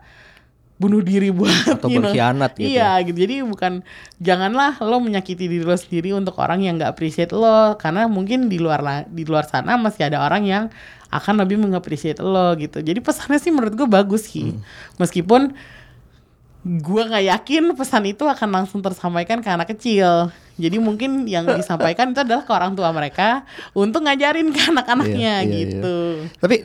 bunuh 0.77 1.01
diri 1.01 1.33
buat 1.33 1.49
Atau 1.73 1.89
you 1.89 1.97
know. 1.97 2.13
berkhianat 2.13 2.53
gitu. 2.53 2.77
Iya 2.77 3.01
gitu. 3.01 3.17
Jadi 3.17 3.35
bukan 3.41 3.81
janganlah 4.21 4.77
lo 4.77 5.01
menyakiti 5.01 5.49
diri 5.49 5.65
lo 5.65 5.73
sendiri 5.73 6.13
untuk 6.13 6.37
orang 6.37 6.61
yang 6.61 6.77
nggak 6.77 6.93
appreciate 6.93 7.33
lo 7.33 7.73
karena 7.81 8.05
mungkin 8.05 8.45
di 8.45 8.61
luar 8.61 9.09
di 9.09 9.25
luar 9.25 9.49
sana 9.49 9.73
masih 9.75 10.05
ada 10.05 10.21
orang 10.21 10.45
yang 10.45 10.63
akan 11.09 11.41
lebih 11.41 11.57
mengappreciate 11.57 12.21
lo 12.21 12.53
gitu. 12.61 12.85
Jadi 12.85 13.01
pesannya 13.01 13.41
sih 13.41 13.49
menurut 13.49 13.73
gue 13.73 13.89
bagus 13.89 14.29
sih. 14.29 14.53
Hmm. 14.53 14.61
Meskipun 15.01 15.57
gue 16.65 17.01
nggak 17.05 17.25
yakin 17.29 17.63
pesan 17.77 18.03
itu 18.09 18.23
akan 18.25 18.49
langsung 18.49 18.79
tersampaikan 18.81 19.39
ke 19.39 19.49
anak 19.49 19.71
kecil. 19.75 20.33
Jadi 20.57 20.77
mungkin 20.81 21.29
yang 21.29 21.45
disampaikan 21.59 22.11
itu 22.11 22.19
adalah 22.23 22.43
ke 22.43 22.51
orang 22.51 22.73
tua 22.73 22.89
mereka 22.89 23.45
untuk 23.77 24.03
ngajarin 24.03 24.49
ke 24.49 24.61
anak-anaknya 24.73 25.33
Iya, 25.43 25.47
iya, 25.47 25.57
gitu. 25.63 25.97
Tapi 26.41 26.55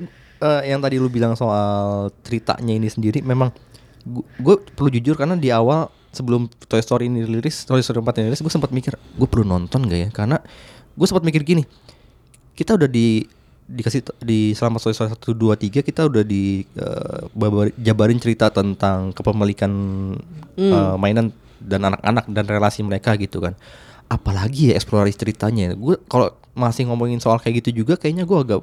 eh, 0.43 0.63
yang 0.73 0.81
tadi 0.83 0.97
lu 0.99 1.13
bilang 1.13 1.37
soal 1.39 2.09
ceritanya 2.25 2.75
ini 2.75 2.89
sendiri 2.89 3.23
memang 3.23 3.53
gue 4.43 4.57
perlu 4.75 4.91
jujur 4.91 5.15
karena 5.15 5.39
di 5.39 5.55
awal 5.55 5.87
sebelum 6.11 6.51
Toy 6.69 6.83
Story 6.83 7.09
ini 7.09 7.25
rilis, 7.25 7.65
Toy 7.65 7.81
Story 7.81 8.03
4 8.03 8.21
ini 8.21 8.27
rilis, 8.31 8.43
gue 8.43 8.53
sempat 8.53 8.75
mikir 8.75 8.99
gue 8.99 9.29
perlu 9.31 9.47
nonton 9.47 9.87
gak 9.89 10.01
ya? 10.01 10.09
Karena 10.13 10.37
gue 10.93 11.07
sempat 11.09 11.25
mikir 11.25 11.41
gini, 11.47 11.65
kita 12.53 12.77
udah 12.77 12.91
di 12.91 13.25
dikasih 13.73 14.01
di 14.21 14.53
selama 14.53 14.77
Story 14.77 14.93
1 14.95 15.17
2 15.17 15.57
3 15.57 15.81
kita 15.81 16.05
udah 16.05 16.21
di 16.21 16.69
babar- 17.33 17.73
jabarin 17.77 18.17
cerita 18.17 18.49
tentang 18.49 19.11
kepemilikan 19.11 19.73
eh, 20.55 20.95
mainan 20.95 21.33
dan 21.59 21.81
anak-anak 21.83 22.25
dan 22.27 22.45
relasi 22.47 22.81
mereka 22.81 23.17
gitu 23.17 23.41
kan. 23.41 23.57
Apalagi 24.07 24.69
ya 24.69 24.75
eksplorasi 24.75 25.17
ceritanya. 25.17 25.73
Gue 25.73 25.97
kalau 26.05 26.29
masih 26.53 26.85
ngomongin 26.85 27.17
soal 27.17 27.39
kayak 27.39 27.65
gitu 27.65 27.81
juga 27.81 27.97
kayaknya 27.97 28.23
gue 28.23 28.39
agak 28.39 28.61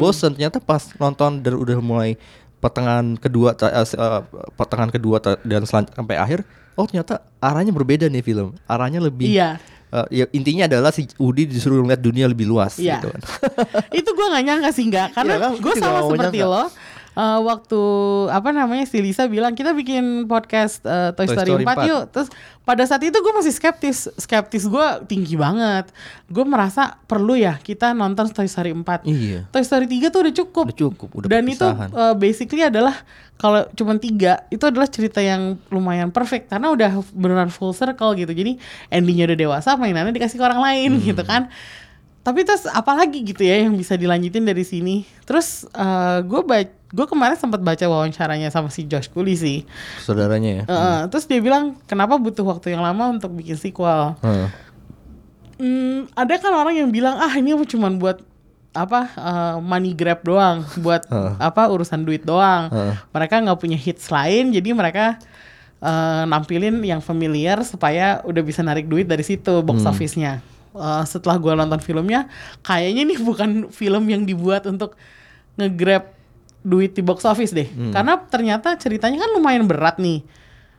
bosen 0.00 0.32
ternyata 0.32 0.58
pas 0.58 0.80
nonton 0.96 1.38
dan 1.38 1.54
udah 1.54 1.78
mulai 1.78 2.16
pertengahan 2.58 3.14
kedua 3.14 3.52
eh, 3.54 3.86
pertengahan 4.52 4.88
kedua 4.88 5.16
dan 5.38 5.62
sampai 5.62 6.16
akhir 6.16 6.42
oh 6.74 6.82
ternyata 6.82 7.20
arahnya 7.38 7.70
berbeda 7.70 8.06
nih 8.06 8.18
film 8.20 8.56
arahnya 8.64 8.98
lebih 8.98 9.28
Iya. 9.28 9.62
Eh, 9.90 10.06
ya 10.12 10.24
intinya 10.30 10.64
adalah 10.66 10.90
si 10.90 11.08
Udi 11.16 11.44
disuruh 11.44 11.80
melihat 11.80 12.00
dunia 12.00 12.26
lebih 12.26 12.44
luas 12.44 12.76
Iya. 12.76 12.98
gitu 12.98 13.08
kan 13.08 13.20
itu 13.98 14.08
gue 14.08 14.26
gak 14.28 14.44
nyangka 14.44 14.70
sih 14.70 14.84
nggak 14.86 15.08
karena 15.12 15.32
Iya 15.32 15.40
kan, 15.40 15.50
gue 15.50 15.60
gua 15.60 15.72
juga 15.72 15.80
sama 15.80 15.90
nggak 15.90 16.06
seperti 16.10 16.38
nyangka. 16.38 16.52
lo 16.52 16.64
eh, 17.18 17.40
waktu 17.42 17.80
apa 18.30 18.54
namanya 18.54 18.86
si 18.86 19.02
Lisa 19.02 19.26
bilang 19.26 19.52
kita 19.52 19.74
bikin 19.74 20.24
podcast 20.24 20.86
eh, 20.86 21.10
Toy, 21.12 21.26
Toy 21.26 21.34
Story, 21.34 21.50
Story 21.58 21.64
4, 21.66 21.74
4. 21.74 21.90
yuk. 21.90 22.02
Terus 22.08 22.28
pada 22.62 22.84
saat 22.84 23.02
itu 23.02 23.16
gue 23.16 23.32
masih 23.34 23.50
skeptis. 23.50 24.06
Skeptis 24.14 24.64
gue 24.64 24.86
tinggi 25.04 25.34
banget. 25.34 25.90
Gue 26.26 26.44
merasa 26.44 26.94
perlu 27.04 27.34
ya 27.34 27.58
kita 27.58 27.90
nonton 27.92 28.30
Toy 28.30 28.46
Story 28.46 28.70
4 28.70 29.02
Iya. 29.02 29.50
Toy 29.50 29.62
Story 29.62 29.90
3 29.90 30.08
tuh 30.08 30.20
udah 30.22 30.34
cukup. 30.36 30.64
Udah 30.70 30.78
cukup, 30.78 31.08
udah 31.12 31.28
dan 31.28 31.42
itu 31.44 31.66
eh, 31.66 32.14
basically 32.14 32.62
adalah 32.62 32.94
kalau 33.34 33.62
cuma 33.72 33.94
tiga 33.96 34.42
itu 34.48 34.62
adalah 34.62 34.86
cerita 34.86 35.18
yang 35.18 35.58
lumayan 35.68 36.08
perfect. 36.08 36.46
Karena 36.46 36.70
udah 36.70 36.90
beneran 37.10 37.48
full 37.48 37.72
circle 37.72 38.14
gitu. 38.14 38.30
Jadi 38.30 38.62
endingnya 38.88 39.26
udah 39.26 39.38
dewasa 39.38 39.74
mainannya 39.74 40.10
dikasih 40.10 40.38
ke 40.38 40.44
orang 40.44 40.60
lain 40.60 40.90
Hmm. 40.98 41.04
gitu 41.04 41.22
kan. 41.22 41.50
Tapi 42.18 42.44
terus 42.44 42.68
apalagi 42.68 43.24
gitu 43.24 43.40
ya 43.40 43.64
yang 43.64 43.72
bisa 43.72 43.94
dilanjutin 43.94 44.44
dari 44.44 44.60
sini? 44.60 45.02
Terus 45.24 45.64
eh, 45.66 46.18
gue 46.20 46.40
baca 46.42 46.76
gue 46.88 47.04
kemarin 47.04 47.36
sempat 47.36 47.60
baca 47.60 47.84
wawancaranya 47.84 48.48
sama 48.48 48.68
si 48.68 48.84
Josh 48.84 49.08
Cooley 49.08 49.34
sih 49.34 49.58
saudaranya 50.00 50.50
ya 50.50 50.64
Eh, 50.64 51.00
terus 51.08 51.24
dia 51.24 51.36
bilang 51.38 51.76
kenapa 51.84 52.16
butuh 52.16 52.42
waktu 52.42 52.72
yang 52.72 52.80
lama 52.80 53.12
untuk 53.12 53.32
bikin 53.32 53.54
sequel 53.54 54.16
Heeh. 54.20 54.48
Hmm, 55.58 56.06
ada 56.14 56.38
kan 56.38 56.54
orang 56.54 56.74
yang 56.76 56.88
bilang 56.88 57.18
ah 57.18 57.34
ini 57.34 57.50
cuma 57.66 57.90
buat 57.90 58.22
apa 58.70 59.00
eh, 59.10 59.56
money 59.58 59.90
grab 59.90 60.22
doang, 60.22 60.62
buat 60.78 61.02
Heeh. 61.10 61.34
apa 61.36 61.66
urusan 61.66 62.06
duit 62.06 62.22
doang. 62.22 62.70
Heeh. 62.70 62.94
Mereka 63.10 63.42
nggak 63.42 63.58
punya 63.58 63.74
hits 63.74 64.06
lain, 64.06 64.54
jadi 64.54 64.70
mereka 64.70 65.18
eh, 65.82 66.22
nampilin 66.24 66.78
yang 66.80 67.02
familiar 67.02 67.58
supaya 67.66 68.22
udah 68.22 68.38
bisa 68.40 68.62
narik 68.62 68.86
duit 68.86 69.04
dari 69.04 69.26
situ 69.26 69.50
box 69.60 69.82
Hmm. 69.82 69.90
office-nya. 69.90 70.32
Eh, 70.72 71.04
setelah 71.10 71.34
gua 71.36 71.58
nonton 71.58 71.82
filmnya, 71.82 72.30
kayaknya 72.62 73.02
nih 73.02 73.18
bukan 73.18 73.50
film 73.68 74.06
yang 74.06 74.22
dibuat 74.22 74.62
untuk 74.64 74.94
nge-grab 75.58 76.14
duit 76.60 76.92
di 76.92 77.02
box 77.02 77.22
office 77.24 77.54
deh, 77.54 77.66
Hmm. 77.66 77.92
karena 77.92 78.18
ternyata 78.22 78.74
ceritanya 78.74 79.24
kan 79.24 79.30
lumayan 79.32 79.64
berat 79.64 79.96
nih. 79.98 80.22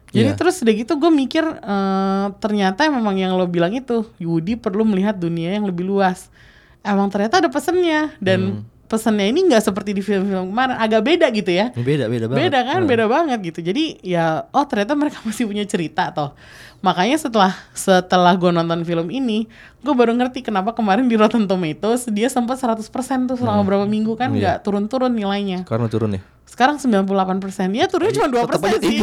Jadi 0.10 0.34
Iya. 0.34 0.38
terus 0.38 0.58
udah 0.60 0.74
gitu 0.74 0.98
gue 0.98 1.12
mikir 1.14 1.46
eh, 1.46 2.26
ternyata 2.42 2.90
memang 2.90 3.14
yang 3.14 3.38
lo 3.38 3.46
bilang 3.46 3.70
itu 3.72 4.10
Yudi 4.18 4.58
perlu 4.58 4.82
melihat 4.82 5.14
dunia 5.14 5.54
yang 5.54 5.70
lebih 5.70 5.86
luas. 5.86 6.34
Emang 6.82 7.14
ternyata 7.14 7.38
ada 7.38 7.50
pesennya 7.50 8.10
dan 8.18 8.40
Hmm. 8.42 8.79
Pesennya 8.90 9.30
ini 9.30 9.46
nggak 9.46 9.62
seperti 9.62 9.94
di 9.94 10.02
film-film 10.02 10.50
kemarin 10.50 10.76
agak 10.76 11.06
beda 11.06 11.30
gitu 11.30 11.54
ya. 11.54 11.70
beda 11.72 12.10
beda 12.10 12.26
banget 12.26 12.42
Beda 12.42 12.60
kan, 12.66 12.80
Heeh. 12.82 12.90
beda 12.90 13.06
banget 13.06 13.40
gitu. 13.46 13.60
Jadi 13.62 13.84
ya 14.02 14.50
oh 14.50 14.66
ternyata 14.66 14.98
mereka 14.98 15.22
masih 15.30 15.46
punya 15.46 15.62
cerita 15.64 16.10
toh. 16.10 16.34
Makanya 16.80 17.20
setelah 17.20 17.54
setelah 17.72 18.34
gue 18.34 18.50
nonton 18.50 18.82
film 18.82 19.12
ini, 19.12 19.46
gue 19.80 19.94
baru 19.94 20.16
ngerti 20.16 20.42
kenapa 20.42 20.72
kemarin 20.72 21.06
di 21.06 21.14
Rotten 21.14 21.44
Tomatoes 21.44 22.10
dia 22.10 22.28
sempat 22.28 22.58
100% 22.58 22.82
tuh 23.30 23.38
selama 23.38 23.62
berapa 23.62 23.86
minggu 23.86 24.16
kan 24.16 24.32
Iya. 24.32 24.40
nggak 24.40 24.58
turun-turun 24.64 25.12
nilainya 25.12 25.64
karena 25.64 25.86
turun 25.86 26.16
ya 26.16 26.24
sekarang 26.50 26.82
98 26.82 27.06
persen 27.40 27.70
ya 27.72 27.86
turunnya 27.86 28.16
cuma 28.16 28.28
dua 28.28 28.44
tetep 28.48 28.58
persen 28.58 28.74
aja 28.74 28.88
sih 28.90 29.00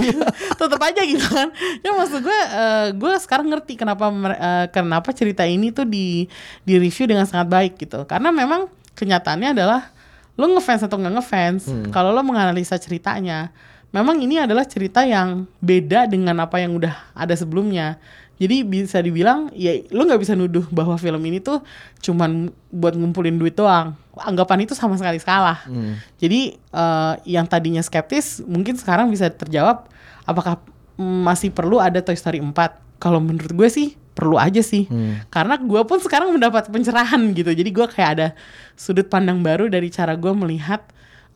tetap 0.57 0.81
aja 0.83 1.01
gitu 1.05 1.27
kan 1.31 1.49
ya 1.79 1.91
maksud 1.95 2.21
gue 2.21 2.41
eh, 2.43 2.87
gue 2.93 3.13
sekarang 3.23 3.47
ngerti 3.49 3.73
kenapa 3.79 4.09
eh, 4.35 4.67
kenapa 4.69 5.09
cerita 5.13 5.47
ini 5.47 5.71
tuh 5.71 5.87
di 5.87 6.27
di 6.65 6.75
review 6.77 7.07
dengan 7.07 7.25
sangat 7.25 7.47
baik 7.47 7.73
gitu 7.79 8.03
karena 8.05 8.29
memang 8.29 8.67
kenyataannya 8.97 9.53
adalah 9.53 9.93
lo 10.35 10.49
ngefans 10.51 10.83
atau 10.83 10.97
nggak 10.97 11.15
ngefans 11.15 11.63
Hmm. 11.65 11.89
kalau 11.89 12.11
lo 12.11 12.21
menganalisa 12.21 12.77
ceritanya 12.77 13.53
memang 13.89 14.19
ini 14.19 14.37
adalah 14.37 14.65
cerita 14.65 15.05
yang 15.05 15.45
beda 15.59 16.05
dengan 16.05 16.37
apa 16.39 16.59
yang 16.59 16.75
udah 16.75 16.93
ada 17.13 17.33
sebelumnya 17.33 17.97
jadi 18.37 18.61
bisa 18.61 19.01
dibilang 19.01 19.49
ya 19.53 19.73
lo 19.89 20.05
nggak 20.05 20.21
bisa 20.21 20.37
nuduh 20.37 20.69
bahwa 20.69 20.97
film 20.97 21.25
ini 21.25 21.41
tuh 21.41 21.65
cuman 22.01 22.49
buat 22.69 22.93
ngumpulin 22.93 23.33
duit 23.33 23.57
doang 23.57 23.97
anggapan 24.19 24.65
itu 24.65 24.73
sama 24.73 24.97
sekali 24.97 25.17
salah 25.17 25.65
Hmm. 25.65 25.97
jadi 26.17 26.53
eh, 26.57 27.13
yang 27.25 27.45
tadinya 27.45 27.81
skeptis 27.81 28.45
mungkin 28.45 28.77
sekarang 28.77 29.09
bisa 29.09 29.29
terjawab 29.29 29.89
apakah 30.25 30.61
masih 30.97 31.49
perlu 31.49 31.77
ada 31.77 32.01
Toy 32.01 32.17
Story 32.17 32.41
4? 32.41 32.53
Kalau 32.97 33.21
menurut 33.21 33.53
gue 33.53 33.69
sih 33.69 33.89
perlu 34.17 34.41
aja 34.41 34.65
sih. 34.65 34.89
Hmm. 34.89 35.21
Karena 35.29 35.61
gue 35.61 35.83
pun 35.85 36.01
sekarang 36.01 36.33
mendapat 36.33 36.73
pencerahan 36.73 37.21
gitu. 37.37 37.53
Jadi 37.53 37.69
gue 37.69 37.87
kayak 37.87 38.11
ada 38.17 38.29
sudut 38.73 39.05
pandang 39.07 39.45
baru 39.45 39.69
dari 39.69 39.93
cara 39.93 40.17
gue 40.17 40.33
melihat 40.33 40.81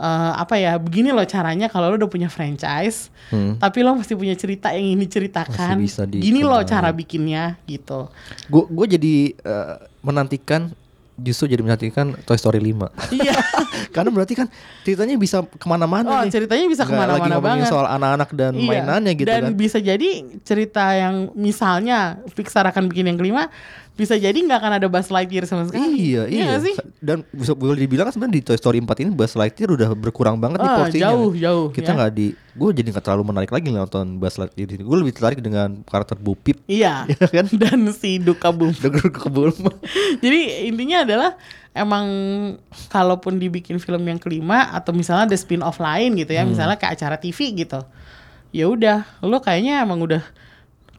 eh, 0.00 0.32
apa 0.32 0.56
ya 0.56 0.80
begini 0.80 1.12
loh 1.12 1.28
caranya 1.28 1.68
kalau 1.68 1.92
lo 1.92 2.00
udah 2.00 2.10
punya 2.10 2.32
franchise 2.32 3.12
Hmm. 3.30 3.54
tapi 3.62 3.86
lo 3.86 3.94
masih 3.94 4.18
punya 4.18 4.34
cerita 4.34 4.74
yang 4.74 4.98
ini 4.98 5.06
ceritakan 5.06 5.78
Masih 5.78 5.86
bisa 5.86 6.02
gini 6.02 6.42
loh 6.42 6.58
cara 6.66 6.90
bikinnya 6.90 7.54
gitu 7.62 8.10
gue 8.50 8.64
gue 8.66 8.86
jadi 8.98 9.14
eh, 9.38 9.74
menantikan 10.02 10.74
justru 11.20 11.46
jadi 11.46 11.60
menantikan 11.60 12.16
Toy 12.20 12.34
Story 12.34 12.58
5 12.58 13.12
iya 13.12 13.36
karena 13.94 14.08
berarti 14.08 14.34
kan 14.34 14.46
ceritanya 14.82 15.14
bisa 15.14 15.42
ke 15.42 15.66
mana-mana 15.66 16.08
Oh, 16.10 16.22
nih. 16.22 16.30
ceritanya 16.30 16.64
bisa 16.64 16.82
Nggak 16.82 16.90
lagi 16.90 16.96
ke 16.96 17.06
mana-mana 17.20 17.34
ngomongin 17.36 17.60
banget. 17.60 17.70
soal 17.70 17.86
anak-anak 17.88 18.30
dan 18.32 18.52
Iya, 18.54 18.66
mainannya 18.66 19.12
gitu 19.14 19.26
dan 19.26 19.42
kan 19.42 19.52
bisa 19.54 19.78
jadi 19.78 20.08
cerita 20.40 20.84
yang 20.92 21.14
misalnya 21.34 21.98
Pixar 22.30 22.64
akan 22.66 22.86
bikin 22.86 23.06
yang 23.06 23.16
kelima 23.16 23.48
bisa 23.92 24.14
jadi 24.14 24.32
nggak 24.32 24.58
akan 24.58 24.72
ada 24.76 24.86
Buzz 24.86 25.08
Lightyear 25.08 25.44
sama 25.44 25.68
sekali. 25.68 25.92
Iya, 26.08 26.24
iya. 26.24 26.44
nggak 26.46 26.60
sih? 26.62 26.74
Dan 26.96 27.20
bisa 27.28 27.52
boleh 27.52 27.76
dibilang 27.76 28.04
kan 28.04 28.12
sebenarnya 28.12 28.36
di 28.36 28.42
Toy 28.42 28.56
Story 28.56 28.78
4 28.78 28.88
ini 28.98 29.10
Buzz 29.10 29.34
Lightyear 29.34 29.70
udah 29.70 29.88
berkurang 29.92 30.36
banget 30.36 30.58
nih 30.58 30.66
Ah, 30.66 30.76
porsinya. 30.78 31.02
jauh, 31.06 31.30
jauh, 31.34 31.66
Kita 31.68 31.90
ya. 31.90 31.96
nggak 31.96 32.12
di 32.12 32.26
gue 32.50 32.70
jadi 32.72 32.88
nggak 32.90 33.04
terlalu 33.04 33.24
menarik 33.24 33.50
lagi 33.50 33.68
nonton 33.68 34.16
Buzz 34.16 34.36
Lightyear 34.36 34.68
ini. 34.70 34.82
Gue 34.82 34.96
lebih 34.98 35.12
tertarik 35.12 35.38
dengan 35.38 35.80
karakter 35.82 36.16
Bu 36.16 36.32
Pip 36.34 36.64
Iya. 36.64 37.04
Iya 37.12 37.26
kan? 37.26 37.46
Dan 37.60 37.80
si 37.90 38.16
Duka 38.16 38.48
Boom. 38.50 38.72
dengan 38.72 39.04
kebun. 39.06 39.52
Jadi 40.18 40.40
intinya 40.64 41.04
adalah 41.04 41.30
emang 41.70 42.06
kalaupun 42.88 43.36
dibikin 43.36 43.76
film 43.76 44.02
yang 44.02 44.16
kelima 44.16 44.72
atau 44.72 44.90
misalnya 44.90 45.28
ada 45.28 45.36
spin 45.36 45.60
off 45.60 45.76
lain 45.76 46.16
gitu 46.16 46.30
Hmm. 46.30 46.40
ya, 46.40 46.48
misalnya 46.48 46.74
kayak 46.74 46.96
acara 46.96 47.16
TV 47.16 47.38
gitu. 47.54 47.84
Ya 48.50 48.66
udah, 48.66 49.06
lo 49.20 49.38
kayaknya 49.38 49.78
emang 49.78 50.00
udah 50.00 50.24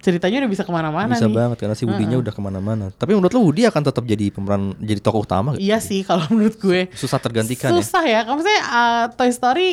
ceritanya 0.02 0.43
udah 0.43 0.52
bisa 0.52 0.64
ke 0.66 0.74
mana-mana 0.74 1.14
Bisa 1.14 1.30
nih. 1.30 1.36
banget 1.38 1.58
karena 1.62 1.76
si 1.78 1.86
Woody-nya 1.86 2.18
udah 2.18 2.34
ke 2.34 2.41
mana-mana. 2.41 2.89
Tapi 2.91 3.14
menurut 3.14 3.32
lo 3.32 3.41
Woody 3.45 3.70
akan 3.70 3.82
tetap 3.86 4.04
jadi 4.04 4.34
pemeran 4.34 4.74
jadi 4.82 4.99
tokoh 4.99 5.24
utama? 5.24 5.54
Iya 5.62 5.78
sih 5.78 6.02
kalau 6.02 6.26
menurut 6.34 6.58
gue. 6.58 6.89
Susah 6.97 7.22
tergantikan 7.22 7.70
ya. 7.70 7.78
Susah 7.78 8.04
ya. 8.04 8.20
Kamu 8.26 8.41
saya 8.41 8.60
uh, 8.66 9.06
Toy 9.14 9.30
Story 9.30 9.70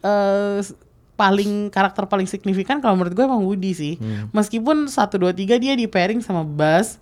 uh, 0.00 0.64
paling 1.16 1.72
karakter 1.72 2.04
paling 2.04 2.28
signifikan 2.28 2.80
kalau 2.80 2.96
menurut 2.96 3.12
gue 3.12 3.24
emang 3.24 3.44
Woody 3.44 3.72
sih. 3.76 3.94
Meskipun 4.32 4.88
1 4.88 4.96
2 4.96 5.32
3 5.32 5.62
dia 5.62 5.72
di 5.76 5.84
pairing 5.88 6.20
sama 6.24 6.44
Buzz. 6.44 7.00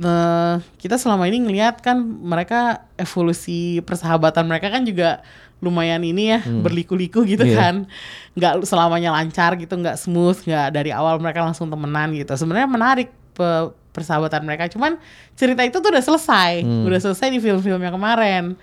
Nah, 0.00 0.64
kita 0.80 0.96
selama 0.96 1.28
ini 1.28 1.44
ngelihat 1.44 1.84
kan 1.84 2.00
mereka 2.00 2.88
evolusi 2.96 3.84
persahabatan 3.84 4.48
mereka 4.48 4.72
kan 4.72 4.82
juga 4.84 5.20
lumayan 5.60 6.00
ini 6.00 6.32
ya 6.32 6.40
berliku-liku 6.42 7.20
gitu 7.22 7.44
Iya. 7.44 7.56
kan. 7.56 7.74
Nggak 8.32 8.64
selamanya 8.64 9.12
lancar 9.12 9.54
gitu 9.54 9.72
nggak 9.72 9.96
smooth 9.96 10.40
nggak 10.40 10.66
dari 10.70 10.90
awal 10.90 11.16
mereka 11.16 11.40
langsung 11.40 11.68
temenan 11.68 12.12
gitu. 12.12 12.32
Sebenarnya 12.32 12.64
menarik 12.64 13.08
pe- 13.32 13.70
persahabatan 13.90 14.40
mereka 14.42 14.66
cuman 14.66 14.96
cerita 15.34 15.60
itu 15.60 15.76
tuh 15.76 15.90
udah 15.90 16.00
selesai 16.00 16.62
udah 16.62 17.00
selesai 17.00 17.26
di 17.28 17.38
film-film 17.38 17.76
yang 17.78 17.92
kemarin. 17.92 18.54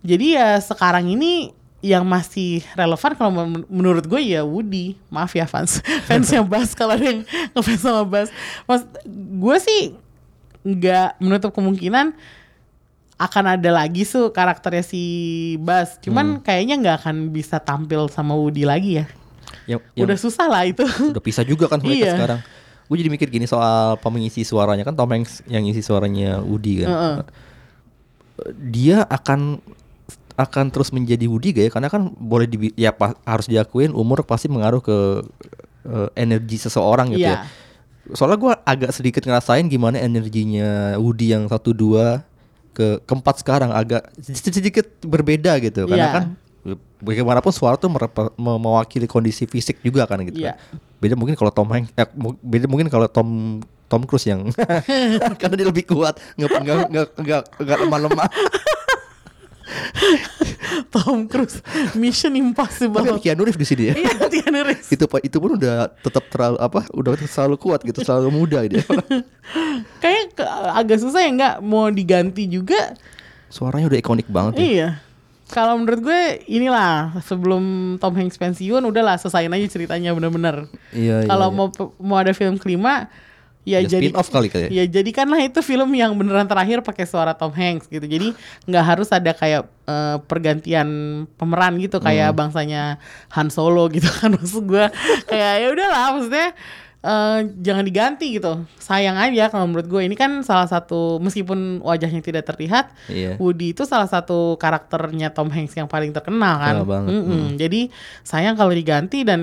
Jadi 0.00 0.36
ya 0.36 0.58
sekarang 0.58 1.08
ini 1.08 1.54
yang 1.78 2.02
masih 2.02 2.64
relevan 2.72 3.12
kalau 3.12 3.30
men- 3.30 3.68
menurut 3.68 4.02
gue 4.02 4.20
ya 4.20 4.40
Woody. 4.40 4.96
Maaf 5.08 5.32
ya 5.32 5.44
fans 5.44 5.80
fansnya 6.08 6.40
Bas 6.40 6.72
kalau 6.72 6.92
ada 6.92 7.04
yang 7.04 7.20
ngefans 7.52 7.80
sama 7.80 8.04
Bas. 8.04 8.28
Mas 8.64 8.84
gue 9.08 9.56
sih 9.60 9.80
nggak 10.60 11.20
menutup 11.20 11.52
kemungkinan 11.52 12.16
akan 13.24 13.56
ada 13.56 13.70
lagi 13.70 14.02
tuh 14.02 14.28
karakternya 14.28 14.82
si 14.82 15.02
Bas 15.58 15.96
cuman 15.98 16.38
kayaknya 16.38 16.76
nggak 16.76 16.96
akan 17.00 17.16
bisa 17.28 17.56
tampil 17.58 18.06
sama 18.06 18.32
Woody 18.32 18.62
lagi 18.62 19.00
ya 19.00 19.06
Yang, 19.64 19.80
yang 19.94 20.04
udah 20.04 20.18
susah 20.18 20.46
lah 20.46 20.62
itu 20.62 20.84
udah 20.84 21.20
pisah 21.20 21.42
juga 21.42 21.64
kan 21.66 21.80
mereka 21.80 22.04
Iya. 22.04 22.12
sekarang. 22.14 22.40
Gue 22.84 22.96
jadi 22.96 23.08
mikir 23.08 23.28
gini 23.28 23.44
soal 23.44 23.96
pengisi 23.96 24.44
suaranya 24.44 24.84
kan 24.84 24.92
Tom 24.92 25.08
Hanks 25.08 25.40
yang 25.46 25.64
ngisi 25.64 25.80
suaranya 25.80 26.36
Woody 26.38 26.84
kan. 26.84 26.88
Heeh. 26.90 27.14
Dia 28.60 29.06
akan 29.06 29.62
akan 30.34 30.64
terus 30.68 30.90
menjadi 30.90 31.24
Woody 31.24 31.54
gak 31.54 31.64
ya? 31.64 31.70
Karena 31.70 31.88
kan 31.88 32.12
boleh 32.12 32.44
di 32.44 32.74
ya 32.74 32.90
pa- 32.90 33.16
harus 33.24 33.46
diakuin 33.46 33.94
umur 33.94 34.20
pasti 34.20 34.50
mengaruh 34.50 34.82
ke 34.82 34.98
eh, 35.84 36.08
energi 36.14 36.58
seseorang 36.58 37.08
gitu 37.08 37.24
Iya. 37.24 37.40
ya. 37.40 37.48
Soalnya 38.12 38.36
gue 38.36 38.52
agak 38.60 38.90
sedikit 38.92 39.24
ngerasain 39.24 39.64
gimana 39.64 39.96
energinya 39.96 41.00
Woody 41.00 41.32
yang 41.32 41.48
satu 41.48 41.72
dua 41.72 42.20
ke 42.74 42.98
keempat 43.06 43.40
sekarang 43.40 43.70
agak 43.70 44.10
sedikit, 44.18 44.82
berbeda 45.00 45.56
gitu 45.62 45.86
karena 45.86 45.96
Iya. 45.96 46.10
kan 46.12 46.24
bagaimanapun 46.98 47.52
suara 47.52 47.76
tuh 47.76 47.92
mewakili 48.36 49.04
kondisi 49.04 49.44
fisik 49.44 49.78
juga 49.80 50.04
kan 50.04 50.18
gitu 50.24 50.42
Iya. 50.42 50.58
kan. 50.58 50.80
Beda 50.98 51.14
mungkin 51.14 51.36
kalau 51.36 51.52
Tom 51.52 51.68
Hanks 51.70 51.94
eh, 51.94 52.08
beda 52.42 52.66
mungkin 52.66 52.88
kalau 52.88 53.06
Tom 53.06 53.60
Tom 53.86 54.02
Cruise 54.08 54.26
yang 54.26 54.48
karena 55.40 55.54
dia 55.54 55.68
lebih 55.68 55.84
kuat 55.86 56.16
nggak 56.34 56.50
nggak 56.50 56.76
nggak 56.90 57.08
nggak 57.20 57.42
nggak 57.62 57.78
lemah-lemah. 57.86 58.28
Tom 60.94 61.26
Cruise 61.30 61.60
Mission 61.94 62.34
Tapi 62.34 62.42
Impossible 62.42 63.18
Keanu 63.20 63.42
Reeves 63.46 63.60
di 63.60 63.66
sini 63.66 63.82
ya. 63.90 63.94
iya 63.94 64.12
Keanu 64.26 64.60
Reeves 64.66 64.88
itu 64.90 65.04
itu 65.22 65.36
pun 65.38 65.50
udah 65.58 65.90
tetap 66.02 66.24
terlalu 66.30 66.56
apa 66.58 66.80
udah 66.94 67.12
selalu 67.26 67.56
kuat 67.58 67.80
gitu 67.82 68.02
selalu 68.02 68.28
muda 68.30 68.58
dia 68.66 68.82
kayak 70.02 70.34
agak 70.74 70.98
susah 71.02 71.20
ya 71.24 71.30
nggak 71.34 71.56
mau 71.62 71.88
diganti 71.90 72.46
juga 72.48 72.94
suaranya 73.50 73.86
udah 73.86 73.98
ikonik 74.00 74.26
banget 74.26 74.52
ya. 74.58 74.62
iya 74.62 74.88
kalau 75.44 75.76
menurut 75.76 76.00
gue 76.00 76.22
inilah 76.48 77.20
sebelum 77.20 77.96
Tom 78.00 78.16
Hanks 78.16 78.40
pensiun 78.40 78.80
udahlah 78.80 79.20
selesaiin 79.20 79.52
aja 79.52 79.68
ceritanya 79.68 80.16
bener-bener 80.16 80.66
Iya, 80.90 81.22
iya, 81.22 81.28
kalau 81.28 81.52
iya. 81.52 81.56
mau 81.56 81.66
mau 82.00 82.16
ada 82.16 82.32
film 82.32 82.56
kelima 82.56 83.12
ya, 83.64 83.80
Ya, 83.80 83.88
jadi 83.90 84.08
spin-off 84.08 84.28
kali 84.28 84.46
kayak. 84.46 84.68
ya 84.68 84.84
jadikanlah 84.86 85.40
itu 85.40 85.58
film 85.58 85.90
yang 85.90 86.12
beneran 86.12 86.44
terakhir 86.44 86.80
pakai 86.80 87.04
suara 87.04 87.32
Tom 87.32 87.50
Hanks 87.50 87.86
gitu 87.86 88.04
jadi 88.04 88.30
nggak 88.62 88.84
harus 88.86 89.08
ada 89.08 89.32
kayak 89.32 89.64
eh, 89.82 90.16
pergantian 90.22 90.88
pemeran 91.34 91.76
gitu 91.78 91.96
kayak 91.98 92.30
Hmm. 92.30 92.38
bangsanya 92.38 93.00
Han 93.30 93.48
Solo 93.48 93.88
gitu 93.88 94.06
kan 94.06 94.30
maksud 94.36 94.64
gue 94.64 94.84
kayak 95.24 95.52
ya 95.58 95.68
udahlah 95.70 96.04
maksudnya 96.12 96.48
eh, 97.00 97.38
jangan 97.58 97.82
diganti 97.82 98.26
gitu 98.32 98.52
sayang 98.78 99.14
aja 99.14 99.48
kalau 99.48 99.64
menurut 99.64 99.84
gue 99.86 100.02
ini 100.02 100.14
kan 100.14 100.40
salah 100.40 100.64
satu 100.64 101.16
meskipun 101.18 101.58
wajahnya 101.80 102.20
tidak 102.20 102.44
terlihat 102.44 102.92
Iya. 103.06 103.36
Woody 103.36 103.72
itu 103.72 103.84
salah 103.84 104.06
satu 104.06 104.56
karakternya 104.56 105.28
Tom 105.30 105.48
Hanks 105.48 105.72
yang 105.72 105.84
paling 105.84 106.12
terkenal 106.12 106.56
kan. 106.58 106.74
Mm-mm. 106.80 107.24
Hmm. 107.24 107.48
jadi 107.54 107.88
sayang 108.20 108.54
kalau 108.54 108.70
diganti 108.70 109.20
dan 109.20 109.40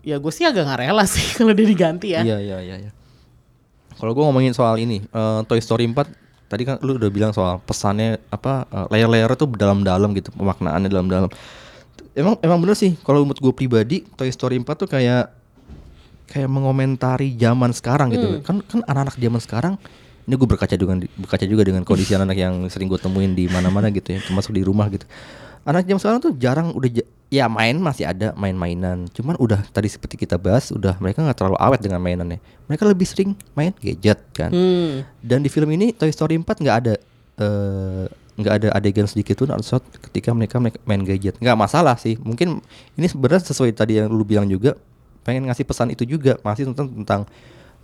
ya 0.00 0.16
gue 0.16 0.30
sih 0.30 0.42
agak 0.42 0.64
nggak 0.64 0.80
rela 0.80 1.04
sih 1.04 1.22
kalau 1.36 1.50
dia 1.50 1.62
diganti 1.64 2.10
ya 2.10 2.22
Iya 2.22 2.38
iya 2.38 2.58
iya. 2.64 2.90
Kalau 4.00 4.16
gue 4.16 4.24
ngomongin 4.24 4.56
soal 4.56 4.80
ini, 4.80 5.04
eh, 5.04 5.40
Toy 5.44 5.60
Story 5.60 5.84
4 5.84 6.08
tadi 6.50 6.66
kan 6.66 6.82
lu 6.82 6.98
udah 6.98 7.10
bilang 7.12 7.30
soal 7.36 7.60
pesannya 7.62 8.18
apa 8.32 8.64
eh, 8.66 8.86
layer-layer 8.96 9.28
itu 9.28 9.44
dalam-dalam 9.52 10.16
gitu, 10.16 10.32
pemaknaannya 10.32 10.88
dalam-dalam. 10.88 11.30
Emang 12.16 12.34
emang 12.42 12.58
bener 12.58 12.74
sih 12.74 12.96
kalau 13.04 13.22
menurut 13.22 13.38
gue 13.38 13.52
pribadi 13.54 13.96
Toy 14.16 14.32
Story 14.32 14.56
4 14.58 14.66
tuh 14.74 14.88
kayak 14.88 15.30
kayak 16.32 16.48
mengomentari 16.48 17.36
zaman 17.36 17.76
sekarang 17.76 18.08
gitu. 18.16 18.40
Kan 18.40 18.64
kan 18.64 18.80
anak-anak 18.88 19.20
zaman 19.20 19.40
sekarang 19.44 19.74
ini 20.30 20.38
gue 20.38 20.48
berkaca 20.48 20.74
dengan 20.78 21.02
berkaca 21.18 21.42
juga 21.42 21.62
dengan 21.66 21.82
kondisi 21.82 22.14
anak 22.18 22.38
yang 22.38 22.66
sering 22.70 22.86
gue 22.86 23.00
temuin 23.02 23.34
di 23.34 23.50
mana-mana 23.50 23.90
gitu 23.90 24.14
ya, 24.14 24.20
termasuk 24.22 24.54
di 24.54 24.62
rumah 24.62 24.86
gitu. 24.88 25.04
Anak 25.64 25.84
zaman 25.84 26.00
sekarang 26.00 26.20
tuh 26.24 26.32
jarang 26.40 26.72
udah 26.72 26.88
ya 27.30 27.46
main 27.46 27.78
masih 27.78 28.10
ada 28.10 28.34
main-mainan. 28.34 29.06
Cuman 29.14 29.38
udah 29.38 29.62
tadi 29.70 29.86
seperti 29.86 30.18
kita 30.18 30.36
bahas 30.36 30.74
udah 30.74 30.98
mereka 30.98 31.22
nggak 31.22 31.38
terlalu 31.38 31.56
awet 31.62 31.80
dengan 31.80 32.02
mainannya. 32.02 32.42
Mereka 32.66 32.82
lebih 32.84 33.06
sering 33.06 33.38
main 33.54 33.70
gadget 33.78 34.18
kan. 34.34 34.50
Hmm. 34.50 35.06
Dan 35.22 35.46
di 35.46 35.48
film 35.48 35.70
ini 35.70 35.94
Toy 35.94 36.10
Story 36.10 36.36
4 36.36 36.44
nggak 36.44 36.76
ada 36.84 36.94
eh, 37.40 38.04
nggak 38.40 38.54
ada 38.56 38.68
adegan 38.74 39.06
sedikit 39.06 39.38
pun 39.38 39.52
shot 39.62 39.84
ketika 40.10 40.34
mereka 40.34 40.58
me- 40.58 40.82
main 40.84 41.06
gadget. 41.06 41.38
Nggak 41.38 41.56
masalah 41.56 41.94
sih. 41.96 42.18
Mungkin 42.18 42.58
ini 42.98 43.06
sebenarnya 43.06 43.46
sesuai 43.46 43.70
tadi 43.78 44.02
yang 44.02 44.10
lu 44.10 44.26
bilang 44.26 44.50
juga 44.50 44.74
pengen 45.22 45.46
ngasih 45.46 45.64
pesan 45.68 45.92
itu 45.94 46.02
juga 46.08 46.40
masih 46.42 46.72
tentang 46.74 46.88
tentang 47.04 47.20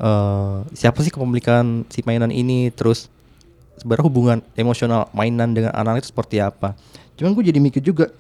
eh, 0.03 0.57
siapa 0.75 0.99
sih 1.07 1.15
kepemilikan 1.15 1.87
si 1.87 2.03
mainan 2.03 2.35
ini 2.35 2.75
terus 2.75 3.07
sebenarnya 3.79 4.05
hubungan 4.09 4.39
emosional 4.57 5.07
mainan 5.13 5.55
dengan 5.55 5.71
anak 5.71 6.03
itu 6.03 6.11
seperti 6.11 6.43
apa. 6.43 6.75
Cuman 7.17 7.33
gue 7.33 7.45
jadi 7.49 7.59
mikir 7.59 7.83
juga 7.83 8.13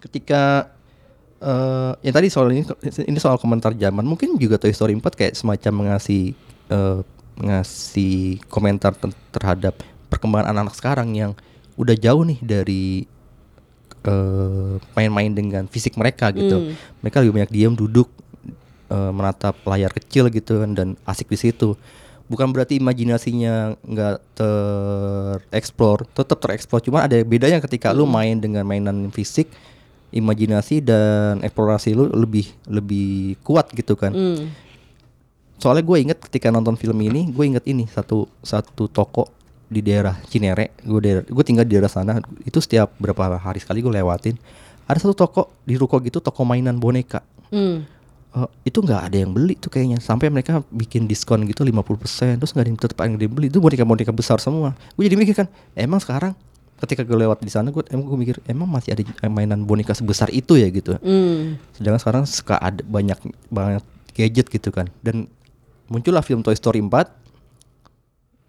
ketika 0.00 0.72
eh 1.44 1.92
yang 2.04 2.14
tadi 2.14 2.28
soal 2.32 2.48
ini 2.52 2.64
ini 3.04 3.18
soal 3.20 3.36
komentar 3.36 3.76
zaman 3.76 4.04
mungkin 4.04 4.40
juga 4.40 4.56
Toy 4.56 4.72
Story 4.72 4.96
4 4.96 5.04
kayak 5.12 5.34
semacam 5.36 5.72
mengasih 5.84 6.32
eh, 6.72 7.00
ngasih 7.34 8.40
komentar 8.48 8.94
ter- 8.94 9.16
terhadap 9.34 9.74
perkembangan 10.08 10.54
anak-anak 10.54 10.76
sekarang 10.78 11.08
yang 11.12 11.32
udah 11.74 11.96
jauh 11.98 12.22
nih 12.22 12.38
dari 12.40 13.04
eh, 14.06 14.74
main-main 14.94 15.32
dengan 15.34 15.64
fisik 15.66 15.98
mereka 15.98 16.30
gitu. 16.32 16.70
Mereka 17.02 17.20
lebih 17.20 17.34
banyak 17.42 17.52
diam 17.52 17.74
duduk 17.74 18.08
eh, 18.88 19.12
menatap 19.12 19.58
layar 19.66 19.90
kecil 19.92 20.30
gitu 20.30 20.62
kan 20.62 20.70
dan 20.72 20.88
asik 21.04 21.28
di 21.28 21.38
situ. 21.40 21.74
Bukan 22.24 22.56
berarti 22.56 22.80
imajinasinya 22.80 23.76
nggak 23.84 24.16
tereksplor, 24.32 26.08
tetap 26.16 26.40
tereksplor. 26.40 26.80
Cuma 26.80 27.04
ada 27.04 27.20
bedanya 27.20 27.60
ketika 27.60 27.92
lu 27.92 28.08
main 28.08 28.40
dengan 28.40 28.64
mainan 28.64 29.12
fisik, 29.12 29.52
imajinasi 30.08 30.80
dan 30.80 31.44
eksplorasi 31.44 31.92
lu 31.92 32.08
lebih 32.08 32.48
lebih 32.64 33.36
kuat 33.44 33.68
gitu 33.76 33.92
kan. 33.92 34.16
Hmm. 34.16 34.48
Soalnya 35.60 35.84
gue 35.84 35.96
inget 36.00 36.18
ketika 36.22 36.48
nonton 36.48 36.80
film 36.80 36.96
ini, 37.04 37.28
gue 37.28 37.44
inget 37.44 37.64
ini 37.68 37.84
satu 37.90 38.24
satu 38.40 38.88
toko 38.88 39.28
di 39.68 39.84
daerah 39.84 40.16
Cinere. 40.24 40.72
Gue 40.80 41.00
daerah, 41.04 41.22
gue 41.28 41.44
tinggal 41.44 41.68
di 41.68 41.76
daerah 41.76 41.92
sana. 41.92 42.24
Itu 42.46 42.62
setiap 42.62 42.94
berapa 42.96 43.36
hari 43.36 43.60
sekali 43.60 43.84
gue 43.84 43.92
lewatin. 43.92 44.36
Ada 44.88 45.08
satu 45.08 45.14
toko 45.16 45.42
di 45.64 45.76
ruko 45.76 46.00
gitu, 46.00 46.20
toko 46.24 46.44
mainan 46.44 46.80
boneka. 46.80 47.20
Hmm. 47.52 47.84
Eh, 48.34 48.48
itu 48.66 48.82
nggak 48.82 49.02
ada 49.06 49.16
yang 49.16 49.30
beli 49.30 49.54
tuh 49.54 49.70
kayaknya. 49.70 49.98
Sampai 49.98 50.26
mereka 50.26 50.66
bikin 50.68 51.06
diskon 51.06 51.46
gitu 51.46 51.62
50% 51.62 52.34
terus 52.34 52.50
nggak 52.50 52.60
ada 52.60 52.68
yang 52.68 52.80
tetap 52.80 52.98
ada 52.98 53.14
yang 53.14 53.30
beli 53.30 53.46
itu 53.46 53.62
boneka-boneka 53.62 54.10
besar 54.10 54.42
semua. 54.42 54.74
Gue 54.92 55.06
jadi 55.06 55.14
mikir 55.14 55.34
kan 55.34 55.46
emang 55.72 55.98
sekarang 55.98 56.34
ketika 56.74 57.00
gue 57.00 57.14
lewat 57.14 57.38
di 57.38 57.48
sana 57.48 57.70
gue 57.70 57.80
emang 57.88 58.04
gue 58.04 58.18
mikir 58.18 58.36
emang 58.44 58.66
masih 58.66 58.92
ada 58.92 59.02
mainan 59.28 59.62
boneka 59.62 59.94
sebesar 59.94 60.28
itu 60.28 60.58
ya? 60.58 60.66
Gitu. 60.66 60.98
Hmm. 60.98 61.62
sedangkan 61.72 62.00
sekarang 62.02 62.24
suka 62.26 62.58
ada 62.58 62.82
banyak 62.82 63.14
banget 63.48 63.86
gadget 64.10 64.46
gitu 64.48 64.68
kan. 64.68 64.90
Dan 64.98 65.30
muncullah 65.86 66.20
film 66.20 66.42
Toy 66.42 66.58
Story 66.58 66.82
4 66.82 67.22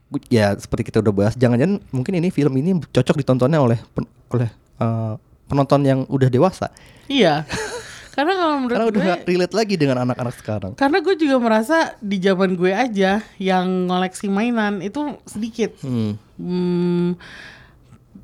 Gu- 0.08 0.30
ya 0.30 0.54
seperti 0.54 0.90
kita 0.90 1.02
udah 1.02 1.14
bahas 1.14 1.34
jangan-jangan 1.34 1.82
mungkin 1.90 2.14
ini 2.16 2.30
film 2.30 2.54
ini 2.56 2.78
cocok 2.80 3.22
ditontonnya 3.22 3.58
oleh 3.58 3.78
pen- 3.92 4.10
oleh 4.30 4.50
eh, 4.80 5.14
penonton 5.46 5.82
yang 5.82 6.00
udah 6.08 6.26
dewasa. 6.28 6.74
Iya. 7.06 7.46
Karena 8.16 8.34
kalau 8.34 8.56
menurut 8.58 8.74
karena 8.74 8.88
udah 8.88 8.96
gue, 8.96 9.06
nggak 9.06 9.22
relate 9.28 9.54
lagi 9.54 9.76
dengan 9.76 9.98
anak-anak 10.02 10.36
sekarang 10.36 10.72
karena 10.74 10.98
gue 11.00 11.16
juga 11.16 11.36
merasa 11.38 11.78
di 12.00 12.18
zaman 12.18 12.56
gue 12.56 12.72
aja 12.72 13.20
yang 13.36 13.66
ngoleksi 13.86 14.26
mainan 14.28 14.80
itu 14.80 15.00
sedikit. 15.24 15.76
hmm. 15.84 16.16
Hmm, 16.36 17.20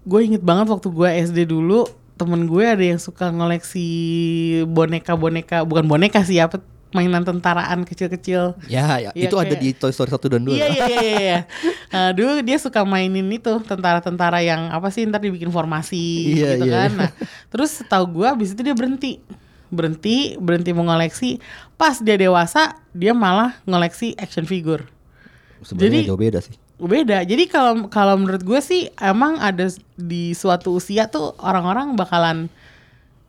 gue 0.04 0.20
inget 0.22 0.40
banget 0.40 0.68
waktu 0.68 0.88
gue 0.88 1.10
SD 1.28 1.40
dulu 1.46 1.88
temen 2.16 2.46
gue 2.46 2.64
ada 2.64 2.84
yang 2.86 3.00
suka 3.00 3.28
ngoleksi 3.28 3.88
boneka-boneka, 4.66 5.64
bukan 5.64 5.86
boneka 5.86 6.22
sih 6.22 6.38
apa 6.38 6.60
mainan 6.92 7.24
tentaraan 7.24 7.82
kecil-kecil. 7.82 8.60
Ya, 8.68 9.00
ya. 9.00 9.12
Iya, 9.16 9.32
itu 9.32 9.36
ada 9.36 9.56
kayak- 9.56 9.64
di 9.64 9.70
Toy 9.72 9.90
Story 9.90 10.12
1 10.12 10.28
dan 10.28 10.44
2. 10.44 10.52
Iya 10.52 10.68
iya 10.68 10.86
iya 10.86 11.02
iya. 11.18 11.40
Nah, 11.88 12.12
dulu 12.12 12.44
dia 12.44 12.60
suka 12.60 12.84
mainin 12.84 13.28
itu 13.28 13.52
tentara-tentara 13.64 14.44
yang 14.44 14.68
apa 14.70 14.92
sih 14.92 15.08
ntar 15.08 15.24
dibikin 15.24 15.50
formasi 15.50 16.36
Iya, 16.36 16.60
gitu 16.60 16.68
iya, 16.68 16.76
kan. 16.84 16.90
iya. 16.92 17.00
Nah, 17.00 17.10
terus 17.48 17.80
tahu 17.88 18.22
gua 18.22 18.36
abis 18.36 18.52
itu 18.52 18.62
dia 18.62 18.76
berhenti. 18.76 19.24
Berhenti 19.72 20.36
berhenti 20.38 20.76
mengoleksi 20.76 21.40
pas 21.80 21.98
dia 21.98 22.20
dewasa 22.20 22.76
dia 22.92 23.16
malah 23.16 23.56
ngoleksi 23.64 24.14
action 24.20 24.44
figure. 24.44 24.84
Sebenarnya 25.64 26.04
Jadi- 26.04 26.08
jauh 26.12 26.20
beda 26.20 26.40
sih. 26.44 26.56
beda. 26.82 27.22
Jadi 27.22 27.46
kalau 27.46 27.86
kalau 27.88 28.18
menurut 28.18 28.42
gue 28.42 28.60
sih 28.60 28.90
emang 28.98 29.38
ada 29.38 29.70
di 29.96 30.34
suatu 30.34 30.74
usia 30.76 31.06
tuh 31.08 31.38
orang-orang 31.38 31.94
bakalan 31.94 32.50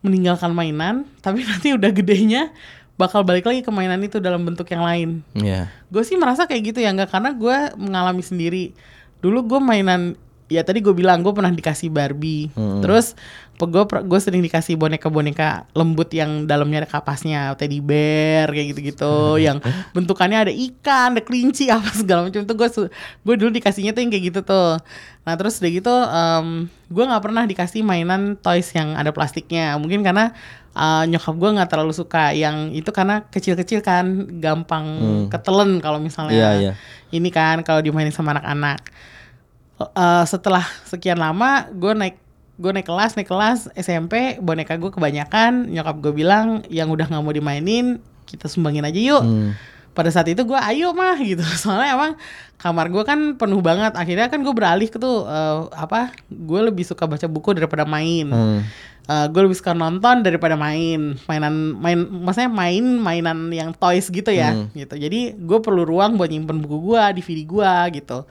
meninggalkan 0.03 0.51
mainan 0.51 1.05
tapi 1.23 1.45
nanti 1.49 1.71
udah 1.71 1.93
gedenya 1.93 2.49
bakal 2.93 3.25
balik 3.25 3.45
lagi 3.45 3.61
ke 3.65 3.71
mainan 3.73 4.01
itu 4.01 4.17
dalam 4.21 4.43
bentuk 4.45 4.69
yang 4.69 4.85
lain. 4.85 5.09
Iya. 5.33 5.69
gue 5.89 6.03
sih 6.05 6.17
merasa 6.17 6.45
kayak 6.45 6.73
gitu 6.73 6.79
ya 6.81 6.93
nggak 6.93 7.09
karena 7.09 7.31
gue 7.33 7.57
mengalami 7.77 8.21
sendiri. 8.21 8.73
Dulu 9.21 9.45
gue 9.47 9.59
mainan 9.63 10.17
ya 10.53 10.61
tadi 10.61 10.85
gue 10.85 10.93
bilang 10.93 11.25
gue 11.25 11.33
pernah 11.33 11.49
dikasih 11.49 11.89
Barbie. 11.89 12.53
Terus 12.53 13.17
gue 13.57 13.83
gue 13.85 14.19
sering 14.21 14.41
dikasih 14.45 14.77
boneka-boneka 14.77 15.65
lembut 15.73 16.09
yang 16.13 16.45
dalamnya 16.45 16.83
ada 16.83 16.89
kapasnya 16.89 17.53
teddy 17.57 17.79
bear 17.79 18.49
kayak 18.49 18.75
gitu-gitu 18.75 19.37
yang 19.39 19.61
bentukannya 19.93 20.49
ada 20.49 20.53
ikan 20.53 21.15
ada 21.15 21.23
kelinci 21.23 21.69
apa 21.73 21.89
segala 21.93 22.27
macam 22.27 22.43
tuh 22.43 22.55
gue 22.57 22.69
gue 23.23 23.35
dulu 23.39 23.49
dikasihnya 23.53 23.93
tuh 23.97 24.01
yang 24.05 24.11
kayak 24.13 24.25
gitu 24.29 24.39
tuh. 24.45 24.77
Nah 25.23 25.33
terus 25.39 25.57
udah 25.63 25.71
gitu 25.71 25.93
em, 25.93 26.47
gue 26.91 27.03
nggak 27.07 27.23
pernah 27.23 27.43
dikasih 27.49 27.81
mainan 27.81 28.37
toys 28.37 28.69
yang 28.77 28.93
ada 28.93 29.09
plastiknya. 29.09 29.73
Mungkin 29.79 30.03
karena 30.05 30.35
uh, 30.77 31.03
nyokap 31.07 31.35
gue 31.37 31.49
nggak 31.55 31.69
terlalu 31.69 31.93
suka 31.93 32.33
yang 32.33 32.73
itu 32.73 32.89
karena 32.89 33.25
kecil-kecil 33.29 33.79
kan 33.85 34.27
gampang 34.41 34.85
ketelen 35.29 35.79
kalau 35.79 36.01
misalnya 36.01 36.33
Iya, 36.33 36.51
iya. 36.59 36.73
ini 37.13 37.29
kan 37.29 37.61
kalau 37.61 37.79
dimainin 37.79 38.13
sama 38.13 38.33
anak-anak 38.35 38.81
Eh, 39.81 40.25
setelah 40.29 40.61
sekian 40.85 41.17
lama 41.17 41.65
gue 41.73 41.93
naik 41.97 42.15
gue 42.61 42.69
naik 42.69 42.85
kelas 42.85 43.17
naik 43.17 43.25
kelas 43.25 43.73
SMP 43.73 44.37
boneka 44.37 44.77
gue 44.77 44.93
kebanyakan 44.93 45.73
nyokap 45.73 45.97
gue 45.97 46.13
bilang 46.13 46.61
yang 46.69 46.93
udah 46.93 47.09
nggak 47.09 47.23
mau 47.25 47.33
dimainin 47.33 47.97
kita 48.29 48.45
sumbangin 48.45 48.85
aja 48.85 49.01
yuk. 49.01 49.23
Pada 49.93 50.09
saat 50.13 50.29
itu 50.29 50.41
gue 50.45 50.57
ayo 50.57 50.93
mah 50.93 51.17
gitu. 51.29 51.41
Soalnya 51.57 51.97
emang 51.97 52.11
kamar 52.61 52.93
gue 52.93 53.01
kan 53.01 53.19
penuh 53.33 53.61
banget. 53.65 53.97
Akhirnya 53.97 54.29
kan 54.29 54.45
gue 54.45 54.53
beralih 54.53 54.89
ke 54.93 55.01
tuh 55.01 55.25
eh, 55.25 55.59
apa 55.73 56.13
gue 56.29 56.59
lebih 56.69 56.85
suka 56.85 57.09
baca 57.09 57.25
buku 57.25 57.57
daripada 57.57 57.81
main. 57.89 58.29
Eh, 59.09 59.25
gue 59.33 59.41
lebih 59.41 59.57
suka 59.57 59.73
nonton 59.73 60.21
daripada 60.21 60.53
main. 60.53 61.17
Mainan 61.25 61.53
main 61.81 61.97
maksudnya 61.97 62.49
main 62.53 62.85
mainan 63.01 63.49
yang 63.49 63.73
toys 63.73 64.05
gitu 64.05 64.29
ya 64.29 64.53
gitu. 64.77 64.93
Jadi 65.01 65.33
gue 65.33 65.59
perlu 65.65 65.81
ruang 65.81 66.13
buat 66.21 66.29
nyimpen 66.29 66.61
buku 66.61 66.93
gue 66.93 67.01
DVD 67.17 67.41
gue 67.41 67.73
gitu 67.97 68.29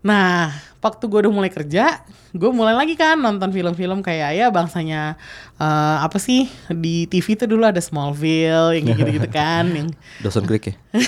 Nah, 0.00 0.48
waktu 0.80 1.04
gue 1.06 1.28
udah 1.28 1.32
mulai 1.32 1.52
kerja, 1.52 2.00
gue 2.32 2.50
mulai 2.50 2.72
lagi 2.72 2.96
kan 2.96 3.20
nonton 3.20 3.52
film-film 3.52 4.00
kayak 4.00 4.32
ya 4.32 4.46
bangsanya 4.48 5.20
eh, 5.60 5.96
apa 6.00 6.16
sih 6.16 6.48
di 6.72 7.04
TV 7.04 7.36
tuh 7.36 7.44
dulu 7.44 7.68
ada 7.68 7.84
Smallville 7.84 8.80
yang 8.80 8.84
kayak 8.88 8.98
gitu-gitu 9.04 9.28
kan, 9.42 9.68
yang 9.68 9.88
Dawson 10.24 10.48
Creek 10.48 10.72
ya. 10.72 10.74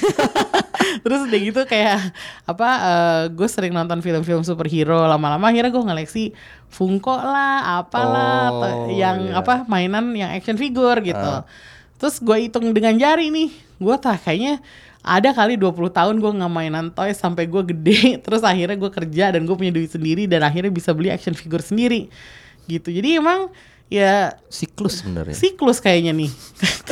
terus 1.03 1.24
udah 1.24 1.40
gitu 1.40 1.61
kayak 1.64 1.99
apa 2.45 2.68
gue 3.32 3.49
sering 3.49 3.72
nonton 3.72 4.05
film-film 4.05 4.45
superhero 4.45 5.03
lama-lama 5.09 5.49
akhirnya 5.49 5.72
gue 5.72 5.82
ngeleksi 5.82 6.24
Funko 6.68 7.16
lah 7.16 7.80
apalah 7.80 8.51
Oh, 8.53 8.86
yang 8.93 9.32
iya. 9.32 9.40
apa 9.40 9.64
mainan 9.66 10.12
yang 10.14 10.30
action 10.30 10.55
figure 10.55 11.01
gitu 11.01 11.32
terus 11.97 12.20
gue 12.20 12.47
hitung 12.47 12.70
dengan 12.70 12.95
jari 12.95 13.32
nih 13.32 13.51
gue 13.78 13.97
tak 13.99 14.22
kayaknya 14.22 14.62
ada 15.03 15.35
kali 15.35 15.59
20 15.59 15.75
tahun 15.91 16.15
gue 16.23 16.33
nggak 16.39 16.53
mainan 16.53 16.87
toys 16.95 17.19
sampai 17.19 17.51
gue 17.51 17.63
gede 17.75 18.15
terus 18.25 18.47
akhirnya 18.47 18.79
gue 18.79 18.91
kerja 18.91 19.35
dan 19.35 19.43
gue 19.43 19.57
punya 19.59 19.75
duit 19.75 19.91
sendiri 19.91 20.31
dan 20.31 20.47
akhirnya 20.47 20.71
bisa 20.71 20.95
beli 20.95 21.11
action 21.11 21.35
figure 21.35 21.63
sendiri 21.63 22.07
gitu 22.71 22.95
jadi 22.95 23.19
emang 23.19 23.51
ya 23.93 24.33
Siklus 24.49 25.05
sebenarnya. 25.05 25.37
siklus 25.37 25.77
kayaknya 25.77 26.17
nih. 26.17 26.33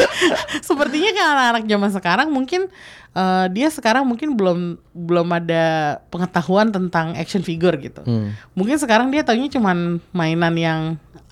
Sepertinya 0.68 1.10
kayak 1.16 1.30
anak-anak 1.32 1.64
zaman 1.64 1.90
sekarang 1.96 2.28
mungkin 2.28 2.68
eh, 3.16 3.46
dia 3.56 3.72
sekarang 3.72 4.04
mungkin 4.04 4.36
belum 4.36 4.76
belum 4.92 5.28
ada 5.32 5.96
pengetahuan 6.12 6.68
tentang 6.68 7.16
action 7.16 7.40
figure 7.40 7.72
gitu. 7.80 8.04
Mungkin 8.52 8.76
sekarang 8.76 9.08
dia 9.08 9.24
taunya 9.24 9.48
cuman 9.48 9.96
mainan 10.12 10.54
yang 10.60 10.80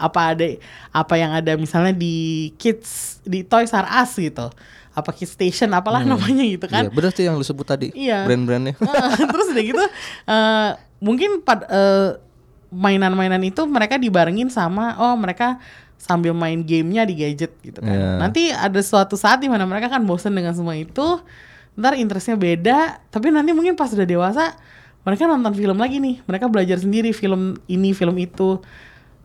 apa 0.01 0.33
ada 0.33 0.47
apa 0.89 1.15
yang 1.21 1.37
ada 1.37 1.53
misalnya 1.61 1.93
di 1.93 2.49
kids 2.57 3.21
di 3.29 3.45
Toys 3.45 3.77
R 3.77 3.85
Us 3.85 4.17
gitu. 4.17 4.49
Apa 4.99 5.15
Kids 5.15 5.39
Station 5.39 5.71
apalah 5.73 6.03
namanya 6.03 6.45
gitu 6.45 6.67
kan. 6.67 6.87
Iya, 6.87 6.91
bener 6.91 7.11
sih 7.15 7.25
yang 7.25 7.39
lu 7.39 7.47
sebut 7.47 7.67
tadi. 7.67 7.95
Iya. 7.95 8.27
Brand-brandnya. 8.27 8.75
Terus 9.35 9.47
udah 9.55 9.65
gitu 9.65 9.85
eh, 10.27 10.71
mungkin 10.99 11.41
pad 11.47 11.65
eh, 11.71 12.19
mainan-mainan 12.69 13.41
itu 13.49 13.65
mereka 13.65 13.97
dibarengin 13.97 14.53
sama 14.53 14.99
oh 15.01 15.17
mereka 15.17 15.57
sambil 15.99 16.31
main 16.31 16.63
gamenya 16.63 17.03
di 17.03 17.15
gadget 17.19 17.53
gitu 17.61 17.83
kan. 17.83 17.91
Iya. 17.91 18.11
Nanti 18.23 18.43
ada 18.55 18.81
suatu 18.81 19.19
saat 19.19 19.43
di 19.43 19.51
mana 19.51 19.67
mereka 19.67 19.91
kan 19.91 20.07
bosen 20.07 20.31
dengan 20.31 20.55
semua 20.55 20.79
itu, 20.79 21.19
ntar 21.75 21.99
interestnya 21.99 22.39
beda, 22.39 23.03
tapi 23.11 23.35
nanti 23.35 23.51
mungkin 23.51 23.75
pas 23.75 23.91
udah 23.91 24.07
dewasa 24.07 24.55
mereka 25.03 25.27
nonton 25.27 25.53
film 25.59 25.75
lagi 25.75 25.99
nih, 25.99 26.23
mereka 26.25 26.47
belajar 26.47 26.79
sendiri 26.79 27.11
film 27.11 27.59
ini 27.67 27.91
film 27.91 28.15
itu. 28.23 28.63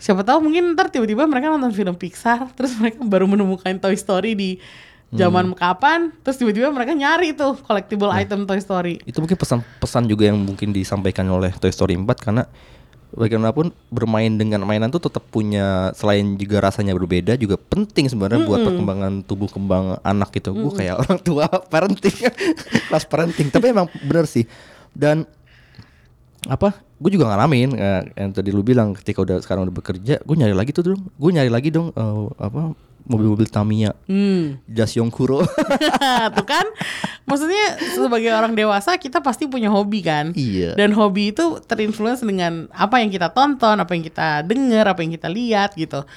Siapa 0.02 0.26
tahu 0.26 0.50
mungkin 0.50 0.74
ntar 0.74 0.90
tiba-tiba 0.90 1.30
mereka 1.30 1.54
nonton 1.54 1.72
film 1.72 1.94
Pixar, 1.94 2.50
terus 2.58 2.74
mereka 2.82 3.06
baru 3.06 3.30
menemukan 3.30 3.78
Toy 3.78 3.94
Story 3.94 4.34
di 4.34 4.58
zaman 5.14 5.54
kapan, 5.54 6.10
terus 6.26 6.42
tiba-tiba 6.42 6.74
mereka 6.74 6.98
nyari 6.98 7.38
tuh 7.38 7.54
collectible 7.62 8.10
item 8.10 8.50
Toy 8.50 8.60
Story. 8.60 8.98
Itu 9.06 9.22
mungkin 9.22 9.38
pesan-pesan 9.38 10.10
juga 10.10 10.34
yang 10.34 10.42
mungkin 10.42 10.74
disampaikan 10.74 11.30
oleh 11.30 11.54
Toy 11.58 11.70
Story 11.70 11.94
4 11.94 12.06
karena 12.18 12.50
bagaimanapun 13.14 13.70
bermain 13.94 14.34
dengan 14.34 14.66
mainan 14.66 14.90
tuh 14.90 15.06
tetap 15.06 15.22
punya 15.30 15.94
selain 15.94 16.34
juga 16.34 16.66
rasanya 16.66 16.98
berbeda 16.98 17.38
juga 17.38 17.62
penting 17.62 18.10
sebenarnya 18.10 18.42
buat 18.42 18.66
perkembangan 18.66 19.22
tubuh 19.30 19.50
kembang 19.54 20.02
anak 20.02 20.34
gitu. 20.34 20.52
Gue 20.52 20.74
kayak 20.74 21.06
orang 21.06 21.20
tua 21.22 21.46
parenting 21.72 22.18
kelas 22.90 23.06
parenting 23.06 23.54
tapi 23.54 23.70
emang 23.70 23.88
bener 24.02 24.26
sih. 24.26 24.50
Dan 24.94 25.30
apa 26.50 26.76
gue 27.04 27.12
juga 27.20 27.28
ngalamin 27.28 27.76
eh, 27.76 28.02
yang 28.16 28.32
tadi 28.32 28.56
lu 28.56 28.64
bilang 28.64 28.96
ketika 28.96 29.20
udah 29.20 29.44
sekarang 29.44 29.68
udah 29.68 29.76
bekerja 29.76 30.24
gue 30.24 30.36
nyari 30.40 30.56
lagi 30.56 30.72
tuh 30.72 30.96
dong. 30.96 31.04
Gue 31.20 31.36
nyari 31.36 31.52
lagi 31.52 31.68
dong 31.68 31.92
eh, 31.92 32.26
apa 32.40 32.72
mobil-mobil 33.04 33.52
Tamiya. 33.52 33.92
Hmm. 34.08 34.64
Dasyong 34.64 35.12
Kuro 35.12 35.44
tuh 36.40 36.46
kan? 36.48 36.64
Maksudnya 37.28 37.76
sebagai 37.92 38.32
orang 38.32 38.56
dewasa 38.56 38.96
kita 38.96 39.20
pasti 39.20 39.44
punya 39.52 39.68
hobi 39.68 40.00
kan? 40.00 40.32
Iya. 40.32 40.80
dan 40.80 40.96
hobi 40.96 41.36
itu 41.36 41.60
terinfluence 41.68 42.24
dengan 42.24 42.72
apa 42.72 43.04
yang 43.04 43.12
kita 43.12 43.36
tonton 43.36 43.76
apa 43.76 43.92
yang 43.92 44.04
kita 44.08 44.48
dengar 44.48 44.88
apa 44.88 45.04
yang 45.04 45.12
kita 45.12 45.28
lihat 45.28 45.76
gitu. 45.76 46.08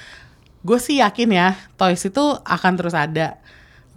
Gue 0.63 0.79
sih 0.79 1.03
yakin 1.03 1.29
ya 1.35 1.59
toys 1.75 1.99
itu 2.07 2.23
akan 2.47 2.73
terus 2.79 2.95
ada 2.95 3.35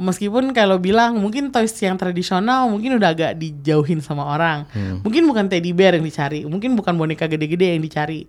meskipun 0.01 0.57
kalau 0.57 0.80
bilang 0.80 1.20
mungkin 1.20 1.53
toys 1.53 1.76
yang 1.84 2.01
tradisional 2.01 2.72
mungkin 2.72 2.96
udah 2.96 3.12
agak 3.12 3.32
dijauhin 3.36 4.01
sama 4.01 4.24
orang. 4.24 4.64
Mungkin 5.05 5.28
bukan 5.28 5.53
teddy 5.53 5.76
bear 5.76 5.92
yang 5.92 6.07
dicari 6.09 6.48
mungkin 6.48 6.72
bukan 6.72 6.96
boneka 6.96 7.28
gede-gede 7.28 7.76
yang 7.76 7.84
dicari. 7.84 8.24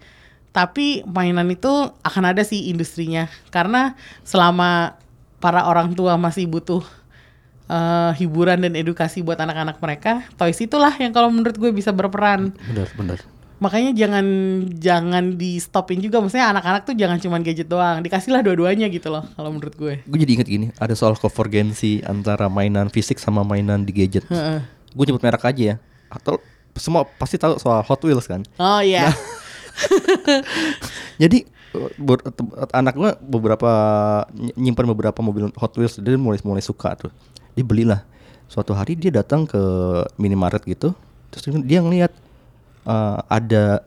Tapi 0.51 1.07
mainan 1.07 1.47
itu 1.47 1.71
akan 2.03 2.23
ada 2.35 2.43
sih 2.43 2.67
industrinya. 2.67 3.31
Karena 3.55 3.95
selama 4.27 4.99
para 5.39 5.63
orang 5.63 5.95
tua 5.95 6.19
masih 6.19 6.51
butuh 6.51 6.83
eh, 7.71 8.11
hiburan 8.19 8.59
dan 8.59 8.75
edukasi 8.75 9.23
buat 9.23 9.39
anak-anak 9.39 9.79
mereka 9.79 10.27
toys 10.35 10.59
itulah 10.59 10.91
yang 10.99 11.15
kalau 11.15 11.31
menurut 11.31 11.55
gue 11.55 11.71
bisa 11.71 11.95
berperan. 11.95 12.51
Bener 12.67 12.91
bener 12.99 13.40
makanya 13.61 13.93
jangan 13.93 14.25
jangan 14.75 15.37
di 15.37 15.61
stopin 15.61 16.01
juga. 16.01 16.17
Maksudnya 16.17 16.49
anak-anak 16.49 16.81
tuh 16.83 16.97
jangan 16.97 17.21
cuman 17.21 17.39
gadget 17.45 17.69
doang. 17.69 18.01
Dikasihlah 18.01 18.41
dua-duanya 18.41 18.89
gitu 18.89 19.13
loh 19.13 19.23
kalau 19.37 19.53
menurut 19.53 19.77
gue. 19.77 19.93
Gue 20.03 20.19
jadi 20.19 20.41
inget 20.41 20.49
gini 20.49 20.67
ada 20.81 20.97
soal 20.97 21.13
konvergensi 21.13 22.01
antara 22.03 22.49
mainan 22.49 22.89
fisik 22.89 23.21
sama 23.21 23.45
mainan 23.45 23.85
di 23.85 23.93
gadget. 23.93 24.25
Gue 24.91 25.03
nyebut 25.05 25.21
merek 25.21 25.45
aja 25.45 25.63
ya. 25.63 25.75
Atau 26.09 26.41
semua 26.75 27.05
pasti 27.05 27.37
tahu 27.37 27.61
soal 27.61 27.85
Hot 27.85 28.01
Wheels 28.01 28.25
kan? 28.25 28.41
Oh 28.57 28.81
iya. 28.81 29.11
Jadi 31.21 31.45
uh, 31.75 31.91
ber- 31.95 32.25
anak 32.73 32.93
gue 32.97 33.11
beberapa 33.21 33.71
ny- 34.33 34.55
nyimpan 34.57 34.85
beberapa 34.91 35.19
mobil 35.21 35.53
Hot 35.55 35.73
Wheels 35.77 36.01
dia 36.01 36.17
mulai 36.17 36.41
mulai 36.41 36.63
suka 36.63 36.97
tuh. 36.97 37.11
Dia 37.53 37.63
belilah. 37.63 38.01
Suatu 38.51 38.75
hari 38.75 38.99
dia 38.99 39.13
datang 39.13 39.47
ke 39.47 39.61
minimarket 40.19 40.65
gitu 40.67 40.91
terus 41.31 41.47
dia 41.63 41.79
ngeliat 41.79 42.11
uh, 42.83 43.21
ada 43.27 43.83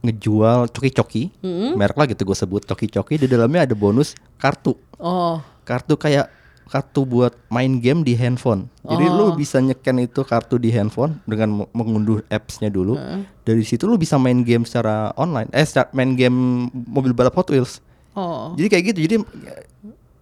ngejual 0.00 0.68
coki-coki 0.68 1.32
merek 1.74 1.96
lah 1.96 2.06
gitu 2.06 2.22
gue 2.22 2.36
sebut 2.36 2.62
coki-coki 2.62 3.16
di 3.16 3.26
dalamnya 3.26 3.64
ada 3.64 3.74
bonus 3.74 4.12
kartu 4.36 4.76
oh 4.96 5.38
kartu 5.62 5.94
kayak 5.94 6.30
kartu 6.64 7.02
buat 7.02 7.30
main 7.46 7.78
game 7.78 8.02
di 8.02 8.14
handphone. 8.14 8.66
Jadi 8.82 9.06
lu 9.06 9.30
bisa 9.32 9.58
nyeken 9.60 10.02
itu 10.02 10.18
kartu 10.20 10.58
di 10.58 10.66
handphone 10.68 11.14
dengan 11.22 11.48
me- 11.56 11.70
mengunduh 11.72 12.18
apps-nya 12.26 12.66
dulu. 12.68 12.98
Dari 13.40 13.62
situ 13.62 13.86
lu 13.86 13.94
bisa 13.94 14.14
main 14.16 14.42
game 14.42 14.66
secara 14.66 15.14
online. 15.14 15.46
Eh, 15.52 15.62
secara- 15.62 15.86
main 15.92 16.10
game 16.12 16.34
mobil 16.74 17.14
balap 17.14 17.34
Hot 17.34 17.46
Wheels. 17.46 17.78
oh 18.12 18.50
Jadi 18.54 18.66
kayak 18.66 18.84
gitu. 18.84 18.98
Jadi 19.00 19.14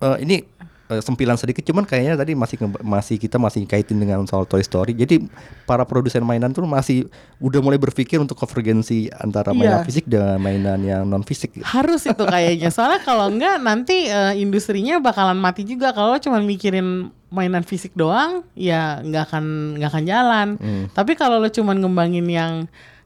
eh, 0.02 0.16
ini 0.20 0.36
sempilan 1.00 1.34
sedikit 1.34 1.64
cuman 1.64 1.82
kayaknya 1.82 2.14
tadi 2.14 2.36
masih 2.36 2.56
masih 2.82 3.16
kita 3.16 3.40
masih 3.40 3.64
kaitin 3.64 3.96
dengan 3.96 4.22
soal 4.24 4.44
Toy 4.44 4.60
Story. 4.60 4.92
Jadi 4.92 5.24
para 5.64 5.82
produsen 5.82 6.22
mainan 6.22 6.52
tuh 6.52 6.62
masih 6.62 7.08
udah 7.38 7.58
mulai 7.58 7.80
berpikir 7.80 8.20
untuk 8.20 8.36
konvergensi 8.36 9.08
antara 9.16 9.50
mainan 9.50 9.80
Iya. 9.80 9.86
fisik 9.86 10.04
dengan 10.04 10.38
mainan 10.38 10.78
yang 10.82 11.02
non 11.02 11.24
fisik. 11.24 11.56
gitu. 11.56 11.64
Harus 11.64 12.04
itu 12.04 12.22
kayaknya. 12.22 12.68
Soalnya 12.68 13.00
kalau 13.02 13.26
enggak 13.26 13.58
nanti 13.58 14.06
eh, 14.06 14.36
industrinya 14.36 15.00
bakalan 15.00 15.34
mati 15.34 15.64
juga 15.64 15.90
kalau 15.90 16.14
cuma 16.18 16.38
mikirin 16.38 17.08
mainan 17.34 17.66
fisik 17.66 17.90
doang, 17.94 18.46
ya 18.54 19.02
nggak 19.02 19.26
akan 19.26 19.44
nggak 19.74 19.90
akan 19.90 20.04
jalan. 20.06 20.48
Tapi 20.90 21.18
kalau 21.18 21.42
lo 21.42 21.50
cuma 21.50 21.74
ngembangin 21.74 22.26
yang 22.26 22.52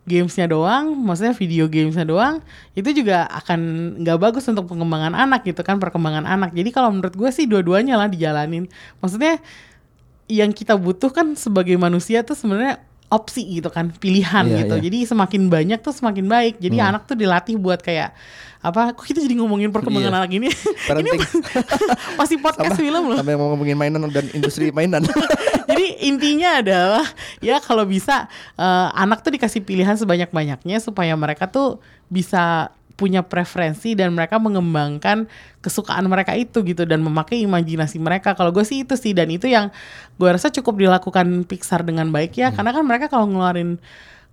gamesnya 0.09 0.49
doang, 0.49 0.97
maksudnya 0.97 1.37
video 1.37 1.69
gamesnya 1.69 2.09
doang, 2.09 2.41
itu 2.73 2.89
juga 2.97 3.29
akan 3.29 3.61
nggak 4.01 4.19
bagus 4.19 4.49
untuk 4.49 4.65
pengembangan 4.73 5.13
anak 5.13 5.45
gitu 5.45 5.61
kan, 5.61 5.77
perkembangan 5.77 6.25
anak. 6.25 6.57
Jadi 6.57 6.73
kalau 6.73 6.89
menurut 6.89 7.13
gue 7.13 7.29
sih 7.29 7.45
dua-duanya 7.45 8.01
lah 8.01 8.09
dijalanin. 8.09 8.65
Maksudnya 9.05 9.39
yang 10.29 10.57
kita 10.57 10.81
butuh 10.81 11.13
kan 11.13 11.37
sebagai 11.37 11.77
manusia 11.77 12.25
tuh 12.25 12.37
sebenarnya 12.37 12.81
opsi 13.09 13.61
gitu 13.61 13.73
kan 13.73 13.89
pilihan 13.91 14.45
Iya, 14.45 14.65
gitu 14.65 14.75
iya. 14.77 14.85
jadi 14.85 14.99
semakin 15.09 15.43
banyak 15.49 15.81
tuh 15.81 15.97
semakin 15.97 16.29
baik 16.29 16.61
jadi 16.61 16.93
anak 16.93 17.09
tuh 17.09 17.17
dilatih 17.17 17.57
buat 17.57 17.81
kayak 17.81 18.13
apa 18.59 18.91
kok 18.91 19.07
kita 19.07 19.23
jadi 19.23 19.39
ngomongin 19.39 19.71
perkembangan 19.71 20.13
Iya. 20.13 20.19
anak 20.19 20.31
ini 20.35 20.49
ini 21.01 21.11
pasti 22.19 22.37
podcast 22.45 22.77
film 22.77 23.03
loh 23.07 23.17
Sampai 23.17 23.39
mau 23.39 23.55
ngomongin 23.55 23.79
mainan 23.79 24.03
dan 24.11 24.27
industri 24.35 24.75
mainan. 24.75 25.07
jadi 25.71 25.87
intinya 26.05 26.59
adalah 26.59 27.07
ya 27.39 27.63
kalau 27.63 27.87
bisa 27.87 28.27
eh, 28.59 28.89
anak 28.93 29.23
tuh 29.23 29.31
dikasih 29.31 29.63
pilihan 29.63 29.95
sebanyak-banyaknya 29.95 30.77
supaya 30.83 31.15
mereka 31.15 31.47
tuh 31.47 31.79
bisa 32.11 32.75
punya 32.99 33.23
preferensi 33.23 33.95
dan 33.95 34.11
mereka 34.11 34.43
mengembangkan 34.43 35.31
kesukaan 35.63 36.11
mereka 36.11 36.35
itu 36.35 36.67
gitu 36.67 36.83
dan 36.83 36.99
memakai 36.99 37.47
imajinasi 37.47 38.03
mereka. 38.03 38.35
Kalau 38.35 38.51
gue 38.51 38.67
sih 38.67 38.83
itu 38.83 38.99
sih 38.99 39.15
dan 39.15 39.31
itu 39.31 39.47
yang 39.47 39.71
gue 40.19 40.27
rasa 40.27 40.51
cukup 40.51 40.83
dilakukan 40.83 41.47
Pixar 41.47 41.87
dengan 41.87 42.11
baik 42.11 42.35
ya 42.35 42.51
karena 42.51 42.75
kan 42.75 42.83
mereka 42.83 43.07
kalau 43.07 43.31
ngeluarin 43.31 43.79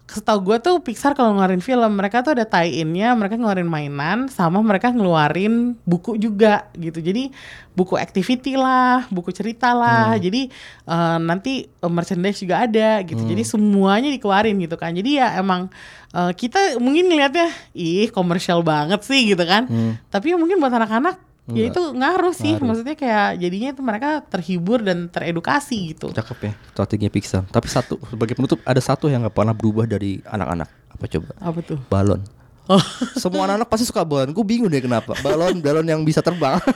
setahu 0.06 0.54
gue 0.54 0.58
tuh 0.62 0.78
Pixar 0.86 1.18
kalau 1.18 1.34
ngeluarin 1.34 1.66
film 1.66 1.98
mereka 1.98 2.22
tuh 2.22 2.38
ada 2.38 2.46
tie-innya 2.46 3.18
mereka 3.18 3.42
ngeluarin 3.42 3.66
mainan 3.66 4.30
sama 4.30 4.62
mereka 4.62 4.94
ngeluarin 4.94 5.74
buku 5.82 6.22
juga 6.22 6.70
gitu. 6.78 7.02
Jadi 7.02 7.34
buku 7.74 7.98
activity 7.98 8.54
lah 8.54 9.10
buku 9.10 9.34
cerita 9.34 9.74
lah. 9.74 10.14
Jadi 10.22 10.54
eh, 10.86 11.18
nanti 11.20 11.66
eh, 11.66 11.92
merchandise 11.92 12.38
juga 12.38 12.70
ada 12.70 13.02
gitu. 13.02 13.26
Jadi 13.26 13.44
semuanya 13.44 14.14
dikeluarin 14.14 14.62
gitu 14.62 14.78
kan. 14.78 14.94
Jadi 14.94 15.18
ya 15.18 15.42
emang 15.42 15.74
eh, 16.14 16.32
kita 16.38 16.78
mungkin 16.78 17.10
ngelihatnya 17.10 17.50
ih 17.74 18.14
komersial 18.14 18.62
banget 18.62 19.02
sih 19.02 19.34
gitu 19.34 19.42
kan. 19.42 19.66
Tapi 20.14 20.34
ya 20.34 20.38
mungkin 20.38 20.62
buat 20.62 20.72
anak-anak 20.72 21.18
ya 21.54 21.70
itu 21.70 21.82
ngaruh 21.94 22.34
sih 22.34 22.58
maksudnya 22.58 22.98
kayak 22.98 23.38
jadinya 23.38 23.70
itu 23.70 23.82
mereka 23.86 24.10
terhibur 24.26 24.82
dan 24.82 25.06
teredukasi 25.14 25.94
gitu 25.94 26.10
Cakep 26.10 26.40
ya 26.42 26.54
strateginya 26.74 27.12
Pixar. 27.14 27.44
Tapi 27.46 27.68
satu 27.70 28.02
sebagai 28.10 28.34
penutup 28.34 28.58
ada 28.66 28.82
satu 28.82 29.06
yang 29.06 29.22
nggak 29.22 29.36
pernah 29.38 29.54
berubah 29.54 29.86
dari 29.86 30.26
anak-anak. 30.26 30.70
Apa 30.96 31.06
coba? 31.06 31.32
apa 31.38 31.60
tuh 31.62 31.78
Balon. 31.86 32.22
oh 32.66 32.82
Semua 33.22 33.46
anak-anak 33.46 33.70
pasti 33.70 33.86
suka 33.86 34.02
balon. 34.02 34.34
Gue 34.34 34.42
bingung 34.42 34.74
deh 34.74 34.82
kenapa. 34.82 35.14
Balon, 35.22 35.62
balon 35.62 35.86
yang 35.86 36.02
bisa 36.02 36.26
terbang. 36.26 36.58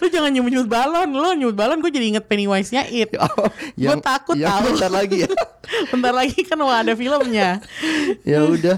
lu, 0.00 0.06
jangan 0.12 0.30
nyebut 0.30 0.68
balon 0.68 1.08
lu 1.10 1.30
nyebut 1.36 1.56
balon 1.56 1.78
gue 1.80 1.90
jadi 1.92 2.06
inget 2.16 2.24
Pennywise-nya 2.28 2.86
it 2.88 3.12
Oh, 3.24 3.48
gue 3.74 3.94
takut 4.00 4.36
yang 4.36 4.60
tahu 4.60 4.76
bentar 4.76 4.92
lagi 4.92 5.16
ya. 5.24 5.30
bentar 5.90 6.12
lagi 6.12 6.38
kan 6.44 6.56
mau 6.60 6.70
ada 6.70 6.92
filmnya 6.92 7.60
ya 8.22 8.44
udah, 8.44 8.76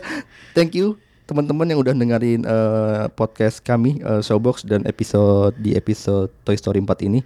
thank 0.54 0.74
you 0.74 0.96
teman-teman 1.26 1.66
yang 1.66 1.78
udah 1.78 1.92
dengerin 1.92 2.42
eh, 2.42 3.04
podcast 3.12 3.58
kami 3.58 3.98
eh, 3.98 4.20
Showbox 4.20 4.62
dan 4.62 4.82
episode 4.84 5.54
di 5.56 5.74
episode 5.74 6.30
Toy 6.42 6.54
Story 6.54 6.78
4 6.78 6.86
ini. 7.02 7.20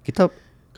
Kita 0.00 0.26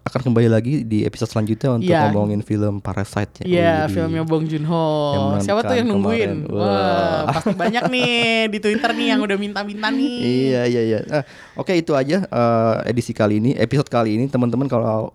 akan 0.05 0.21
kembali 0.23 0.53
lagi 0.53 0.85
di 0.85 1.01
episode 1.01 1.33
selanjutnya 1.33 1.71
untuk 1.73 1.89
Iya. 1.89 2.05
ngomongin 2.07 2.45
film 2.45 2.77
Parasite 2.77 3.41
ya. 3.41 3.45
Iya 3.47 3.75
Wih. 3.81 3.89
filmnya 3.91 4.23
Bong 4.23 4.45
Joon 4.45 4.69
Ho 4.69 4.85
Yang 5.09 5.23
menangkan 5.25 5.41
siapa 5.41 5.61
tuh 5.63 5.75
yang 5.75 5.89
nungguin 5.89 6.31
kemarin. 6.45 6.53
wah 6.53 6.61
Wah. 6.61 7.21
pasti 7.33 7.53
banyak 7.57 7.85
nih 7.89 8.13
di 8.53 8.59
Twitter 8.61 8.91
nih 8.93 9.07
yang 9.09 9.21
udah 9.23 9.39
minta-minta 9.39 9.89
nih 9.89 10.17
Iya 10.45 10.63
iya 10.69 10.83
iya. 10.85 10.99
Nah, 11.09 11.25
Oke 11.57 11.73
itu 11.73 11.97
aja 11.97 12.21
eh, 12.21 12.75
edisi 12.85 13.17
kali 13.17 13.41
ini, 13.41 13.57
episode 13.57 13.89
kali 13.89 14.13
ini 14.15 14.29
teman-teman 14.29 14.69
kalau 14.69 15.09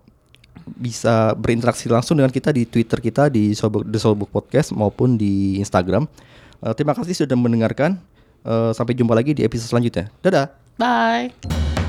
bisa 0.66 1.34
berinteraksi 1.34 1.86
langsung 1.86 2.14
dengan 2.14 2.30
kita 2.30 2.50
di 2.50 2.62
Twitter 2.64 2.98
kita 2.98 3.26
di 3.26 3.54
Soulbook, 3.54 3.86
The 3.86 3.98
Soulbook 3.98 4.30
Podcast 4.30 4.72
maupun 4.72 5.14
di 5.14 5.54
Instagram. 5.56 6.10
Eh, 6.60 6.74
terima 6.76 6.92
kasih 6.92 7.24
sudah 7.24 7.36
mendengarkan. 7.36 7.96
Eh, 8.44 8.70
sampai 8.72 8.96
jumpa 8.96 9.12
lagi 9.12 9.36
di 9.36 9.44
episode 9.44 9.76
selanjutnya. 9.76 10.08
Dadah. 10.24 10.46
bye 10.80 11.79